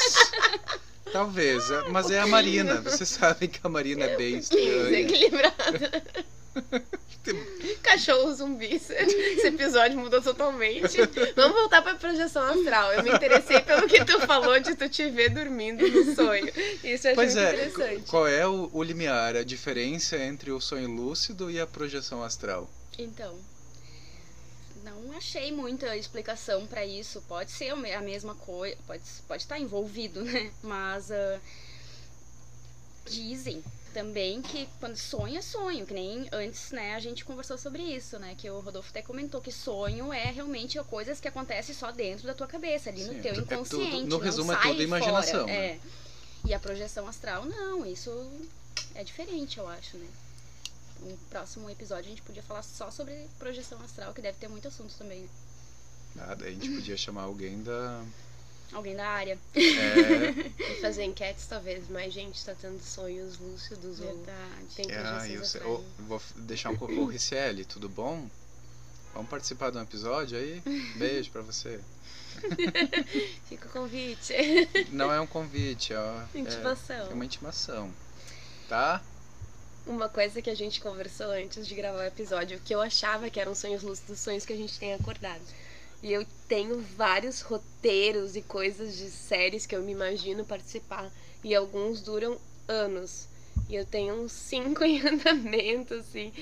Talvez, 1.12 1.70
é- 1.72 1.88
mas 1.88 2.08
é 2.08 2.20
a 2.20 2.26
Marina. 2.28 2.80
Vocês 2.82 3.08
sabem 3.08 3.48
que 3.48 3.58
a 3.64 3.68
Marina 3.68 4.04
é 4.04 4.16
bem 4.16 4.38
estranha. 4.38 4.84
Desequilibrada. 4.84 6.02
Cachorro 7.82 8.34
zumbi. 8.34 8.74
Esse 8.74 9.46
episódio 9.46 9.98
mudou 9.98 10.20
totalmente. 10.20 10.96
Vamos 11.36 11.56
voltar 11.56 11.82
pra 11.82 11.94
projeção 11.94 12.42
astral. 12.44 12.92
Eu 12.92 13.02
me 13.02 13.10
interessei 13.10 13.60
pelo 13.60 13.86
que 13.88 14.04
tu 14.04 14.20
falou 14.20 14.58
de 14.58 14.74
tu 14.74 14.88
te 14.88 15.08
ver 15.08 15.30
dormindo 15.30 15.86
no 15.86 16.14
sonho. 16.14 16.48
Isso 16.82 17.06
eu 17.06 17.12
achei 17.12 17.14
Pois 17.14 17.34
muito 17.34 17.46
é, 17.46 17.54
interessante. 17.54 18.10
qual 18.10 18.26
é 18.26 18.46
o, 18.46 18.70
o 18.72 18.82
limiar, 18.82 19.36
a 19.36 19.44
diferença 19.44 20.16
entre 20.16 20.50
o 20.50 20.60
sonho 20.60 20.88
lúcido 20.88 21.50
e 21.50 21.60
a 21.60 21.66
projeção 21.66 22.22
astral? 22.22 22.68
Então, 22.98 23.38
não 24.84 25.16
achei 25.16 25.52
muita 25.52 25.96
explicação 25.96 26.66
pra 26.66 26.84
isso. 26.84 27.22
Pode 27.28 27.52
ser 27.52 27.70
a 27.70 28.00
mesma 28.00 28.34
coisa, 28.34 28.76
pode, 28.86 29.02
pode 29.28 29.42
estar 29.42 29.58
envolvido, 29.58 30.22
né? 30.24 30.52
Mas 30.62 31.10
ah, 31.10 31.40
dizem 33.06 33.62
também 33.92 34.40
que 34.42 34.68
quando 34.80 34.96
sonho 34.96 35.38
é 35.38 35.42
sonho, 35.42 35.86
que 35.86 35.94
nem 35.94 36.28
antes, 36.32 36.70
né, 36.72 36.94
a 36.94 37.00
gente 37.00 37.24
conversou 37.24 37.56
sobre 37.58 37.82
isso, 37.82 38.18
né? 38.18 38.34
Que 38.36 38.50
o 38.50 38.60
Rodolfo 38.60 38.90
até 38.90 39.02
comentou 39.02 39.40
que 39.40 39.52
sonho 39.52 40.12
é 40.12 40.30
realmente 40.30 40.78
coisas 40.84 41.20
que 41.20 41.28
acontecem 41.28 41.74
só 41.74 41.90
dentro 41.92 42.26
da 42.26 42.34
tua 42.34 42.46
cabeça, 42.46 42.90
ali 42.90 43.02
Sim, 43.04 43.12
no 43.14 43.22
teu 43.22 43.32
é 43.32 43.34
tudo- 43.34 43.44
inconsciente. 43.54 44.02
no 44.04 44.06
não 44.08 44.18
resumo 44.18 44.52
é 44.52 44.56
tudo 44.56 44.82
imaginação, 44.82 45.40
fora, 45.40 45.52
né? 45.52 45.66
É. 45.66 45.80
E 46.44 46.54
a 46.54 46.58
projeção 46.58 47.06
astral, 47.06 47.44
não, 47.44 47.86
isso 47.86 48.10
é 48.94 49.04
diferente, 49.04 49.58
eu 49.58 49.68
acho, 49.68 49.96
né? 49.96 50.08
No 51.00 51.16
próximo 51.30 51.68
episódio 51.68 52.06
a 52.06 52.08
gente 52.10 52.22
podia 52.22 52.42
falar 52.42 52.62
só 52.62 52.90
sobre 52.90 53.28
projeção 53.38 53.80
astral, 53.82 54.12
que 54.14 54.20
deve 54.22 54.38
ter 54.38 54.48
muito 54.48 54.68
assunto 54.68 54.94
também. 54.96 55.28
daí 56.14 56.48
a 56.48 56.50
gente 56.52 56.68
podia 56.70 56.96
chamar 56.96 57.22
alguém 57.22 57.62
da. 57.62 58.02
Alguém 58.72 58.96
da 58.96 59.06
área. 59.06 59.38
É, 59.54 60.74
fazer 60.80 61.04
enquetes, 61.04 61.46
talvez. 61.46 61.88
Mais 61.88 62.12
gente 62.12 62.42
tá 62.44 62.54
tendo 62.54 62.80
sonhos 62.82 63.38
lúcidos 63.38 64.00
ou 64.00 64.06
Verdade. 64.06 64.66
tem 64.74 64.90
é, 64.90 64.98
ah, 64.98 65.28
eu 65.28 65.44
sei. 65.44 65.60
vou 65.98 66.20
deixar 66.36 66.70
um 66.70 66.76
pouco. 66.76 67.04
Ricieli, 67.04 67.64
tudo 67.64 67.88
bom? 67.88 68.28
Vamos 69.12 69.28
participar 69.28 69.70
de 69.70 69.76
um 69.76 69.82
episódio 69.82 70.38
aí? 70.38 70.62
Beijo 70.96 71.30
pra 71.30 71.42
você. 71.42 71.78
Fica 73.46 73.68
o 73.68 73.70
convite. 73.70 74.34
Não 74.90 75.12
é 75.12 75.20
um 75.20 75.26
convite, 75.26 75.92
ó. 75.94 76.22
Intimação. 76.34 77.06
É, 77.06 77.10
é 77.10 77.14
uma 77.14 77.24
intimação. 77.24 77.92
Tá? 78.68 79.02
Uma 79.86 80.08
coisa 80.08 80.40
que 80.40 80.48
a 80.48 80.54
gente 80.54 80.80
conversou 80.80 81.30
antes 81.30 81.66
de 81.66 81.74
gravar 81.74 81.98
o 81.98 82.06
episódio, 82.06 82.60
que 82.64 82.74
eu 82.74 82.80
achava 82.80 83.28
que 83.28 83.38
eram 83.38 83.54
sonhos 83.54 83.82
lúcidos, 83.82 84.18
sonhos 84.18 84.46
que 84.46 84.52
a 84.52 84.56
gente 84.56 84.78
tem 84.78 84.94
acordado. 84.94 85.42
E 86.02 86.12
eu 86.12 86.26
tenho 86.48 86.80
vários 86.80 87.40
roteiros 87.42 88.34
e 88.34 88.42
coisas 88.42 88.96
de 88.96 89.08
séries 89.08 89.66
que 89.66 89.76
eu 89.76 89.82
me 89.82 89.92
imagino 89.92 90.44
participar. 90.44 91.10
E 91.44 91.54
alguns 91.54 92.00
duram 92.00 92.38
anos. 92.66 93.28
E 93.68 93.76
eu 93.76 93.86
tenho 93.86 94.14
uns 94.14 94.32
cinco 94.32 94.82
em 94.84 95.00
andamento, 95.06 95.94
assim. 95.94 96.32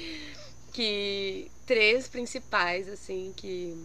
Que. 0.73 1.51
Três 1.67 2.09
principais, 2.09 2.89
assim, 2.89 3.33
que 3.37 3.77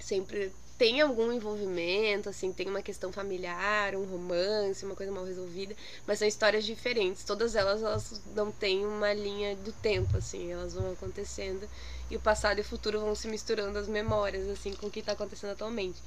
sempre 0.00 0.50
tem 0.78 1.00
algum 1.00 1.32
envolvimento, 1.32 2.28
assim, 2.28 2.52
tem 2.52 2.68
uma 2.68 2.82
questão 2.82 3.12
familiar, 3.12 3.94
um 3.94 4.04
romance, 4.04 4.84
uma 4.84 4.94
coisa 4.94 5.10
mal 5.10 5.24
resolvida, 5.24 5.74
mas 6.06 6.18
são 6.18 6.28
histórias 6.28 6.64
diferentes. 6.64 7.24
Todas 7.24 7.54
elas, 7.54 7.82
elas 7.82 8.20
não 8.34 8.52
têm 8.52 8.84
uma 8.84 9.12
linha 9.12 9.56
do 9.56 9.72
tempo, 9.72 10.16
assim, 10.16 10.52
elas 10.52 10.74
vão 10.74 10.92
acontecendo 10.92 11.66
e 12.10 12.16
o 12.16 12.20
passado 12.20 12.58
e 12.58 12.60
o 12.60 12.64
futuro 12.64 13.00
vão 13.00 13.14
se 13.14 13.28
misturando 13.28 13.78
as 13.78 13.88
memórias, 13.88 14.48
assim, 14.48 14.72
com 14.74 14.86
o 14.86 14.90
que 14.90 15.00
está 15.00 15.12
acontecendo 15.12 15.50
atualmente. 15.50 16.00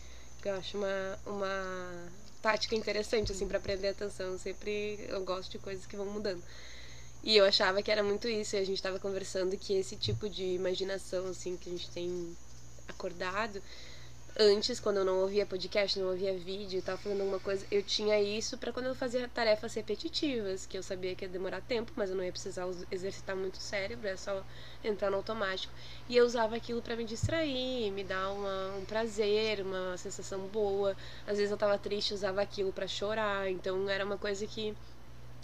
Eu 0.44 0.56
acho 0.56 0.78
uma, 0.78 1.20
uma 1.26 2.12
tática 2.42 2.76
interessante, 2.76 3.32
assim, 3.32 3.48
para 3.48 3.60
prender 3.60 3.92
atenção. 3.92 4.34
Eu 4.34 4.40
sempre 4.40 5.06
eu 5.10 5.24
gosto 5.24 5.52
de 5.52 5.60
coisas 5.60 5.86
que 5.86 5.98
vão 5.98 6.06
mudando. 6.06 6.42
E 7.22 7.36
eu 7.36 7.44
achava 7.44 7.82
que 7.82 7.92
era 7.92 8.02
muito 8.02 8.30
isso, 8.30 8.56
e 8.56 8.60
a 8.60 8.64
gente 8.64 8.78
estava 8.78 8.98
conversando 8.98 9.58
que 9.58 9.74
esse 9.74 9.98
tipo 9.98 10.30
de 10.30 10.46
imaginação, 10.46 11.28
assim, 11.28 11.58
que 11.58 11.70
a 11.70 11.72
gente 11.74 11.90
tem 11.92 12.38
acordado, 12.88 13.62
antes, 14.40 14.80
quando 14.80 14.98
eu 14.98 15.06
não 15.06 15.20
ouvia 15.20 15.46
podcast, 15.46 16.00
não 16.00 16.08
ouvia 16.08 16.34
vídeo 16.34 16.80
e 16.80 16.82
tava 16.82 16.98
fazendo 16.98 17.20
alguma 17.20 17.42
coisa, 17.42 17.66
eu 17.70 17.84
tinha 17.84 18.22
isso 18.22 18.58
para 18.58 18.72
quando 18.72 18.86
eu 18.86 18.96
fazia 18.96 19.28
tarefas 19.28 19.74
repetitivas, 19.74 20.66
que 20.66 20.78
eu 20.78 20.82
sabia 20.82 21.14
que 21.14 21.26
ia 21.26 21.30
demorar 21.30 21.60
tempo, 21.60 21.92
mas 21.94 22.10
eu 22.10 22.16
não 22.16 22.24
ia 22.24 22.32
precisar 22.32 22.66
exercitar 22.90 23.36
muito 23.36 23.56
o 23.56 23.60
cérebro, 23.60 24.08
é 24.08 24.16
só 24.16 24.42
entrar 24.82 25.12
no 25.12 25.18
automático. 25.18 25.74
E 26.08 26.16
eu 26.16 26.26
usava 26.26 26.56
aquilo 26.56 26.82
para 26.82 26.96
me 26.96 27.04
distrair, 27.04 27.92
me 27.92 28.02
dar 28.02 28.32
uma, 28.32 28.78
um 28.78 28.86
prazer, 28.86 29.60
uma 29.60 29.98
sensação 29.98 30.40
boa. 30.48 30.96
Às 31.28 31.36
vezes 31.36 31.52
eu 31.52 31.58
tava 31.58 31.78
triste, 31.78 32.14
usava 32.14 32.42
aquilo 32.42 32.72
para 32.72 32.88
chorar, 32.88 33.52
então 33.52 33.90
era 33.90 34.06
uma 34.06 34.18
coisa 34.18 34.48
que. 34.48 34.74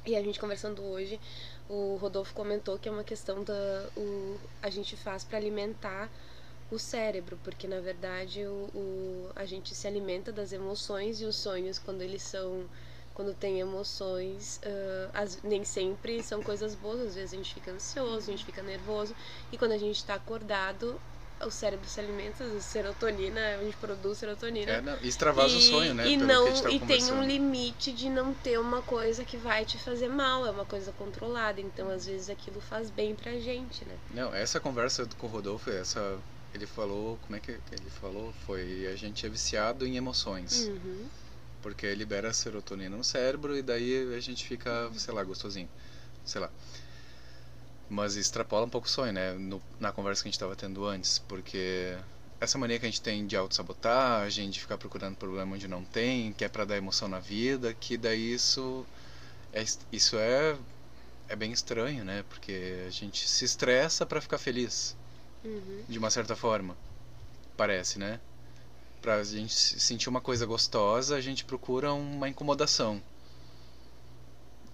E 0.06 0.16
a 0.16 0.22
gente 0.22 0.40
conversando 0.40 0.84
hoje, 0.84 1.20
o 1.68 1.98
Rodolfo 2.00 2.34
comentou 2.34 2.78
que 2.78 2.88
é 2.88 2.92
uma 2.92 3.04
questão 3.04 3.44
da. 3.44 3.90
O, 3.98 4.38
a 4.62 4.70
gente 4.70 4.96
faz 4.96 5.24
para 5.26 5.38
alimentar 5.38 6.10
o 6.76 6.80
cérebro, 6.80 7.38
porque 7.44 7.68
na 7.68 7.80
verdade 7.80 8.46
o, 8.46 8.70
o, 8.76 9.30
a 9.36 9.46
gente 9.46 9.74
se 9.74 9.88
alimenta 9.88 10.32
das 10.32 10.52
emoções 10.52 11.22
e 11.22 11.26
os 11.26 11.36
sonhos 11.36 11.80
quando 11.80 12.02
eles 12.02 12.22
são 12.22 12.66
quando 13.14 13.34
tem 13.34 13.62
emoções 13.62 14.60
uh, 14.66 15.10
as, 15.14 15.42
nem 15.42 15.64
sempre 15.64 16.22
são 16.22 16.44
coisas 16.44 16.76
boas 16.76 17.00
às 17.00 17.16
vezes 17.16 17.34
a 17.34 17.38
gente 17.38 17.54
fica 17.54 17.72
ansioso 17.72 18.30
a 18.30 18.32
gente 18.32 18.44
fica 18.44 18.62
nervoso 18.62 19.16
e 19.52 19.58
quando 19.58 19.72
a 19.72 19.78
gente 19.78 19.96
está 19.96 20.16
acordado 20.16 21.00
o 21.42 21.52
cérebro 21.52 21.88
se 21.88 22.00
alimenta 22.00 22.48
de 22.50 22.62
serotonina 22.62 23.40
a 23.56 23.64
gente 23.64 23.76
produz 23.78 24.18
serotonina. 24.18 24.72
É, 24.72 24.82
não, 24.82 24.98
extravasa 25.02 25.54
e, 25.54 25.58
o 25.58 25.62
sonho 25.62 25.94
né 25.94 26.08
e 26.08 26.18
não 26.18 26.62
tá 26.62 26.70
e 26.70 26.80
tem 26.80 27.12
um 27.12 27.24
limite 27.24 27.94
de 27.94 28.10
não 28.10 28.34
ter 28.34 28.60
uma 28.60 28.82
coisa 28.82 29.24
que 29.24 29.38
vai 29.38 29.64
te 29.64 29.78
fazer 29.78 30.10
mal 30.10 30.46
é 30.46 30.52
uma 30.52 30.66
coisa 30.66 30.92
controlada 30.92 31.62
então 31.62 31.90
às 31.90 32.06
vezes 32.06 32.30
aquilo 32.30 32.60
faz 32.60 32.90
bem 32.90 33.16
pra 33.16 33.32
gente 33.40 33.86
né? 33.86 33.96
Não 34.14 34.36
essa 34.36 34.60
conversa 34.60 35.08
com 35.18 35.28
o 35.28 35.30
Rodolfo 35.30 35.70
essa 35.70 36.20
ele 36.56 36.66
falou, 36.66 37.18
como 37.24 37.36
é 37.36 37.40
que 37.40 37.52
ele 37.52 37.90
falou? 38.00 38.34
Foi 38.46 38.88
a 38.88 38.96
gente 38.96 39.26
é 39.26 39.30
viciado 39.30 39.86
em 39.86 39.98
emoções. 39.98 40.68
Uhum. 40.68 41.06
Porque 41.62 41.94
libera 41.96 42.32
serotonina 42.34 42.96
no 42.96 43.04
cérebro 43.04 43.58
e 43.58 43.62
daí 43.62 44.14
a 44.16 44.20
gente 44.20 44.46
fica, 44.46 44.90
sei 44.94 45.14
lá, 45.14 45.24
gostosinho. 45.24 45.70
Sei 46.24 46.40
lá. 46.40 46.50
Mas 47.90 48.16
extrapola 48.16 48.66
um 48.66 48.70
pouco 48.70 48.88
o 48.88 48.90
sonho, 48.90 49.14
né? 49.14 49.34
No, 49.34 49.62
na 49.80 49.92
conversa 49.92 50.22
que 50.22 50.28
a 50.28 50.30
gente 50.30 50.36
estava 50.36 50.56
tendo 50.56 50.86
antes. 50.86 51.20
Porque 51.20 51.98
essa 52.40 52.58
mania 52.58 52.80
que 52.80 52.86
a 52.86 52.90
gente 52.90 53.02
tem 53.02 53.26
de 53.26 53.36
autossabotagem, 53.36 54.50
de 54.50 54.60
ficar 54.60 54.78
procurando 54.78 55.16
problema 55.16 55.56
onde 55.56 55.68
não 55.68 55.84
tem, 55.84 56.34
que 56.34 56.46
é 56.46 56.50
para 56.50 56.66
dar 56.66 56.78
emoção 56.78 57.08
na 57.08 57.20
vida, 57.20 57.74
que 57.74 57.98
daí 57.98 58.34
isso 58.34 58.86
é, 59.52 59.64
isso 59.92 60.18
é, 60.18 60.58
é 61.28 61.36
bem 61.36 61.52
estranho, 61.52 62.06
né? 62.06 62.24
Porque 62.30 62.86
a 62.88 62.92
gente 62.92 63.28
se 63.28 63.44
estressa 63.44 64.06
para 64.06 64.22
ficar 64.22 64.38
feliz. 64.38 64.96
Uhum. 65.46 65.84
De 65.88 65.98
uma 66.00 66.10
certa 66.10 66.36
forma. 66.36 66.76
Parece, 67.56 68.00
né? 68.00 68.20
Pra 69.02 69.24
gente 69.24 69.54
sentir 69.54 70.10
uma 70.10 70.22
coisa 70.22 70.46
gostosa, 70.46 71.16
a 71.16 71.22
gente 71.22 71.46
procura 71.46 71.94
uma 71.94 72.28
incomodação. 72.28 73.02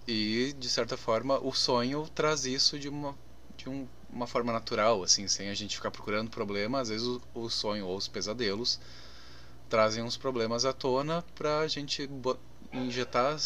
E, 0.06 0.52
de 0.58 0.68
certa 0.68 0.96
forma, 0.96 1.38
o 1.38 1.52
sonho 1.52 2.08
traz 2.14 2.44
isso 2.44 2.78
de 2.78 2.88
uma, 2.88 3.16
de 3.56 3.68
um, 3.68 3.86
uma 4.10 4.26
forma 4.26 4.52
natural, 4.52 5.02
assim, 5.02 5.28
sem 5.28 5.48
a 5.48 5.54
gente 5.54 5.76
ficar 5.76 5.90
procurando 5.90 6.30
problema. 6.30 6.80
Às 6.80 6.88
vezes 6.88 7.06
o, 7.06 7.20
o 7.34 7.48
sonho 7.48 7.86
ou 7.86 7.96
os 7.96 8.08
pesadelos 8.08 8.80
trazem 9.68 10.02
uns 10.02 10.16
problemas 10.16 10.64
à 10.64 10.72
tona 10.72 11.24
pra 11.34 11.66
gente 11.68 12.08
injetar 12.72 13.38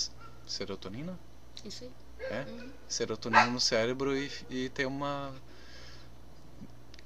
serotonina? 0.47 1.19
Isso 1.65 1.85
aí. 1.85 1.91
É? 2.31 2.41
Uhum. 2.43 2.71
Serotonina 2.89 3.47
no 3.51 3.61
cérebro 3.61 4.17
e, 4.17 4.31
e 4.51 4.69
ter 4.71 4.87
uma 4.87 5.33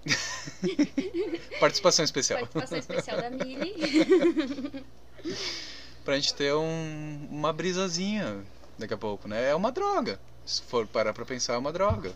Participação 1.60 2.04
especial. 2.04 2.40
Participação 2.40 2.78
especial 2.78 3.20
da 3.20 3.30
Mili. 3.30 4.84
pra 6.04 6.16
gente 6.16 6.34
ter 6.34 6.54
um, 6.54 7.28
uma 7.30 7.52
brisazinha 7.52 8.42
daqui 8.78 8.94
a 8.94 8.98
pouco, 8.98 9.28
né? 9.28 9.50
É 9.50 9.54
uma 9.54 9.70
droga. 9.70 10.20
Se 10.44 10.62
for 10.62 10.86
parar 10.86 11.12
pra 11.12 11.24
pensar, 11.24 11.54
é 11.54 11.58
uma 11.58 11.72
droga. 11.72 12.12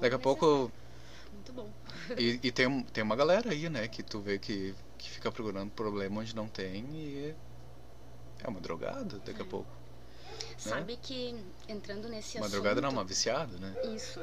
Daqui 0.00 0.14
a 0.14 0.18
pouco. 0.18 0.72
Muito 1.32 1.52
bom. 1.52 1.70
E, 2.16 2.40
e 2.42 2.50
tem, 2.52 2.82
tem 2.84 3.04
uma 3.04 3.16
galera 3.16 3.50
aí, 3.50 3.68
né? 3.68 3.86
Que 3.88 4.02
tu 4.02 4.20
vê 4.20 4.38
que, 4.38 4.74
que 4.96 5.10
fica 5.10 5.30
procurando 5.30 5.70
problema 5.70 6.20
onde 6.20 6.34
não 6.34 6.48
tem 6.48 6.84
e 6.94 7.34
é 8.42 8.48
uma 8.48 8.60
drogada 8.60 9.18
daqui 9.18 9.42
a 9.42 9.44
É. 9.44 9.48
pouco. 9.48 9.68
Sabe 10.56 10.96
que 10.96 11.36
entrando 11.68 12.08
nesse 12.08 12.36
Uma 12.38 12.46
assunto. 12.46 12.52
drogada 12.60 12.80
não, 12.80 12.90
uma 12.90 13.04
viciada, 13.04 13.56
né? 13.58 13.74
Isso. 13.94 14.20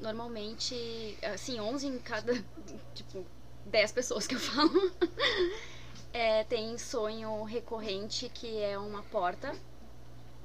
Normalmente, 0.00 1.18
assim, 1.22 1.60
11 1.60 1.86
em 1.86 1.98
cada, 1.98 2.34
tipo, 2.94 3.24
10 3.66 3.92
pessoas 3.92 4.26
que 4.26 4.34
eu 4.34 4.40
falo 4.40 4.92
é, 6.12 6.44
tem 6.44 6.76
sonho 6.76 7.42
recorrente 7.44 8.28
que 8.28 8.60
é 8.60 8.76
uma 8.76 9.02
porta 9.04 9.54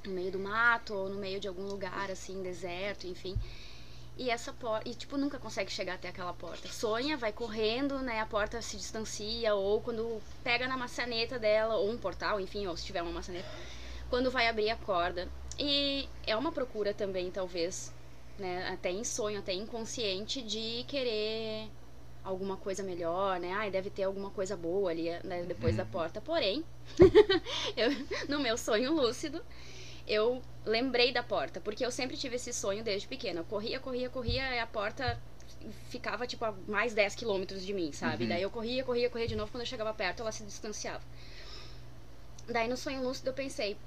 no 0.05 0.13
meio 0.13 0.32
do 0.32 0.39
mato 0.39 0.93
ou 0.93 1.09
no 1.09 1.19
meio 1.19 1.39
de 1.39 1.47
algum 1.47 1.67
lugar, 1.67 2.09
assim, 2.09 2.41
deserto, 2.41 3.07
enfim. 3.07 3.38
E 4.17 4.32
essa 4.32 4.51
porta, 4.51 4.89
e 4.89 4.95
tipo, 4.95 5.15
nunca 5.15 5.38
consegue 5.38 5.71
chegar 5.71 5.93
até 5.95 6.09
aquela 6.09 6.34
porta. 6.34 6.67
Sonha, 6.69 7.15
vai 7.17 7.32
correndo, 7.32 7.99
né? 7.99 8.19
A 8.19 8.25
porta 8.25 8.61
se 8.61 8.75
distancia, 8.75 9.53
ou 9.53 9.80
quando 9.80 10.19
pega 10.43 10.67
na 10.67 10.75
maçaneta 10.75 11.38
dela, 11.38 11.75
ou 11.75 11.91
um 11.91 11.97
portal, 11.97 12.39
enfim, 12.39 12.65
ou 12.65 12.75
se 12.75 12.86
tiver 12.86 13.03
uma 13.03 13.11
maçaneta, 13.11 13.47
quando 14.09 14.32
vai 14.32 14.47
abrir 14.47 14.71
a 14.71 14.75
corda. 14.75 15.30
E 15.59 16.09
é 16.25 16.36
uma 16.36 16.51
procura 16.51 16.93
também, 16.93 17.30
talvez, 17.30 17.93
né, 18.38 18.67
até 18.69 18.91
em 18.91 19.03
sonho, 19.03 19.39
até 19.39 19.53
inconsciente, 19.53 20.41
de 20.41 20.83
querer 20.88 21.69
alguma 22.23 22.57
coisa 22.57 22.83
melhor, 22.83 23.39
né? 23.39 23.53
Ai, 23.53 23.71
deve 23.71 23.89
ter 23.89 24.03
alguma 24.03 24.29
coisa 24.29 24.55
boa 24.55 24.91
ali 24.91 25.09
né, 25.23 25.43
depois 25.43 25.77
da 25.77 25.85
porta. 25.85 26.19
Porém, 26.19 26.63
eu, 27.77 27.89
no 28.27 28.39
meu 28.39 28.57
sonho 28.57 28.93
lúcido, 28.93 29.41
eu 30.05 30.41
lembrei 30.65 31.11
da 31.11 31.23
porta, 31.23 31.61
porque 31.61 31.85
eu 31.85 31.91
sempre 31.91 32.17
tive 32.17 32.35
esse 32.35 32.51
sonho 32.51 32.83
desde 32.83 33.07
pequena. 33.07 33.39
Eu 33.39 33.45
corria, 33.45 33.79
corria, 33.79 34.09
corria, 34.09 34.55
e 34.55 34.59
a 34.59 34.67
porta 34.67 35.17
ficava 35.89 36.27
tipo 36.27 36.43
a 36.45 36.53
mais 36.67 36.93
10 36.93 37.15
quilômetros 37.15 37.65
de 37.65 37.73
mim, 37.73 37.91
sabe? 37.91 38.23
Uhum. 38.23 38.29
Daí 38.29 38.41
eu 38.41 38.49
corria, 38.49 38.83
corria, 38.83 39.09
corria 39.09 39.27
de 39.27 39.35
novo, 39.35 39.51
quando 39.51 39.61
eu 39.61 39.67
chegava 39.67 39.93
perto, 39.93 40.21
ela 40.21 40.31
se 40.31 40.43
distanciava. 40.43 41.03
Daí 42.47 42.67
no 42.67 42.77
sonho 42.77 43.03
lúcido 43.03 43.29
eu 43.29 43.33
pensei, 43.33 43.77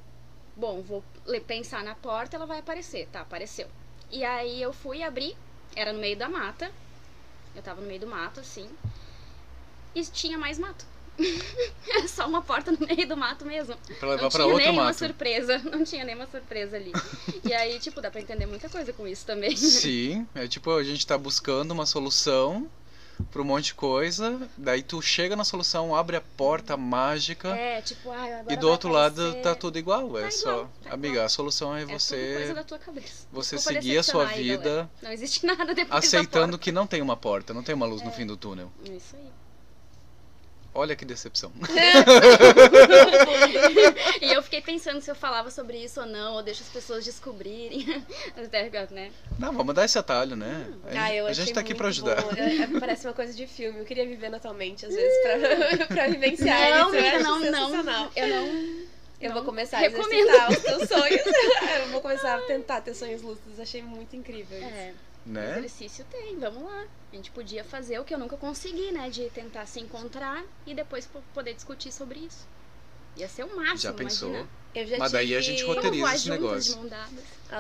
bom, 0.56 0.82
vou 0.82 1.02
pensar 1.46 1.82
na 1.82 1.94
porta, 1.94 2.36
ela 2.36 2.46
vai 2.46 2.58
aparecer. 2.58 3.06
Tá, 3.08 3.20
apareceu. 3.20 3.68
E 4.10 4.24
aí 4.24 4.60
eu 4.60 4.72
fui 4.72 5.02
abrir, 5.02 5.36
era 5.74 5.92
no 5.92 6.00
meio 6.00 6.16
da 6.16 6.28
mata. 6.28 6.70
Eu 7.54 7.62
tava 7.62 7.80
no 7.80 7.86
meio 7.86 8.00
do 8.00 8.06
mato, 8.06 8.40
assim. 8.40 8.68
E 9.94 10.02
tinha 10.04 10.38
mais 10.38 10.58
mato. 10.58 10.84
Era 11.88 12.08
só 12.08 12.26
uma 12.26 12.40
porta 12.40 12.72
no 12.72 12.86
meio 12.86 13.06
do 13.06 13.16
mato 13.16 13.44
mesmo. 13.44 13.76
Pra 13.98 14.10
levar 14.10 14.22
não 14.22 14.30
pra 14.30 14.44
tinha 14.44 14.56
nenhuma 14.56 14.84
mato. 14.84 14.98
surpresa. 14.98 15.58
Não 15.70 15.84
tinha 15.84 16.04
nenhuma 16.04 16.26
surpresa 16.26 16.76
ali. 16.76 16.92
e 17.44 17.52
aí, 17.52 17.78
tipo, 17.78 18.00
dá 18.00 18.10
pra 18.10 18.20
entender 18.20 18.46
muita 18.46 18.68
coisa 18.68 18.92
com 18.92 19.06
isso 19.06 19.26
também. 19.26 19.54
Sim, 19.56 20.26
é 20.34 20.46
tipo, 20.46 20.70
a 20.70 20.82
gente 20.82 21.06
tá 21.06 21.18
buscando 21.18 21.72
uma 21.72 21.84
solução 21.84 22.70
pra 23.30 23.42
um 23.42 23.44
monte 23.44 23.66
de 23.66 23.74
coisa, 23.74 24.48
daí 24.56 24.82
tu 24.82 25.00
chega 25.02 25.34
na 25.36 25.44
solução, 25.44 25.94
abre 25.94 26.16
a 26.16 26.20
porta 26.20 26.76
mágica 26.76 27.48
É, 27.56 27.80
tipo, 27.82 28.10
ah, 28.10 28.44
e 28.48 28.56
do 28.56 28.68
outro 28.68 28.88
lado 28.90 29.20
aparecer. 29.22 29.42
tá 29.42 29.54
tudo 29.54 29.78
igual. 29.78 30.18
É 30.18 30.22
Tá 30.24 30.30
só, 30.30 30.50
igual, 30.50 30.70
tá 30.84 30.94
amiga, 30.94 31.14
igual. 31.14 31.26
a 31.26 31.28
solução 31.28 31.74
é 31.76 31.82
É 31.82 31.86
você 31.86 32.54
cabeça. 32.84 33.26
você 33.32 33.56
Desculpa 33.56 33.80
seguir 33.80 33.98
a 33.98 34.02
sua 34.02 34.24
vida 34.26 34.58
galera. 34.62 34.90
Não 35.02 35.12
existe 35.12 35.44
nada 35.46 35.74
depois 35.74 36.04
aceitando 36.04 36.58
que 36.58 36.72
não 36.72 36.86
tem 36.86 37.00
uma 37.02 37.16
porta, 37.16 37.52
não 37.54 37.62
tem 37.62 37.74
uma 37.74 37.86
É. 37.86 37.88
luz 37.88 38.02
no 38.02 38.10
fim 38.12 38.26
do 38.26 38.36
túnel. 38.36 38.70
porta. 38.78 38.92
Isso 38.92 39.16
aí. 39.16 39.28
Olha 40.72 40.94
que 40.94 41.04
decepção. 41.04 41.52
e 44.20 44.32
eu 44.32 44.40
fiquei 44.42 44.60
pensando 44.60 45.00
se 45.00 45.10
eu 45.10 45.16
falava 45.16 45.50
sobre 45.50 45.78
isso 45.78 46.00
ou 46.00 46.06
não, 46.06 46.34
ou 46.34 46.42
deixo 46.42 46.62
as 46.62 46.68
pessoas 46.68 47.04
descobrirem. 47.04 48.04
Até, 48.36 48.70
né? 48.90 49.10
Não, 49.36 49.52
vamos 49.52 49.74
dar 49.74 49.84
esse 49.84 49.98
atalho, 49.98 50.36
né? 50.36 50.72
A, 50.84 51.06
Ah, 51.06 51.26
a 51.28 51.32
gente 51.32 51.52
tá 51.52 51.60
aqui 51.60 51.74
pra 51.74 51.88
ajudar. 51.88 52.18
É, 52.36 52.62
é, 52.62 52.68
Parece 52.78 53.04
uma 53.06 53.12
coisa 53.12 53.34
de 53.34 53.48
filme. 53.48 53.80
Eu 53.80 53.84
queria 53.84 54.06
viver 54.06 54.28
na 54.28 54.38
tua 54.38 54.54
mente, 54.54 54.86
às 54.86 54.94
vezes, 54.94 55.18
pra, 55.22 55.86
pra 55.88 56.06
vivenciar 56.08 56.70
Não, 56.70 56.94
isso. 56.94 57.04
Eu 57.04 57.22
não, 57.24 57.40
sensacional. 57.40 57.82
não. 57.82 58.10
Eu 58.14 58.28
não. 58.28 58.46
Eu 59.20 59.28
não 59.28 59.34
vou 59.34 59.44
começar 59.44 59.78
a 59.78 59.80
recomendo. 59.80 60.12
exercitar 60.12 60.50
os 60.50 60.58
teus 60.60 60.88
sonhos. 60.88 61.20
eu 61.82 61.88
vou 61.90 62.00
começar 62.00 62.38
a 62.38 62.42
tentar 62.42 62.80
ter 62.80 62.94
sonhos 62.94 63.20
lúcidos. 63.22 63.58
Achei 63.58 63.82
muito 63.82 64.14
incrível 64.16 64.56
isso. 64.56 64.66
É, 64.66 64.92
Né? 65.24 65.58
exercício 65.58 66.04
tem, 66.04 66.38
vamos 66.38 66.62
lá. 66.62 66.84
A 67.12 67.16
gente 67.16 67.30
podia 67.30 67.64
fazer 67.64 67.98
o 67.98 68.04
que 68.04 68.14
eu 68.14 68.18
nunca 68.18 68.36
consegui, 68.36 68.92
né? 68.92 69.10
De 69.10 69.28
tentar 69.30 69.66
se 69.66 69.80
encontrar 69.80 70.44
e 70.66 70.74
depois 70.74 71.06
po- 71.06 71.22
poder 71.34 71.54
discutir 71.54 71.92
sobre 71.92 72.20
isso. 72.20 72.46
Ia 73.16 73.28
ser 73.28 73.44
o 73.44 73.56
máximo, 73.56 73.80
Já 73.80 73.92
pensou? 73.92 74.28
imagina. 74.30 74.60
Eu 74.72 74.86
já 74.86 74.98
Mas 74.98 75.12
daí 75.12 75.34
a 75.34 75.40
gente 75.40 75.64
roteiriza 75.64 76.14
esse 76.14 76.30
negócio. 76.30 76.78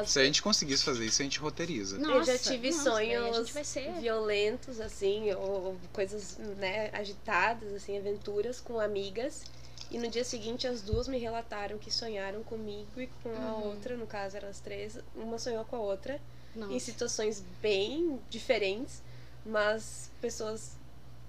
Se 0.06 0.20
a 0.20 0.24
gente 0.24 0.40
conseguisse 0.40 0.84
fazer 0.84 1.04
isso, 1.04 1.20
a 1.20 1.24
gente 1.24 1.40
roteiriza. 1.40 1.96
Eu 1.96 2.22
já 2.22 2.32
Nossa, 2.32 2.50
tive 2.50 2.70
nossa, 2.70 2.90
sonhos 2.90 3.48
ser. 3.66 3.92
violentos, 4.00 4.80
assim, 4.80 5.32
ou, 5.32 5.64
ou 5.64 5.80
coisas, 5.92 6.38
né, 6.38 6.90
agitadas, 6.92 7.74
assim, 7.74 7.98
aventuras 7.98 8.60
com 8.60 8.78
amigas. 8.78 9.42
E 9.90 9.98
no 9.98 10.08
dia 10.08 10.22
seguinte 10.22 10.68
as 10.68 10.82
duas 10.82 11.08
me 11.08 11.18
relataram 11.18 11.76
que 11.76 11.90
sonharam 11.90 12.44
comigo 12.44 13.00
e 13.00 13.08
com 13.08 13.28
a 13.28 13.32
Uhum. 13.56 13.70
outra, 13.70 13.96
no 13.96 14.06
caso 14.06 14.36
eram 14.36 14.48
as 14.48 14.60
três, 14.60 14.96
uma 15.16 15.36
sonhou 15.36 15.64
com 15.64 15.74
a 15.74 15.80
outra, 15.80 16.20
Nossa. 16.54 16.72
em 16.72 16.78
situações 16.78 17.40
bem 17.62 18.20
diferentes, 18.28 19.02
mas 19.44 20.10
pessoas 20.20 20.78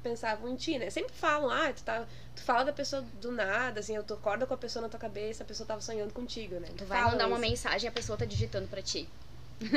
pensavam 0.04 0.50
em 0.50 0.56
ti, 0.56 0.80
né? 0.80 0.90
Sempre 0.90 1.14
falam, 1.14 1.50
ah, 1.50 1.72
tu, 1.72 1.84
tá, 1.84 2.08
tu 2.36 2.42
fala 2.42 2.66
da 2.66 2.74
pessoa 2.74 3.04
do 3.22 3.32
nada, 3.32 3.80
assim, 3.80 3.96
eu 3.96 4.04
tu 4.04 4.16
acorda 4.16 4.46
com 4.48 4.54
a 4.54 4.58
pessoa 4.58 4.82
na 4.82 4.90
tua 4.90 5.00
cabeça, 5.00 5.44
a 5.44 5.46
pessoa 5.46 5.68
tava 5.68 5.80
sonhando 5.82 6.12
contigo, 6.14 6.56
né? 6.60 6.68
Tu 6.76 6.86
vai 6.86 7.00
Falam 7.00 7.12
mandar 7.12 7.28
uma 7.28 7.38
isso. 7.38 7.50
mensagem 7.50 7.86
e 7.86 7.90
a 7.90 7.92
pessoa 7.92 8.18
tá 8.18 8.26
digitando 8.26 8.68
pra 8.68 8.82
ti. 8.82 9.08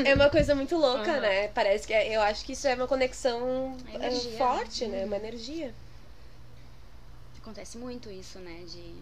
É 0.05 0.14
uma 0.14 0.30
coisa 0.30 0.55
muito 0.55 0.76
louca, 0.76 1.12
Aham. 1.12 1.20
né? 1.20 1.49
Parece 1.49 1.86
que 1.86 1.92
é- 1.92 2.16
eu 2.16 2.22
acho 2.22 2.42
que 2.45 2.53
isso 2.53 2.66
é 2.66 2.74
uma 2.74 2.88
conexão 2.88 3.76
é, 3.86 3.95
energia, 3.97 4.38
forte, 4.38 4.86
né? 4.86 5.01
né? 5.01 5.05
Uma 5.05 5.16
energia. 5.16 5.74
Acontece 7.38 7.76
muito 7.76 8.11
isso, 8.11 8.38
né? 8.38 8.64
De 8.66 8.95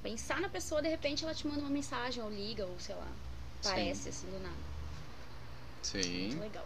pensar 0.00 0.40
na 0.40 0.48
pessoa, 0.48 0.80
de 0.80 0.88
repente 0.88 1.24
ela 1.24 1.34
te 1.34 1.46
manda 1.48 1.60
uma 1.60 1.70
mensagem, 1.70 2.22
ou 2.22 2.30
liga, 2.30 2.64
ou 2.64 2.78
sei 2.78 2.94
lá. 2.94 3.08
Sim. 3.60 3.68
Parece 3.70 4.08
assim 4.10 4.30
do 4.30 4.38
nada. 4.38 4.67
Sim. 5.90 6.28
Muito 6.28 6.40
legal. 6.40 6.64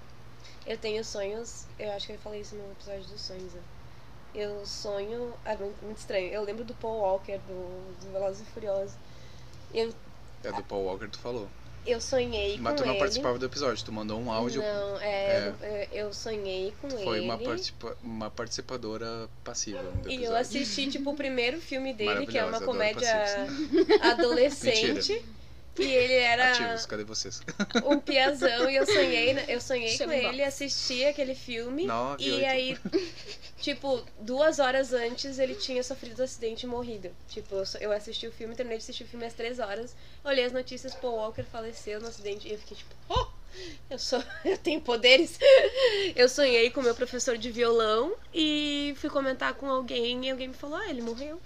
Eu 0.66 0.79
tenho 0.79 1.05
sonhos, 1.05 1.66
eu 1.79 1.91
acho 1.93 2.07
que 2.07 2.12
eu 2.12 2.18
falei 2.18 2.41
isso 2.41 2.55
no 2.55 2.70
episódio 2.73 3.05
dos 3.05 3.20
sonhos, 3.20 3.53
né? 3.53 3.61
Eu 4.35 4.64
sonho. 4.64 5.33
É 5.45 5.57
muito, 5.57 5.85
muito 5.85 5.99
estranho. 5.99 6.29
Eu 6.33 6.43
lembro 6.45 6.64
do 6.64 6.75
Paul 6.75 7.01
Walker, 7.01 7.39
do, 7.39 7.95
do 8.07 8.12
Velozes 8.12 8.43
e 8.43 8.51
Furiosos. 8.53 8.95
Eu, 9.75 9.93
É 10.45 10.53
do 10.53 10.62
Paul 10.62 10.85
Walker, 10.85 11.09
tu 11.09 11.18
falou. 11.18 11.49
eu 11.85 12.01
sonhei 12.01 12.57
Mas 12.59 12.73
com 12.73 12.77
tu 12.79 12.85
não 12.87 12.93
ele. 12.93 12.99
participava 13.01 13.39
do 13.39 13.45
episódio, 13.47 13.85
tu 13.85 13.91
mandou 13.93 14.18
um 14.20 14.31
áudio. 14.31 14.62
Não, 14.62 14.99
é, 15.01 15.53
é, 15.61 15.89
eu 15.93 16.12
sonhei 16.14 16.73
com 16.81 16.87
ele. 16.89 17.03
foi 17.05 17.20
uma, 17.20 17.37
participa 17.39 17.97
uma 18.03 18.31
participadora 18.31 19.29
passiva 19.45 19.83
do 19.83 20.09
E 20.09 20.14
episódio. 20.14 20.25
eu 20.25 20.37
assisti, 20.37 20.91
tipo, 20.91 21.11
o 21.11 21.16
primeiro 21.16 21.61
filme 21.61 21.93
dele, 21.93 22.27
que 22.27 22.39
é 22.39 22.45
uma 22.45 22.61
comédia 22.61 23.11
adolescente. 24.12 25.25
E 25.79 25.85
ele 25.85 26.14
era 26.14 26.51
Ativos, 26.51 26.85
cadê 26.85 27.03
vocês? 27.03 27.41
um 27.87 27.99
piazão 27.99 28.68
e 28.68 28.77
eu 28.77 28.85
sonhei, 28.85 29.37
eu 29.49 29.61
sonhei 29.61 29.97
com 29.97 30.12
ele, 30.12 30.45
assisti 30.45 31.05
aquele 31.05 31.35
filme. 31.35 31.87
Nove, 31.87 32.23
e 32.23 32.33
oito. 32.33 32.47
aí, 32.47 32.79
tipo, 33.59 34.05
duas 34.20 34.59
horas 34.59 34.93
antes 34.93 35.39
ele 35.39 35.55
tinha 35.55 35.83
sofrido 35.83 36.20
um 36.20 36.25
acidente 36.25 36.66
e 36.66 36.68
morrido. 36.68 37.11
Tipo, 37.29 37.62
eu 37.81 37.91
assisti 37.91 38.27
o 38.27 38.33
filme, 38.33 38.55
terminei 38.55 38.79
de 38.79 38.85
assistir 38.85 39.05
o 39.05 39.09
filme 39.09 39.25
às 39.25 39.33
três 39.33 39.59
horas, 39.59 39.97
olhei 40.23 40.45
as 40.45 40.53
notícias, 40.53 40.95
Paul 40.95 41.16
Walker 41.16 41.45
faleceu 41.45 42.01
no 42.01 42.09
acidente 42.09 42.49
e 42.49 42.53
eu 42.53 42.59
fiquei 42.59 42.77
tipo, 42.77 42.95
oh, 43.09 43.27
eu 43.91 43.99
sou, 43.99 44.23
eu 44.45 44.57
tenho 44.59 44.81
poderes. 44.81 45.39
Eu 46.17 46.29
sonhei 46.29 46.71
com 46.71 46.83
meu 46.83 46.95
professor 46.95 47.37
de 47.37 47.51
violão 47.51 48.13
e 48.35 48.95
fui 48.99 49.11
comentar 49.11 49.55
com 49.55 49.69
alguém 49.71 50.27
e 50.27 50.31
alguém 50.31 50.49
me 50.49 50.55
falou, 50.55 50.77
ah, 50.77 50.89
ele 50.89 51.03
morreu 51.03 51.41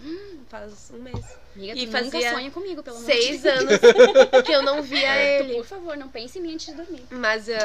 faz 0.49 0.91
um 0.95 0.99
mês. 1.03 1.25
Amiga, 1.57 1.73
tu 1.75 1.79
E 1.79 1.87
nunca 1.87 1.99
fazia 2.13 2.33
sonha 2.33 2.51
comigo, 2.51 2.83
pelo 2.83 2.97
amor 2.99 3.07
de 3.09 3.13
Seis 3.13 3.43
Deus. 3.43 3.59
anos 3.61 3.81
que 4.45 4.53
eu 4.53 4.63
não 4.63 4.83
via 4.83 5.15
É. 5.17 5.41
ele. 5.41 5.55
Por 5.55 5.65
favor, 5.65 5.97
não 5.97 6.09
pense 6.09 6.39
em 6.39 6.43
mim 6.43 6.55
antes 6.55 6.67
de 6.67 6.75
dormir. 6.75 7.03
Mas 7.11 7.49
ah, 7.49 7.57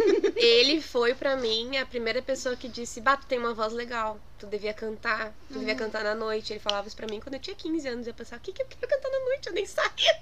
ele 0.36 0.80
foi 0.80 1.14
pra 1.14 1.36
mim 1.36 1.76
a 1.76 1.84
primeira 1.84 2.22
pessoa 2.22 2.54
que 2.56 2.68
disse: 2.68 3.00
Bah, 3.00 3.16
tu 3.16 3.26
tem 3.26 3.38
uma 3.38 3.52
voz 3.52 3.72
legal, 3.72 4.18
tu 4.38 4.46
devia 4.46 4.72
cantar, 4.72 5.34
tu 5.52 5.58
devia 5.58 5.74
cantar 5.74 6.04
na 6.04 6.14
noite. 6.14 6.52
Ele 6.52 6.60
falava 6.60 6.86
isso 6.86 6.96
pra 6.96 7.06
mim 7.08 7.18
quando 7.20 7.34
eu 7.34 7.40
tinha 7.40 7.56
15 7.56 7.88
anos. 7.88 8.06
Eu 8.06 8.14
pensava: 8.14 8.40
O 8.40 8.44
que, 8.44 8.52
que 8.52 8.62
eu 8.62 8.66
quero 8.66 8.88
cantar 8.88 9.10
na 9.10 9.24
noite? 9.26 9.48
Eu 9.48 9.52
nem 9.52 9.66
sabia. 9.66 10.18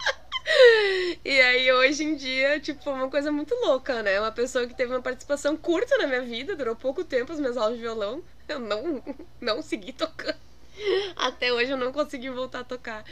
E 1.25 1.41
aí, 1.41 1.71
hoje 1.73 2.05
em 2.05 2.17
dia, 2.17 2.59
tipo, 2.59 2.89
é 2.89 2.93
uma 2.93 3.11
coisa 3.11 3.31
muito 3.31 3.55
louca, 3.57 4.03
né? 4.03 4.19
Uma 4.19 4.33
pessoa 4.33 4.67
que 4.67 4.75
teve 4.75 4.93
uma 4.93 5.03
participação 5.03 5.57
curta 5.57 5.97
na 5.99 6.07
minha 6.07 6.23
vida, 6.23 6.57
durou 6.57 6.75
pouco 6.75 7.05
tempo 7.05 7.33
as 7.33 7.39
minhas 7.39 7.57
aulas 7.57 7.77
de 7.77 7.83
violão. 7.83 8.23
Eu 8.49 8.59
não, 8.59 9.03
não 9.41 9.61
segui 9.63 9.93
tocando. 9.93 10.39
Até 11.17 11.53
hoje 11.53 11.71
eu 11.71 11.77
não 11.77 11.93
consegui 11.93 12.31
voltar 12.31 12.61
a 12.61 12.65
tocar. 12.65 13.05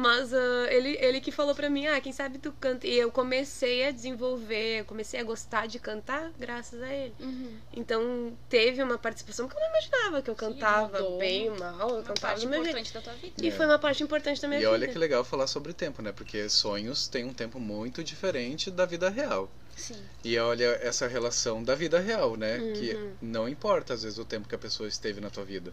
Mas 0.00 0.32
ah, 0.32 0.66
ele, 0.70 0.96
ele 0.98 1.20
que 1.20 1.30
falou 1.30 1.54
pra 1.54 1.68
mim, 1.68 1.86
ah, 1.86 2.00
quem 2.00 2.10
sabe 2.12 2.38
tu 2.38 2.50
canta. 2.58 2.86
E 2.86 2.98
eu 2.98 3.12
comecei 3.12 3.86
a 3.86 3.90
desenvolver, 3.90 4.80
eu 4.80 4.84
comecei 4.86 5.20
a 5.20 5.22
gostar 5.22 5.66
de 5.68 5.78
cantar 5.78 6.32
graças 6.38 6.82
a 6.82 6.88
ele. 6.90 7.14
Uhum. 7.20 7.58
Então 7.74 8.32
teve 8.48 8.82
uma 8.82 8.96
participação 8.96 9.46
que 9.46 9.54
eu 9.54 9.60
não 9.60 9.68
imaginava 9.68 10.22
que 10.22 10.30
eu 10.30 10.34
cantava 10.34 10.98
mudou 11.00 11.18
bem, 11.18 11.50
mal, 11.50 11.90
eu 11.90 11.96
Uma 11.96 12.02
cantava 12.02 12.20
parte 12.20 12.40
do 12.46 12.48
meu 12.48 12.64
jeito. 12.64 12.78
importante 12.78 12.94
da 12.94 13.00
tua 13.02 13.12
vida. 13.12 13.34
E 13.46 13.50
foi 13.50 13.66
uma 13.66 13.78
parte 13.78 14.02
importante 14.02 14.40
da 14.40 14.48
minha 14.48 14.58
E 14.58 14.62
vida. 14.62 14.72
olha 14.72 14.88
que 14.88 14.98
legal 14.98 15.22
falar 15.22 15.46
sobre 15.46 15.74
tempo, 15.74 16.00
né? 16.00 16.12
Porque 16.12 16.48
sonhos 16.48 17.06
têm 17.06 17.24
um 17.26 17.34
tempo 17.34 17.60
muito 17.60 18.02
diferente 18.02 18.70
da 18.70 18.86
vida 18.86 19.10
real. 19.10 19.50
Sim. 19.76 19.96
E 20.24 20.38
olha 20.38 20.78
essa 20.82 21.06
relação 21.06 21.62
da 21.62 21.74
vida 21.74 21.98
real, 22.00 22.36
né? 22.36 22.56
Uhum. 22.58 22.72
Que 22.72 23.10
não 23.20 23.48
importa 23.48 23.94
às 23.94 24.02
vezes 24.02 24.18
o 24.18 24.24
tempo 24.24 24.48
que 24.48 24.54
a 24.54 24.58
pessoa 24.58 24.88
esteve 24.88 25.20
na 25.20 25.28
tua 25.30 25.44
vida. 25.44 25.72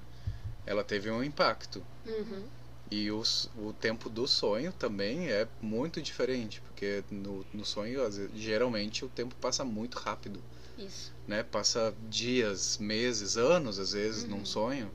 Ela 0.65 0.83
teve 0.83 1.09
um 1.09 1.23
impacto. 1.23 1.81
Uhum. 2.05 2.43
E 2.89 3.11
os, 3.11 3.49
o 3.57 3.73
tempo 3.73 4.09
do 4.09 4.25
sonho 4.27 4.71
também 4.71 5.29
é 5.29 5.47
muito 5.61 6.01
diferente, 6.01 6.61
porque 6.61 7.03
no, 7.11 7.45
no 7.53 7.65
sonho, 7.65 7.99
geralmente, 8.33 9.03
o 9.03 9.09
tempo 9.09 9.35
passa 9.35 9.65
muito 9.65 9.95
rápido, 9.97 10.41
Isso. 10.77 11.11
né? 11.27 11.43
Passa 11.43 11.93
dias, 12.09 12.77
meses, 12.77 13.35
anos, 13.35 13.77
às 13.77 13.91
vezes, 13.91 14.23
Uhum. 14.23 14.29
num 14.37 14.45
sonho. 14.45 14.91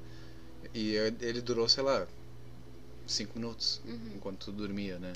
E 0.74 0.94
ele 0.94 1.16
ele 1.20 1.40
durou, 1.42 1.68
sei 1.68 1.82
lá, 1.82 2.06
cinco 3.06 3.38
minutos, 3.38 3.80
Uhum. 3.84 4.12
enquanto 4.16 4.46
tu 4.46 4.52
dormia, 4.52 4.98
né? 4.98 5.12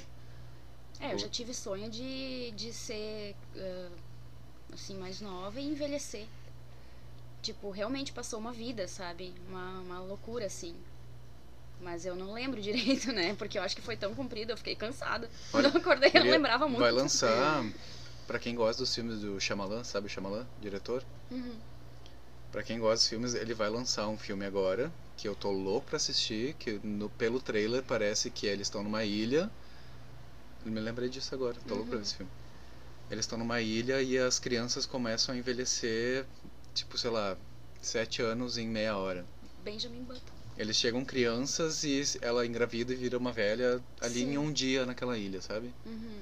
É, 1.00 1.12
eu 1.12 1.18
já 1.18 1.28
tive 1.28 1.54
sonho 1.54 1.90
de, 1.90 2.50
de 2.52 2.72
ser 2.72 3.34
ah, 3.56 3.90
assim, 4.72 4.96
mais 4.98 5.20
nova 5.20 5.60
e 5.60 5.64
envelhecer. 5.66 6.26
Tipo, 7.42 7.70
realmente 7.70 8.12
passou 8.12 8.38
uma 8.40 8.52
vida, 8.52 8.88
sabe? 8.88 9.32
Uma, 9.48 9.80
uma 9.80 10.00
loucura, 10.00 10.46
assim. 10.46 10.74
Mas 11.80 12.06
eu 12.06 12.16
não 12.16 12.32
lembro 12.32 12.60
direito, 12.62 13.12
né? 13.12 13.34
Porque 13.34 13.58
eu 13.58 13.62
acho 13.62 13.76
que 13.76 13.82
foi 13.82 13.96
tão 13.96 14.14
comprido, 14.14 14.52
eu 14.52 14.56
fiquei 14.56 14.74
cansada. 14.74 15.30
Quando 15.50 15.66
Olha, 15.66 15.74
eu 15.74 15.80
acordei, 15.80 16.10
eu 16.14 16.24
não 16.24 16.30
lembrava 16.30 16.66
muito. 16.66 16.80
Vai 16.80 16.92
lançar, 16.92 17.64
pra 18.26 18.38
quem 18.38 18.54
gosta 18.54 18.82
dos 18.82 18.94
filmes 18.94 19.20
do 19.20 19.40
Shyamalan, 19.40 19.84
sabe 19.84 20.06
o 20.06 20.10
Shyamalan, 20.10 20.46
diretor? 20.60 21.04
Uhum. 21.30 21.56
Pra 22.50 22.62
quem 22.62 22.78
gosta 22.78 22.96
dos 22.96 23.08
filmes, 23.08 23.34
ele 23.34 23.54
vai 23.54 23.68
lançar 23.68 24.08
um 24.08 24.16
filme 24.16 24.44
agora, 24.44 24.90
que 25.16 25.28
eu 25.28 25.34
tô 25.34 25.50
louco 25.50 25.88
pra 25.88 25.96
assistir, 25.96 26.54
que 26.54 26.80
no, 26.82 27.08
pelo 27.10 27.40
trailer 27.40 27.82
parece 27.82 28.30
que 28.30 28.46
eles 28.46 28.66
estão 28.66 28.82
numa 28.82 29.04
ilha. 29.04 29.50
Eu 30.64 30.72
me 30.72 30.80
lembrei 30.80 31.08
disso 31.08 31.34
agora, 31.34 31.56
tô 31.66 31.74
louco 31.74 31.90
pra 31.90 31.98
ver 31.98 32.04
esse 32.04 32.16
filme. 32.16 32.32
Eles 33.10 33.24
estão 33.24 33.38
numa 33.38 33.60
ilha 33.60 34.02
e 34.02 34.18
as 34.18 34.38
crianças 34.38 34.84
começam 34.84 35.34
a 35.34 35.38
envelhecer, 35.38 36.26
tipo, 36.74 36.98
sei 36.98 37.10
lá, 37.10 37.36
sete 37.80 38.20
anos 38.20 38.58
em 38.58 38.66
meia 38.66 38.96
hora. 38.96 39.24
Benjamin 39.62 40.02
Button. 40.02 40.35
Eles 40.56 40.76
chegam 40.76 41.04
crianças 41.04 41.84
e 41.84 42.02
ela 42.22 42.46
engravida 42.46 42.92
e 42.92 42.96
vira 42.96 43.18
uma 43.18 43.30
velha 43.32 43.82
ali 44.00 44.20
Sim. 44.20 44.32
em 44.32 44.38
um 44.38 44.50
dia 44.52 44.86
naquela 44.86 45.18
ilha, 45.18 45.40
sabe? 45.40 45.70
Uhum. 45.84 46.20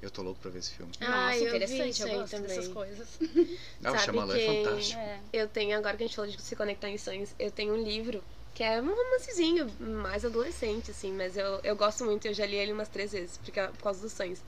Eu 0.00 0.10
tô 0.10 0.22
louco 0.22 0.38
pra 0.40 0.50
ver 0.50 0.60
esse 0.60 0.70
filme. 0.70 0.92
Ah, 1.00 1.26
Nossa, 1.32 1.38
eu 1.38 1.40
vi 1.40 1.46
interessante, 1.48 2.02
eu 2.02 2.08
aí 2.08 2.14
gosto 2.14 2.30
também. 2.30 2.48
dessas 2.48 2.68
coisas. 2.68 3.08
Ah, 3.84 3.92
o 3.92 3.98
Shyamalan 3.98 4.34
que- 4.34 4.40
é 4.40 4.64
fantástico. 4.64 5.00
É. 5.00 5.20
Eu 5.32 5.48
tenho, 5.48 5.76
agora 5.76 5.96
que 5.96 6.04
a 6.04 6.06
gente 6.06 6.16
falou 6.16 6.30
de 6.30 6.40
se 6.40 6.54
conectar 6.56 6.88
em 6.88 6.98
sonhos, 6.98 7.30
eu 7.38 7.50
tenho 7.50 7.74
um 7.74 7.82
livro 7.82 8.22
que 8.54 8.62
é 8.62 8.80
um 8.80 8.86
romancezinho 8.86 9.70
mais 9.80 10.24
adolescente, 10.24 10.90
assim, 10.90 11.12
mas 11.12 11.36
eu, 11.36 11.60
eu 11.62 11.76
gosto 11.76 12.04
muito, 12.04 12.26
eu 12.26 12.32
já 12.34 12.46
li 12.46 12.56
ele 12.56 12.72
umas 12.72 12.88
três 12.88 13.12
vezes, 13.12 13.36
porque, 13.36 13.60
por 13.60 13.82
causa 13.82 14.00
dos 14.00 14.12
sonhos. 14.12 14.40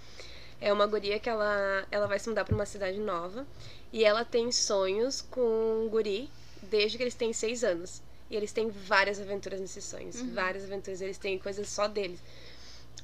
É 0.61 0.73
uma 0.73 0.87
guria 0.87 1.19
que 1.21 1.29
ela, 1.29 1.87
ela 1.91 2.07
vai 2.07 2.19
se 2.19 2.29
mudar 2.29 2.45
pra 2.45 2.55
uma 2.55 2.67
cidade 2.67 2.99
nova 2.99 3.47
e 3.93 4.05
ela 4.05 4.25
tem 4.25 4.51
sonhos 4.51 5.21
com 5.23 5.85
um 5.85 5.89
guri 5.89 6.29
desde 6.63 6.97
que 6.97 7.03
eles 7.05 7.15
têm 7.15 7.33
seis 7.33 7.63
anos. 7.63 8.01
E 8.31 8.37
eles 8.37 8.53
têm 8.53 8.69
várias 8.69 9.21
aventuras 9.21 9.61
nesses 9.61 9.85
sonhos, 9.85 10.21
várias 10.35 10.65
aventuras, 10.65 11.01
eles 11.01 11.19
têm 11.19 11.39
coisas 11.39 11.69
só 11.69 11.89
deles. 11.89 12.23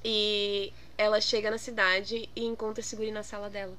E 0.05 0.73
ela 0.99 1.21
chega 1.21 1.51
na 1.51 1.59
cidade 1.59 2.29
e 2.37 2.45
encontra 2.45 2.81
esse 2.81 2.95
guri 2.95 3.11
na 3.11 3.23
sala 3.23 3.49
dela. 3.49 3.77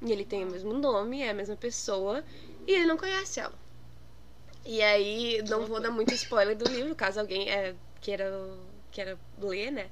E 0.00 0.10
ele 0.10 0.24
tem 0.24 0.44
o 0.44 0.50
mesmo 0.50 0.72
nome, 0.72 1.22
é 1.22 1.30
a 1.30 1.34
mesma 1.34 1.54
pessoa, 1.54 2.24
e 2.66 2.72
ele 2.72 2.86
não 2.86 2.96
conhece 2.96 3.38
ela. 3.38 3.54
E 4.64 4.82
aí, 4.82 5.42
não 5.48 5.66
vou 5.66 5.80
dar 5.80 5.90
muito 5.90 6.12
spoiler 6.14 6.56
do 6.56 6.68
livro, 6.68 6.94
caso 6.94 7.20
alguém 7.20 7.48
é, 7.48 7.74
queira, 8.00 8.32
queira 8.90 9.18
ler, 9.38 9.70
né? 9.70 9.90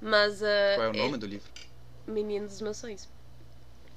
Mas. 0.00 0.42
ah, 0.42 0.74
Qual 0.74 0.86
é 0.86 0.90
o 0.90 0.92
nome 0.92 1.16
do 1.16 1.26
livro? 1.26 1.50
Menino 2.06 2.46
dos 2.46 2.60
Meus 2.60 2.76
Sonhos. 2.76 3.08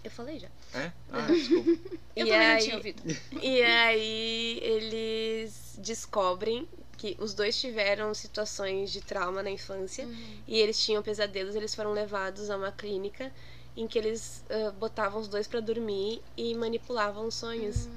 Eu 0.04 0.12
falei 0.12 0.40
já. 0.40 0.50
É? 0.74 0.92
Ah, 1.12 1.28
desculpa. 1.28 1.70
Eu 2.16 2.26
e 2.26 2.30
também 2.30 2.48
aí, 2.48 2.54
não 2.54 2.60
tinha 2.60 2.76
ouvido. 2.76 3.04
E 3.42 3.62
aí 3.64 4.60
eles 4.62 5.76
descobrem 5.80 6.68
que 6.98 7.16
os 7.20 7.34
dois 7.34 7.60
tiveram 7.60 8.14
situações 8.14 8.92
de 8.92 9.02
trauma 9.02 9.42
na 9.42 9.50
infância 9.50 10.06
e 10.46 10.58
eles 10.60 10.84
tinham 10.84 11.02
pesadelos, 11.02 11.56
eles 11.56 11.74
foram 11.74 11.94
levados 11.94 12.50
a 12.50 12.58
uma 12.58 12.72
clínica 12.74 13.32
em 13.78 13.88
que 13.88 13.98
eles 13.98 14.44
ah, 14.50 14.72
botavam 14.72 15.22
os 15.22 15.28
dois 15.30 15.48
pra 15.48 15.62
dormir 15.62 16.22
e 16.36 16.54
manipulavam 16.56 17.26
os 17.28 17.36
sonhos. 17.36 17.88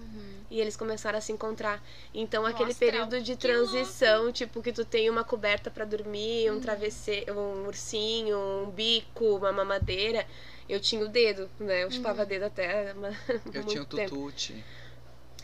E 0.53 0.61
eles 0.61 0.76
começaram 0.76 1.16
a 1.16 1.20
se 1.22 1.32
encontrar. 1.32 1.82
Então, 2.12 2.44
aquele 2.44 2.72
Astral. 2.72 2.90
período 2.90 3.22
de 3.22 3.32
Que 3.36 3.40
transição, 3.40 4.30
tipo, 4.30 4.61
que 4.61 4.70
tu 4.70 4.84
tem 4.84 5.09
uma 5.09 5.24
coberta 5.24 5.70
pra 5.70 5.86
dormir, 5.86 6.50
um 6.53 6.61
travesseiro, 6.61 7.32
um 7.38 7.66
ursinho, 7.66 8.38
um 8.38 8.70
bico, 8.70 9.36
uma 9.36 9.50
mamadeira. 9.50 10.26
Eu 10.68 10.78
tinha 10.78 11.03
o 11.03 11.09
dedo, 11.09 11.50
né? 11.59 11.84
Eu 11.84 11.90
chupava 11.90 12.26
dedo 12.26 12.42
até 12.44 12.92
uma, 12.92 13.09
Eu 13.09 13.62
muito 13.62 13.66
tinha 13.66 13.82
o 13.82 13.86
tempo. 13.86 14.32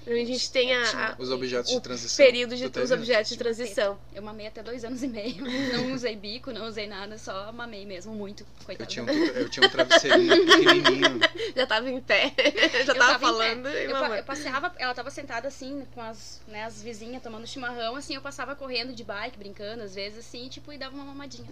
A 0.09 0.25
gente 0.25 0.51
tem 0.51 0.75
a, 0.75 0.83
a- 0.83 1.15
Os 1.19 1.31
objetos 1.31 1.71
de 1.71 1.81
transição. 1.81 2.25
período 2.25 2.57
de 2.57 2.65
os 2.81 2.91
objetos 2.91 3.29
de 3.31 3.37
transição. 3.37 3.99
Eu 4.15 4.23
mamei 4.23 4.47
até 4.47 4.63
dois 4.63 4.85
anos 4.85 5.03
e 5.03 5.09
meio. 5.09 5.45
Não 5.73 5.93
usei 5.93 6.17
bico, 6.17 6.51
não 6.53 6.67
usei 6.67 6.87
nada, 6.87 7.19
só 7.19 7.53
mamei 7.53 7.85
mesmo, 7.85 8.15
muito. 8.15 8.43
Eu 8.43 8.65
Coitada. 8.67 8.91
tinha, 8.91 9.05
um, 9.05 9.09
eu 9.11 9.49
tinha 9.49 9.67
um 9.67 9.71
travesseirinho 9.71 10.47
pequenininho. 10.47 11.21
Já 11.55 11.67
tava 11.67 11.91
em 11.91 12.01
pé, 12.01 12.33
já 12.85 12.93
Eu 12.93 12.99
tava, 12.99 12.99
tava 12.99 13.19
falando 13.19 13.69
e 13.69 13.85
Eu, 13.85 13.91
pa- 13.93 14.17
eu 14.19 14.25
passeava, 14.25 14.73
ela 14.79 14.95
tava 14.95 15.11
sentada 15.11 15.49
assim, 15.49 15.85
com 15.95 16.01
as, 16.01 16.41
né, 16.47 16.65
as 16.65 16.83
vizinhas 16.83 17.23
tomando 17.23 17.47
chimarrão, 17.47 17.97
assim, 17.97 18.15
eu 18.15 18.21
passava 18.21 18.55
correndo 18.55 18.93
de 18.95 19.03
bike, 19.03 19.39
brincando, 19.39 19.83
às 19.83 19.95
vezes, 19.95 20.19
assim, 20.21 20.49
tipo, 20.49 20.73
e 20.73 20.79
dava 20.79 20.95
uma 20.95 21.05
mamadinha. 21.05 21.47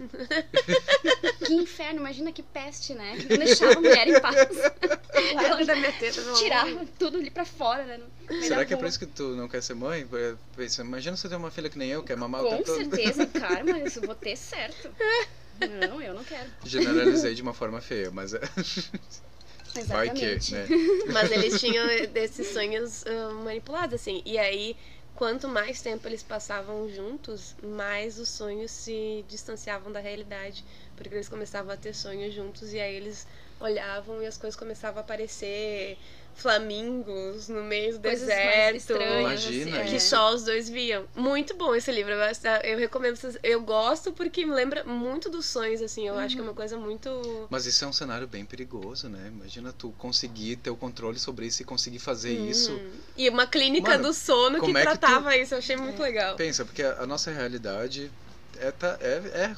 que 1.45 1.53
inferno, 1.53 1.99
imagina 1.99 2.31
que 2.31 2.41
peste, 2.43 2.93
né? 2.93 3.17
Que 3.17 3.29
não 3.29 3.45
deixava 3.45 3.73
a 3.73 3.81
mulher 3.81 4.07
em 4.07 4.19
paz. 4.19 4.35
Dentro 5.13 5.65
da 5.65 5.75
minha 5.75 5.91
teta, 5.91 6.21
meu 6.21 6.29
amor. 6.29 6.39
Tirava 6.43 6.85
tudo 6.99 7.17
ali 7.17 7.29
pra 7.29 7.45
fora, 7.45 7.83
né? 7.85 7.99
Será 8.47 8.65
que 8.65 8.73
é 8.73 8.77
por 8.77 8.87
isso 8.87 8.99
que 8.99 9.05
tu 9.05 9.35
não 9.35 9.47
quer 9.47 9.61
ser 9.61 9.73
mãe? 9.73 10.07
Pensa, 10.55 10.81
imagina 10.81 11.15
você 11.15 11.29
ter 11.29 11.35
uma 11.35 11.51
filha 11.51 11.69
que 11.69 11.77
nem 11.77 11.89
eu, 11.89 12.03
quer 12.03 12.17
mamar 12.17 12.41
o 12.41 12.45
Com 12.45 12.49
tempo 12.51 12.63
todo. 12.65 12.77
certeza, 12.77 13.25
cara, 13.39 13.63
mas 13.63 13.95
eu 13.95 14.03
vou 14.03 14.15
ter 14.15 14.35
certo. 14.35 14.89
Não, 15.89 16.01
eu 16.01 16.13
não 16.13 16.23
quero. 16.23 16.49
Generalizei 16.63 17.33
de 17.33 17.41
uma 17.41 17.53
forma 17.53 17.81
feia, 17.81 18.11
mas 18.11 18.33
é. 18.33 18.41
Vai 19.85 20.09
que, 20.09 20.25
Exatamente. 20.25 20.53
né? 20.53 20.67
Mas 21.13 21.31
eles 21.31 21.59
tinham 21.59 21.85
desses 22.07 22.47
sonhos 22.47 23.05
ah, 23.05 23.31
manipulados, 23.43 23.95
assim. 23.95 24.23
E 24.25 24.37
aí, 24.37 24.75
quanto 25.13 25.47
mais 25.47 25.81
tempo 25.81 26.07
eles 26.07 26.23
passavam 26.23 26.89
juntos, 26.89 27.55
mais 27.61 28.17
os 28.17 28.29
sonhos 28.29 28.71
se 28.71 29.23
distanciavam 29.27 29.91
da 29.91 29.99
realidade. 29.99 30.65
Porque 30.95 31.13
eles 31.13 31.29
começavam 31.29 31.71
a 31.71 31.77
ter 31.77 31.93
sonhos 31.93 32.33
juntos 32.33 32.73
e 32.73 32.79
aí 32.79 32.95
eles 32.95 33.27
olhavam 33.59 34.21
e 34.21 34.25
as 34.25 34.37
coisas 34.37 34.57
começavam 34.57 34.99
a 34.99 35.01
aparecer 35.01 35.97
flamingos 36.37 37.49
no 37.49 37.63
meio 37.63 37.93
do 37.93 37.99
Coisas 38.01 38.27
mais 38.27 38.39
deserto. 38.39 38.75
estranhas, 38.77 39.19
Imagina 39.43 39.77
assim, 39.81 39.89
Que 39.89 39.95
é. 39.95 39.99
só 39.99 40.33
os 40.33 40.43
dois 40.43 40.69
viam. 40.69 41.05
Muito 41.15 41.55
bom 41.55 41.75
esse 41.75 41.91
livro. 41.91 42.13
Eu, 42.63 42.77
recomendo 42.77 43.15
vocês. 43.15 43.37
Eu 43.43 43.61
gosto 43.61 44.11
porque 44.11 44.45
me 44.45 44.53
lembra 44.53 44.83
muito 44.83 45.29
dos 45.29 45.45
sonhos, 45.45 45.81
assim. 45.81 46.07
Eu 46.07 46.17
acho 46.17 46.35
que 46.35 46.41
é 46.41 46.43
uma 46.43 46.53
coisa 46.53 46.77
muito. 46.77 47.47
Mas 47.49 47.65
isso 47.65 47.83
é 47.83 47.87
um 47.87 47.93
cenário 47.93 48.27
bem 48.27 48.45
perigoso, 48.45 49.09
né? 49.09 49.27
Imagina 49.27 49.73
tu 49.73 49.91
conseguir 49.97 50.57
ter 50.57 50.69
o 50.69 50.75
controle 50.75 51.19
sobre 51.19 51.45
isso 51.47 51.61
e 51.61 51.65
conseguir 51.65 51.99
fazer 51.99 52.31
isso. 52.33 52.71
Uhum. 52.71 52.91
E 53.17 53.29
uma 53.29 53.47
clínica 53.47 53.91
Mano, 53.91 54.03
do 54.03 54.13
sono 54.13 54.59
que 54.61 54.71
é 54.71 54.73
que 54.73 54.79
tu- 54.79 54.83
tratava 54.83 55.35
isso. 55.35 55.53
Eu 55.53 55.57
achei 55.59 55.75
muito 55.75 56.01
legal. 56.01 56.35
Pensa, 56.35 56.63
porque 56.63 56.83
a, 56.83 57.01
a 57.01 57.07
nossa 57.07 57.31
realidade 57.31 58.11
é, 58.59 58.71
tá- 58.71 58.97
é, 59.01 59.21
é, 59.33 59.55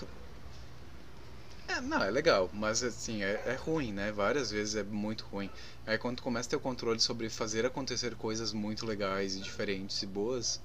é- 1.70 1.82
Não, 1.82 2.04
é 2.04 2.10
legal, 2.12 2.50
mas 2.54 2.84
assim, 2.84 3.24
é, 3.24 3.42
é 3.46 3.54
ruim, 3.54 3.92
né? 3.94 4.12
Várias 4.12 4.52
vezes 4.52 4.76
é 4.76 4.84
muito 4.84 5.26
ruim. 5.26 5.50
Aí 5.86 5.98
quando 5.98 6.18
tu 6.18 6.24
começa 6.24 6.48
a 6.48 6.50
ter 6.52 6.56
o 6.56 6.60
controle 6.60 7.00
sobre 7.00 7.30
fazer 7.30 7.66
acontecer 7.66 8.16
coisas 8.16 8.52
muito 8.54 8.86
legais 8.86 9.36
e 9.36 9.40
diferentes 9.42 10.02
e 10.02 10.06
boas, 10.06 10.60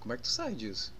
como 0.00 0.12
é 0.12 0.16
que 0.16 0.22
tu 0.22 0.28
sai 0.28 0.54
disso? 0.54 0.92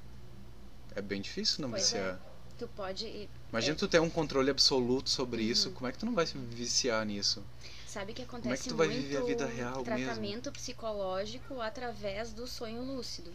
É 0.95 1.03
bem 1.03 1.21
difícil 1.21 1.62
não 1.62 1.71
Pois 1.71 1.83
é. 1.83 1.85
viciar. 1.85 2.21
Tu 2.59 2.69
pode. 2.69 3.29
Imagina 3.51 3.77
tu 3.77 3.89
ter 3.89 4.01
um 4.01 4.11
controle 4.11 4.51
absoluto 4.51 5.11
sobre 5.11 5.43
Uhum. 5.43 5.49
isso, 5.49 5.71
como 5.73 5.89
é 5.89 5.93
que 5.93 5.99
tu 5.99 6.07
não 6.07 6.15
vai 6.15 6.27
se 6.27 6.37
viciar 6.39 7.05
nisso? 7.05 7.45
Sabe 7.87 8.12
que 8.12 8.25
Como 8.25 8.37
é 8.37 8.43
acontece 8.43 8.62
que 8.65 8.69
tu 8.71 8.77
vai 8.77 8.89
viver 8.89 9.17
a 9.19 9.23
vida 9.23 9.47
real 9.47 9.85
mesmo? 9.85 10.05
tratamento 10.05 10.53
psicológico 10.53 11.61
através 11.61 12.33
do 12.33 12.47
sonho 12.47 12.83
lúcido. 12.83 13.31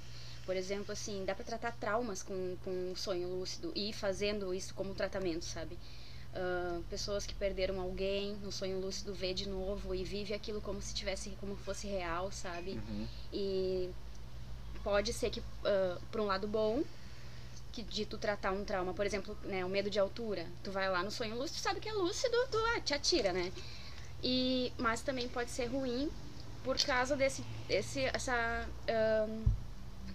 Por 0.50 0.56
exemplo, 0.56 0.92
assim, 0.92 1.24
dá 1.26 1.36
pra 1.36 1.46
tratar 1.46 1.72
traumas 1.74 2.24
com, 2.24 2.58
com 2.66 2.96
sonho 2.96 3.28
lúcido 3.28 3.72
e 3.76 3.94
fazendo 3.94 4.52
isso 4.52 4.74
como 4.74 4.96
tratamento, 4.96 5.46
sabe? 5.46 5.78
Ah, 6.34 6.82
pessoas 6.90 7.24
que 7.24 7.36
perderam 7.36 7.80
alguém 7.80 8.34
no 8.38 8.52
sonho 8.52 8.80
lúcido 8.80 9.14
vê 9.14 9.32
de 9.32 9.48
novo 9.48 9.94
e 9.94 10.04
vive 10.04 10.34
aquilo 10.34 10.60
como 10.60 10.82
se 10.82 10.92
tivesse 10.96 11.30
como 11.40 11.56
fosse 11.56 11.86
real, 11.86 12.32
sabe? 12.32 12.72
Uhum. 12.72 13.08
E 13.32 13.92
pode 14.84 15.14
ser 15.14 15.30
que, 15.30 15.40
ah, 15.64 16.00
por 16.12 16.20
um 16.20 16.26
lado 16.26 16.48
bom, 16.48 16.84
que 17.72 17.84
de 17.84 18.08
tu 18.08 18.18
tratar 18.18 18.52
um 18.52 18.66
trauma, 18.66 18.92
por 18.92 19.06
exemplo, 19.06 19.38
né, 19.44 19.64
o 19.64 19.70
medo 19.70 19.88
de 19.88 20.00
altura. 20.00 20.48
Tu 20.64 20.72
vai 20.72 20.90
lá 20.90 21.04
no 21.04 21.12
sonho 21.12 21.38
lúcido, 21.38 21.60
sabe 21.60 21.80
que 21.80 21.88
é 21.88 21.94
lúcido, 21.94 22.36
tu 22.50 22.58
ah, 22.76 22.82
te 22.82 22.96
atira, 22.96 23.32
né? 23.32 23.54
E, 24.24 24.74
mas 24.80 25.04
também 25.04 25.30
pode 25.30 25.52
ser 25.52 25.68
ruim 25.68 26.10
por 26.64 26.76
causa 26.82 27.16
desse, 27.16 27.44
desse 27.68 28.02
essa, 28.06 28.68
ahn, 28.88 29.46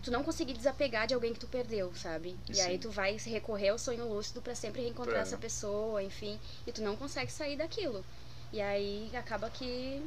tu 0.04 0.10
não 0.10 0.22
conseguir 0.22 0.52
desapegar 0.52 1.06
de 1.06 1.14
alguém 1.14 1.32
que 1.32 1.40
tu 1.40 1.46
perdeu, 1.46 1.92
sabe? 1.94 2.36
E 2.48 2.60
aí 2.60 2.74
Sim. 2.74 2.78
tu 2.78 2.90
vai 2.90 3.16
recorrer 3.16 3.70
ao 3.70 3.78
sonho 3.78 4.06
lúcido 4.08 4.42
pra 4.42 4.54
sempre 4.54 4.82
reencontrar 4.82 5.14
Pra- 5.14 5.22
essa 5.22 5.36
pessoa, 5.38 6.02
enfim, 6.02 6.38
e 6.66 6.72
tu 6.72 6.82
não 6.82 6.94
consegue 6.96 7.32
sair 7.32 7.56
daquilo. 7.56 8.04
E 8.52 8.60
aí 8.60 9.10
acaba 9.16 9.48
que 9.50 10.02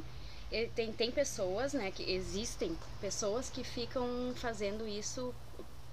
e 0.50 0.66
tem, 0.68 0.92
tem 0.92 1.10
pessoas, 1.10 1.74
né, 1.74 1.90
que 1.90 2.10
existem 2.10 2.78
pessoas 3.00 3.50
que 3.50 3.62
ficam 3.62 4.32
fazendo 4.36 4.86
isso 4.88 5.34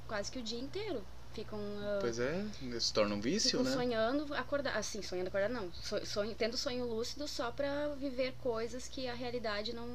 quase 0.07 0.31
que 0.31 0.39
o 0.39 0.43
dia 0.43 0.59
inteiro. 0.59 1.03
Ficam, 1.33 1.59
ah, 1.81 1.97
Pois 1.99 2.17
é, 2.17 2.45
se 2.79 2.93
torna 2.93 3.13
um 3.13 3.19
vício, 3.19 3.61
né? 3.61 3.69
sonhando 3.73 4.33
acordar, 4.35 4.77
assim, 4.77 5.01
sonhando 5.01 5.27
acordar 5.27 5.49
não, 5.49 5.69
So- 5.73 6.05
sonho, 6.05 6.33
tendo 6.33 6.55
sonho 6.55 6.85
lúcido 6.85 7.27
só 7.27 7.51
pra 7.51 7.89
viver 7.95 8.33
coisas 8.41 8.87
que 8.87 9.05
a 9.09 9.13
realidade 9.13 9.73
não, 9.73 9.87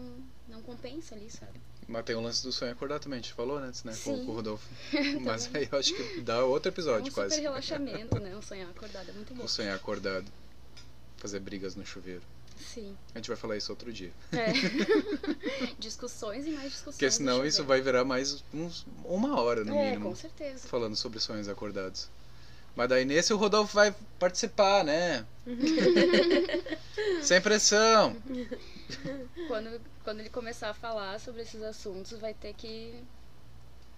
não 0.47 0.61
compensa 0.61 1.15
ali, 1.15 1.31
sabe? 1.31 1.59
Mas 1.91 2.05
tem 2.05 2.14
o 2.14 2.20
lance 2.20 2.41
do 2.45 2.53
sonho 2.53 2.70
acordar 2.70 3.01
também, 3.01 3.18
a 3.18 3.22
gente 3.22 3.34
falou 3.34 3.59
antes, 3.59 3.82
né? 3.82 3.93
Com, 4.05 4.16
Sim. 4.16 4.24
com 4.24 4.30
o 4.30 4.34
Rodolfo. 4.36 4.64
Mas 5.22 5.51
aí 5.53 5.68
eu 5.70 5.76
acho 5.76 5.93
que 5.93 6.20
dá 6.20 6.45
outro 6.45 6.68
É 6.68 6.70
um 6.70 6.74
episódio 6.74 7.07
super 7.07 7.22
quase. 7.26 7.41
relaxamento, 7.41 8.20
né? 8.20 8.36
Um 8.36 8.41
sonhar 8.41 8.70
acordado 8.70 9.09
é 9.11 9.12
muito 9.12 9.34
bom. 9.34 9.43
O 9.43 9.49
sonhar 9.49 9.74
acordado. 9.74 10.24
Fazer 11.16 11.41
brigas 11.41 11.74
no 11.74 11.84
chuveiro. 11.84 12.22
Sim. 12.57 12.97
A 13.12 13.18
gente 13.18 13.26
vai 13.26 13.36
falar 13.36 13.57
isso 13.57 13.72
outro 13.72 13.93
dia. 13.93 14.12
É. 14.30 14.53
discussões 15.80 16.47
e 16.47 16.51
mais 16.51 16.70
discussões. 16.70 16.95
Porque 16.95 17.11
senão 17.11 17.45
isso 17.45 17.64
vai 17.64 17.80
virar 17.80 18.05
mais 18.05 18.45
uns, 18.55 18.86
uma 19.05 19.41
hora 19.41 19.64
no 19.64 19.74
É, 19.74 19.91
mínimo. 19.91 20.11
com 20.11 20.14
certeza. 20.14 20.68
Falando 20.68 20.95
sobre 20.95 21.18
sonhos 21.18 21.49
acordados. 21.49 22.09
Mas 22.76 22.88
daí 22.88 23.05
nesse 23.05 23.32
o 23.32 23.36
Rodolfo 23.36 23.74
vai 23.74 23.93
participar, 24.18 24.84
né? 24.84 25.26
Sem 27.22 27.41
pressão. 27.41 28.16
Quando, 29.49 29.80
quando 30.05 30.20
ele 30.20 30.30
começar 30.30 30.70
a 30.70 30.74
falar 30.74 31.18
sobre 31.20 31.42
esses 31.42 31.62
assuntos, 31.62 32.18
vai 32.18 32.34
ter 32.34 32.55
que 32.55 33.03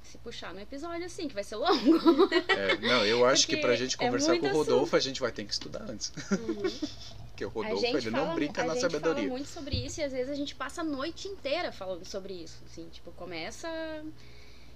se 0.02 0.18
puxar 0.18 0.52
no 0.52 0.60
episódio, 0.60 1.06
assim, 1.06 1.28
que 1.28 1.34
vai 1.34 1.44
ser 1.44 1.56
longo. 1.56 2.28
É, 2.48 2.76
não, 2.78 3.04
eu 3.06 3.24
acho 3.24 3.46
que 3.46 3.52
Porque 3.56 3.66
pra 3.66 3.76
gente 3.76 3.94
é 3.94 3.98
conversar 3.98 4.34
com 4.36 4.40
muito 4.42 4.54
o 4.54 4.56
Rodolfo, 4.58 4.96
a 4.96 5.00
gente 5.00 5.20
vai 5.20 5.30
ter 5.32 5.44
que 5.44 5.52
estudar 5.52 5.82
antes. 5.88 6.10
Porque 7.30 7.44
o 7.44 7.48
a 7.48 7.52
Rodolfo, 7.52 7.80
gente 7.80 7.96
ele 7.96 8.10
fala, 8.10 8.26
não 8.26 8.34
brinca 8.34 8.62
a 8.62 8.66
na 8.66 8.72
gente 8.74 8.82
sabedoria. 8.82 9.14
fala 9.22 9.28
muito 9.28 9.48
sobre 9.48 9.76
isso 9.76 10.00
e 10.00 10.04
às 10.04 10.12
vezes 10.12 10.28
a 10.30 10.34
gente 10.34 10.54
passa 10.54 10.80
a 10.82 10.84
noite 10.84 11.28
inteira 11.28 11.72
falando 11.72 12.04
sobre 12.04 12.34
isso. 12.34 12.58
Assim, 12.66 12.88
tipo, 12.90 13.10
começa 13.12 13.68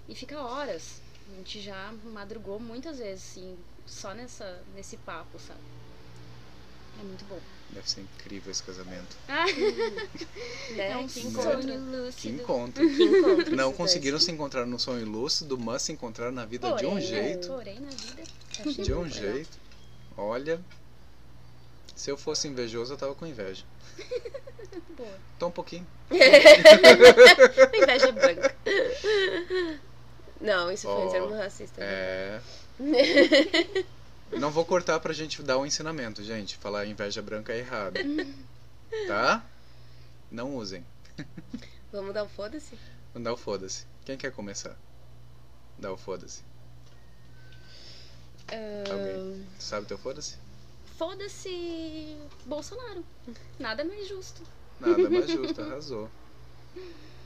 e 0.07 0.15
fica 0.15 0.39
horas. 0.41 1.01
A 1.33 1.37
gente 1.37 1.61
já 1.61 1.93
madrugou 2.05 2.59
muitas 2.59 2.97
vezes, 2.99 3.23
assim, 3.31 3.57
só 3.85 4.13
nessa, 4.13 4.63
nesse 4.73 4.95
papo, 4.97 5.37
sabe? 5.39 5.59
É 6.99 7.03
muito 7.03 7.25
bom. 7.25 7.39
Deve 7.69 7.89
ser 7.89 8.01
incrível 8.01 8.51
esse 8.51 8.63
casamento. 8.63 9.15
Né? 10.75 10.91
é 10.91 10.97
um 10.97 11.07
que 11.07 11.21
sonho 11.21 11.29
encontro. 11.31 11.61
Que 11.61 11.77
lúcido. 11.77 12.41
encontro. 12.41 12.87
Que 12.89 13.03
encontro. 13.03 13.55
Não 13.55 13.71
conseguiram 13.73 14.19
se 14.19 14.31
encontrar 14.31 14.65
no 14.65 14.77
sonho 14.79 15.05
lúcido, 15.05 15.57
mas 15.57 15.81
se 15.81 15.91
encontraram 15.91 16.31
na 16.31 16.45
vida 16.45 16.67
de 16.67 16.73
Porém, 16.73 16.89
um 16.89 16.95
né, 16.95 17.01
jeito. 17.01 17.47
Porém, 17.47 17.79
na 17.79 17.89
vida. 17.89 18.83
De 18.83 18.93
um 18.93 19.07
jeito. 19.09 19.57
Olha. 20.17 20.59
Se 21.95 22.11
eu 22.11 22.17
fosse 22.17 22.47
invejoso, 22.47 22.93
eu 22.93 22.97
tava 22.97 23.15
com 23.15 23.25
inveja. 23.25 23.63
Boa. 24.95 25.19
Tô 25.39 25.47
um 25.47 25.51
pouquinho. 25.51 25.87
Inveja 27.73 28.11
branca. 28.11 28.55
Não, 30.39 30.71
isso 30.71 30.83
foi 30.83 30.91
Ó, 30.95 31.07
um 31.07 31.11
termo 31.11 31.35
racista. 31.35 31.81
né? 31.81 32.41
Não 34.31 34.51
vou 34.51 34.65
cortar 34.65 34.99
pra 34.99 35.13
gente 35.13 35.41
dar 35.41 35.57
um 35.57 35.65
ensinamento, 35.65 36.23
gente. 36.23 36.57
Falar 36.57 36.85
inveja 36.85 37.21
branca 37.21 37.53
é 37.53 37.59
errado. 37.59 37.97
Tá? 39.05 39.45
Não 40.31 40.55
usem. 40.55 40.83
Vamos 41.91 42.13
dar 42.13 42.23
um 42.23 42.29
foda-se? 42.29 42.79
Dá 43.13 43.33
o 43.33 43.37
foda-se. 43.37 43.85
Quem 44.05 44.17
quer 44.17 44.31
começar? 44.31 44.77
Dá 45.77 45.91
o 45.91 45.97
foda-se. 45.97 46.41
Alguém? 48.89 49.45
Tu 49.57 49.63
sabe 49.63 49.85
teu 49.87 49.97
foda-se? 49.97 50.37
Foda-se 50.97 52.15
Bolsonaro. 52.45 53.03
Nada 53.59 53.83
mais 53.83 54.07
justo. 54.07 54.41
Nada 54.79 55.09
mais 55.09 55.29
justo, 55.29 55.61
arrasou. 55.61 56.09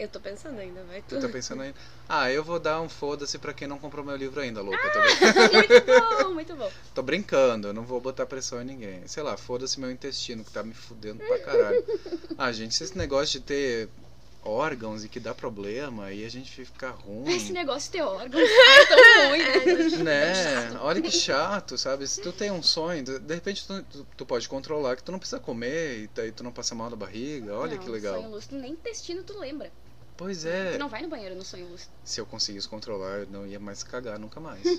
Eu 0.00 0.08
tô 0.08 0.18
pensando 0.18 0.58
ainda, 0.58 0.82
vai 0.84 1.02
Tu 1.02 1.20
tá 1.20 1.28
pensando 1.28 1.60
aí? 1.62 1.74
Ah, 2.08 2.32
eu 2.32 2.42
vou 2.42 2.58
dar 2.58 2.80
um 2.80 2.88
foda-se 2.88 3.38
pra 3.38 3.52
quem 3.52 3.68
não 3.68 3.78
comprou 3.78 4.02
meu 4.02 4.16
livro 4.16 4.40
ainda, 4.40 4.62
louco. 4.62 4.78
Ah! 4.82 5.50
Muito 5.52 5.84
bom, 6.24 6.30
muito 6.34 6.56
bom. 6.56 6.70
tô 6.94 7.02
brincando, 7.02 7.68
eu 7.68 7.72
não 7.74 7.82
vou 7.82 8.00
botar 8.00 8.24
pressão 8.24 8.62
em 8.62 8.64
ninguém. 8.64 9.06
Sei 9.06 9.22
lá, 9.22 9.36
foda-se 9.36 9.78
meu 9.78 9.90
intestino, 9.90 10.42
que 10.42 10.50
tá 10.50 10.62
me 10.62 10.72
fudendo 10.74 11.22
pra 11.24 11.38
caralho. 11.40 11.84
Ah, 12.38 12.50
gente, 12.50 12.82
esse 12.82 12.96
negócio 12.96 13.38
de 13.38 13.44
ter 13.44 13.88
órgãos 14.42 15.04
e 15.04 15.08
que 15.10 15.20
dá 15.20 15.34
problema 15.34 16.10
e 16.10 16.24
a 16.24 16.30
gente 16.30 16.50
fica 16.50 16.88
ruim. 16.88 17.30
Esse 17.36 17.52
negócio 17.52 17.92
de 17.92 17.98
ter 17.98 18.02
órgãos 18.02 18.40
é 18.48 18.86
tão 18.86 19.28
ruim. 19.28 20.02
Né? 20.02 20.32
Olha 20.80 21.02
que 21.02 21.10
chato, 21.10 21.76
sabe? 21.76 22.06
Se 22.08 22.22
tu 22.22 22.32
tem 22.32 22.50
um 22.50 22.62
sonho, 22.62 23.04
de 23.04 23.34
repente 23.34 23.66
tu, 23.66 23.82
tu- 23.82 24.06
tu 24.16 24.24
pode 24.24 24.48
controlar 24.48 24.96
que 24.96 25.02
tu 25.02 25.12
não 25.12 25.18
precisa 25.18 25.38
comer 25.38 26.04
e 26.04 26.10
daí 26.14 26.32
tu 26.32 26.42
não 26.42 26.50
passa 26.52 26.74
mal 26.74 26.88
na 26.88 26.96
barriga. 26.96 27.54
Olha 27.54 27.76
Não, 27.76 27.82
que 27.82 27.90
legal. 27.90 28.14
Sonho 28.16 28.30
lúcido, 28.30 28.56
nem 28.56 28.72
intestino 28.72 29.22
tu 29.22 29.38
lembra. 29.38 29.70
Pois 30.20 30.44
é. 30.44 30.72
Tu 30.72 30.78
não 30.78 30.90
vai 30.90 31.00
no 31.00 31.08
banheiro 31.08 31.34
no 31.34 31.42
sonho 31.42 31.66
lúcido. 31.66 31.90
Se 32.04 32.20
eu 32.20 32.26
conseguisse 32.26 32.68
controlar, 32.68 33.20
eu 33.20 33.26
não 33.28 33.46
ia 33.46 33.58
mais 33.58 33.82
cagar 33.82 34.18
nunca 34.18 34.38
mais. 34.38 34.62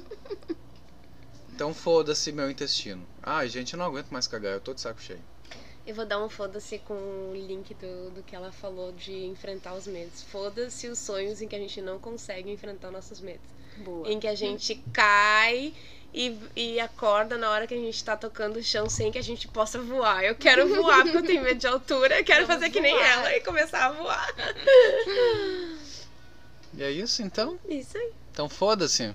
Então 1.54 1.76
foda-se 1.76 2.32
meu 2.32 2.50
intestino. 2.50 3.06
Ai, 3.22 3.48
gente, 3.48 3.74
eu 3.74 3.78
não 3.78 3.86
aguento 3.86 4.10
mais 4.10 4.26
cagar, 4.26 4.54
eu 4.54 4.62
tô 4.62 4.74
de 4.74 4.82
saco 4.82 5.00
cheio. 5.00 5.22
Eu 5.86 5.94
vou 5.94 6.06
dar 6.06 6.24
um 6.24 6.28
foda-se 6.28 6.80
com 6.80 6.94
o 6.96 7.34
link 7.36 7.76
do, 7.76 8.10
do 8.10 8.24
que 8.24 8.36
ela 8.36 8.52
falou 8.52 8.92
de 8.94 9.26
enfrentar 9.26 9.76
os 9.76 9.86
medos. 9.86 10.24
Foda-se 10.24 10.88
os 10.88 10.98
sonhos 10.98 11.40
em 11.40 11.48
que 11.48 11.56
a 11.56 11.60
gente 11.60 11.80
não 11.80 12.00
consegue 12.00 12.50
enfrentar 12.50 12.90
nossos 12.90 13.20
medos. 13.20 13.46
Boa. 13.78 14.12
Em 14.12 14.20
que 14.20 14.28
a 14.28 14.36
gente 14.36 14.76
cai 14.94 15.74
e, 16.14 16.38
e 16.56 16.80
acorda 16.80 17.38
na 17.38 17.50
hora 17.50 17.66
que 17.66 17.74
a 17.74 17.78
gente 17.78 18.04
tá 18.04 18.16
tocando 18.18 18.58
o 18.58 18.64
chão 18.64 18.90
sem 18.90 19.12
que 19.12 19.18
a 19.18 19.24
gente 19.24 19.48
possa 19.48 19.80
voar. 19.80 20.24
Eu 20.24 20.36
quero 20.36 20.68
voar 20.68 21.04
porque 21.04 21.18
eu 21.18 21.26
tenho 21.26 21.44
medo 21.44 21.60
de 21.60 21.68
altura. 21.68 22.20
Eu 22.20 22.24
quero 22.24 22.46
Vamos 22.46 22.62
fazer 22.62 22.72
que 22.72 22.82
nem 22.82 22.94
voar. 22.94 23.08
ela 23.08 23.36
e 23.36 23.42
começar 23.42 23.86
a 23.86 23.92
voar. 23.92 24.28
E 26.74 26.84
é 26.84 26.90
isso 26.90 27.22
então? 27.22 27.60
Isso 27.68 27.98
aí. 27.98 28.12
Então 28.32 28.48
foda-se. 28.48 29.14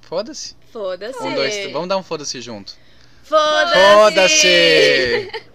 Foda-se. 0.00 0.56
Foda-se. 0.72 1.22
Um, 1.22 1.34
dois. 1.34 1.72
Vamos 1.72 1.88
dar 1.88 1.96
um 1.96 2.02
foda-se 2.02 2.40
junto. 2.40 2.76
Foda-se! 3.22 3.94
Foda-se! 3.94 5.44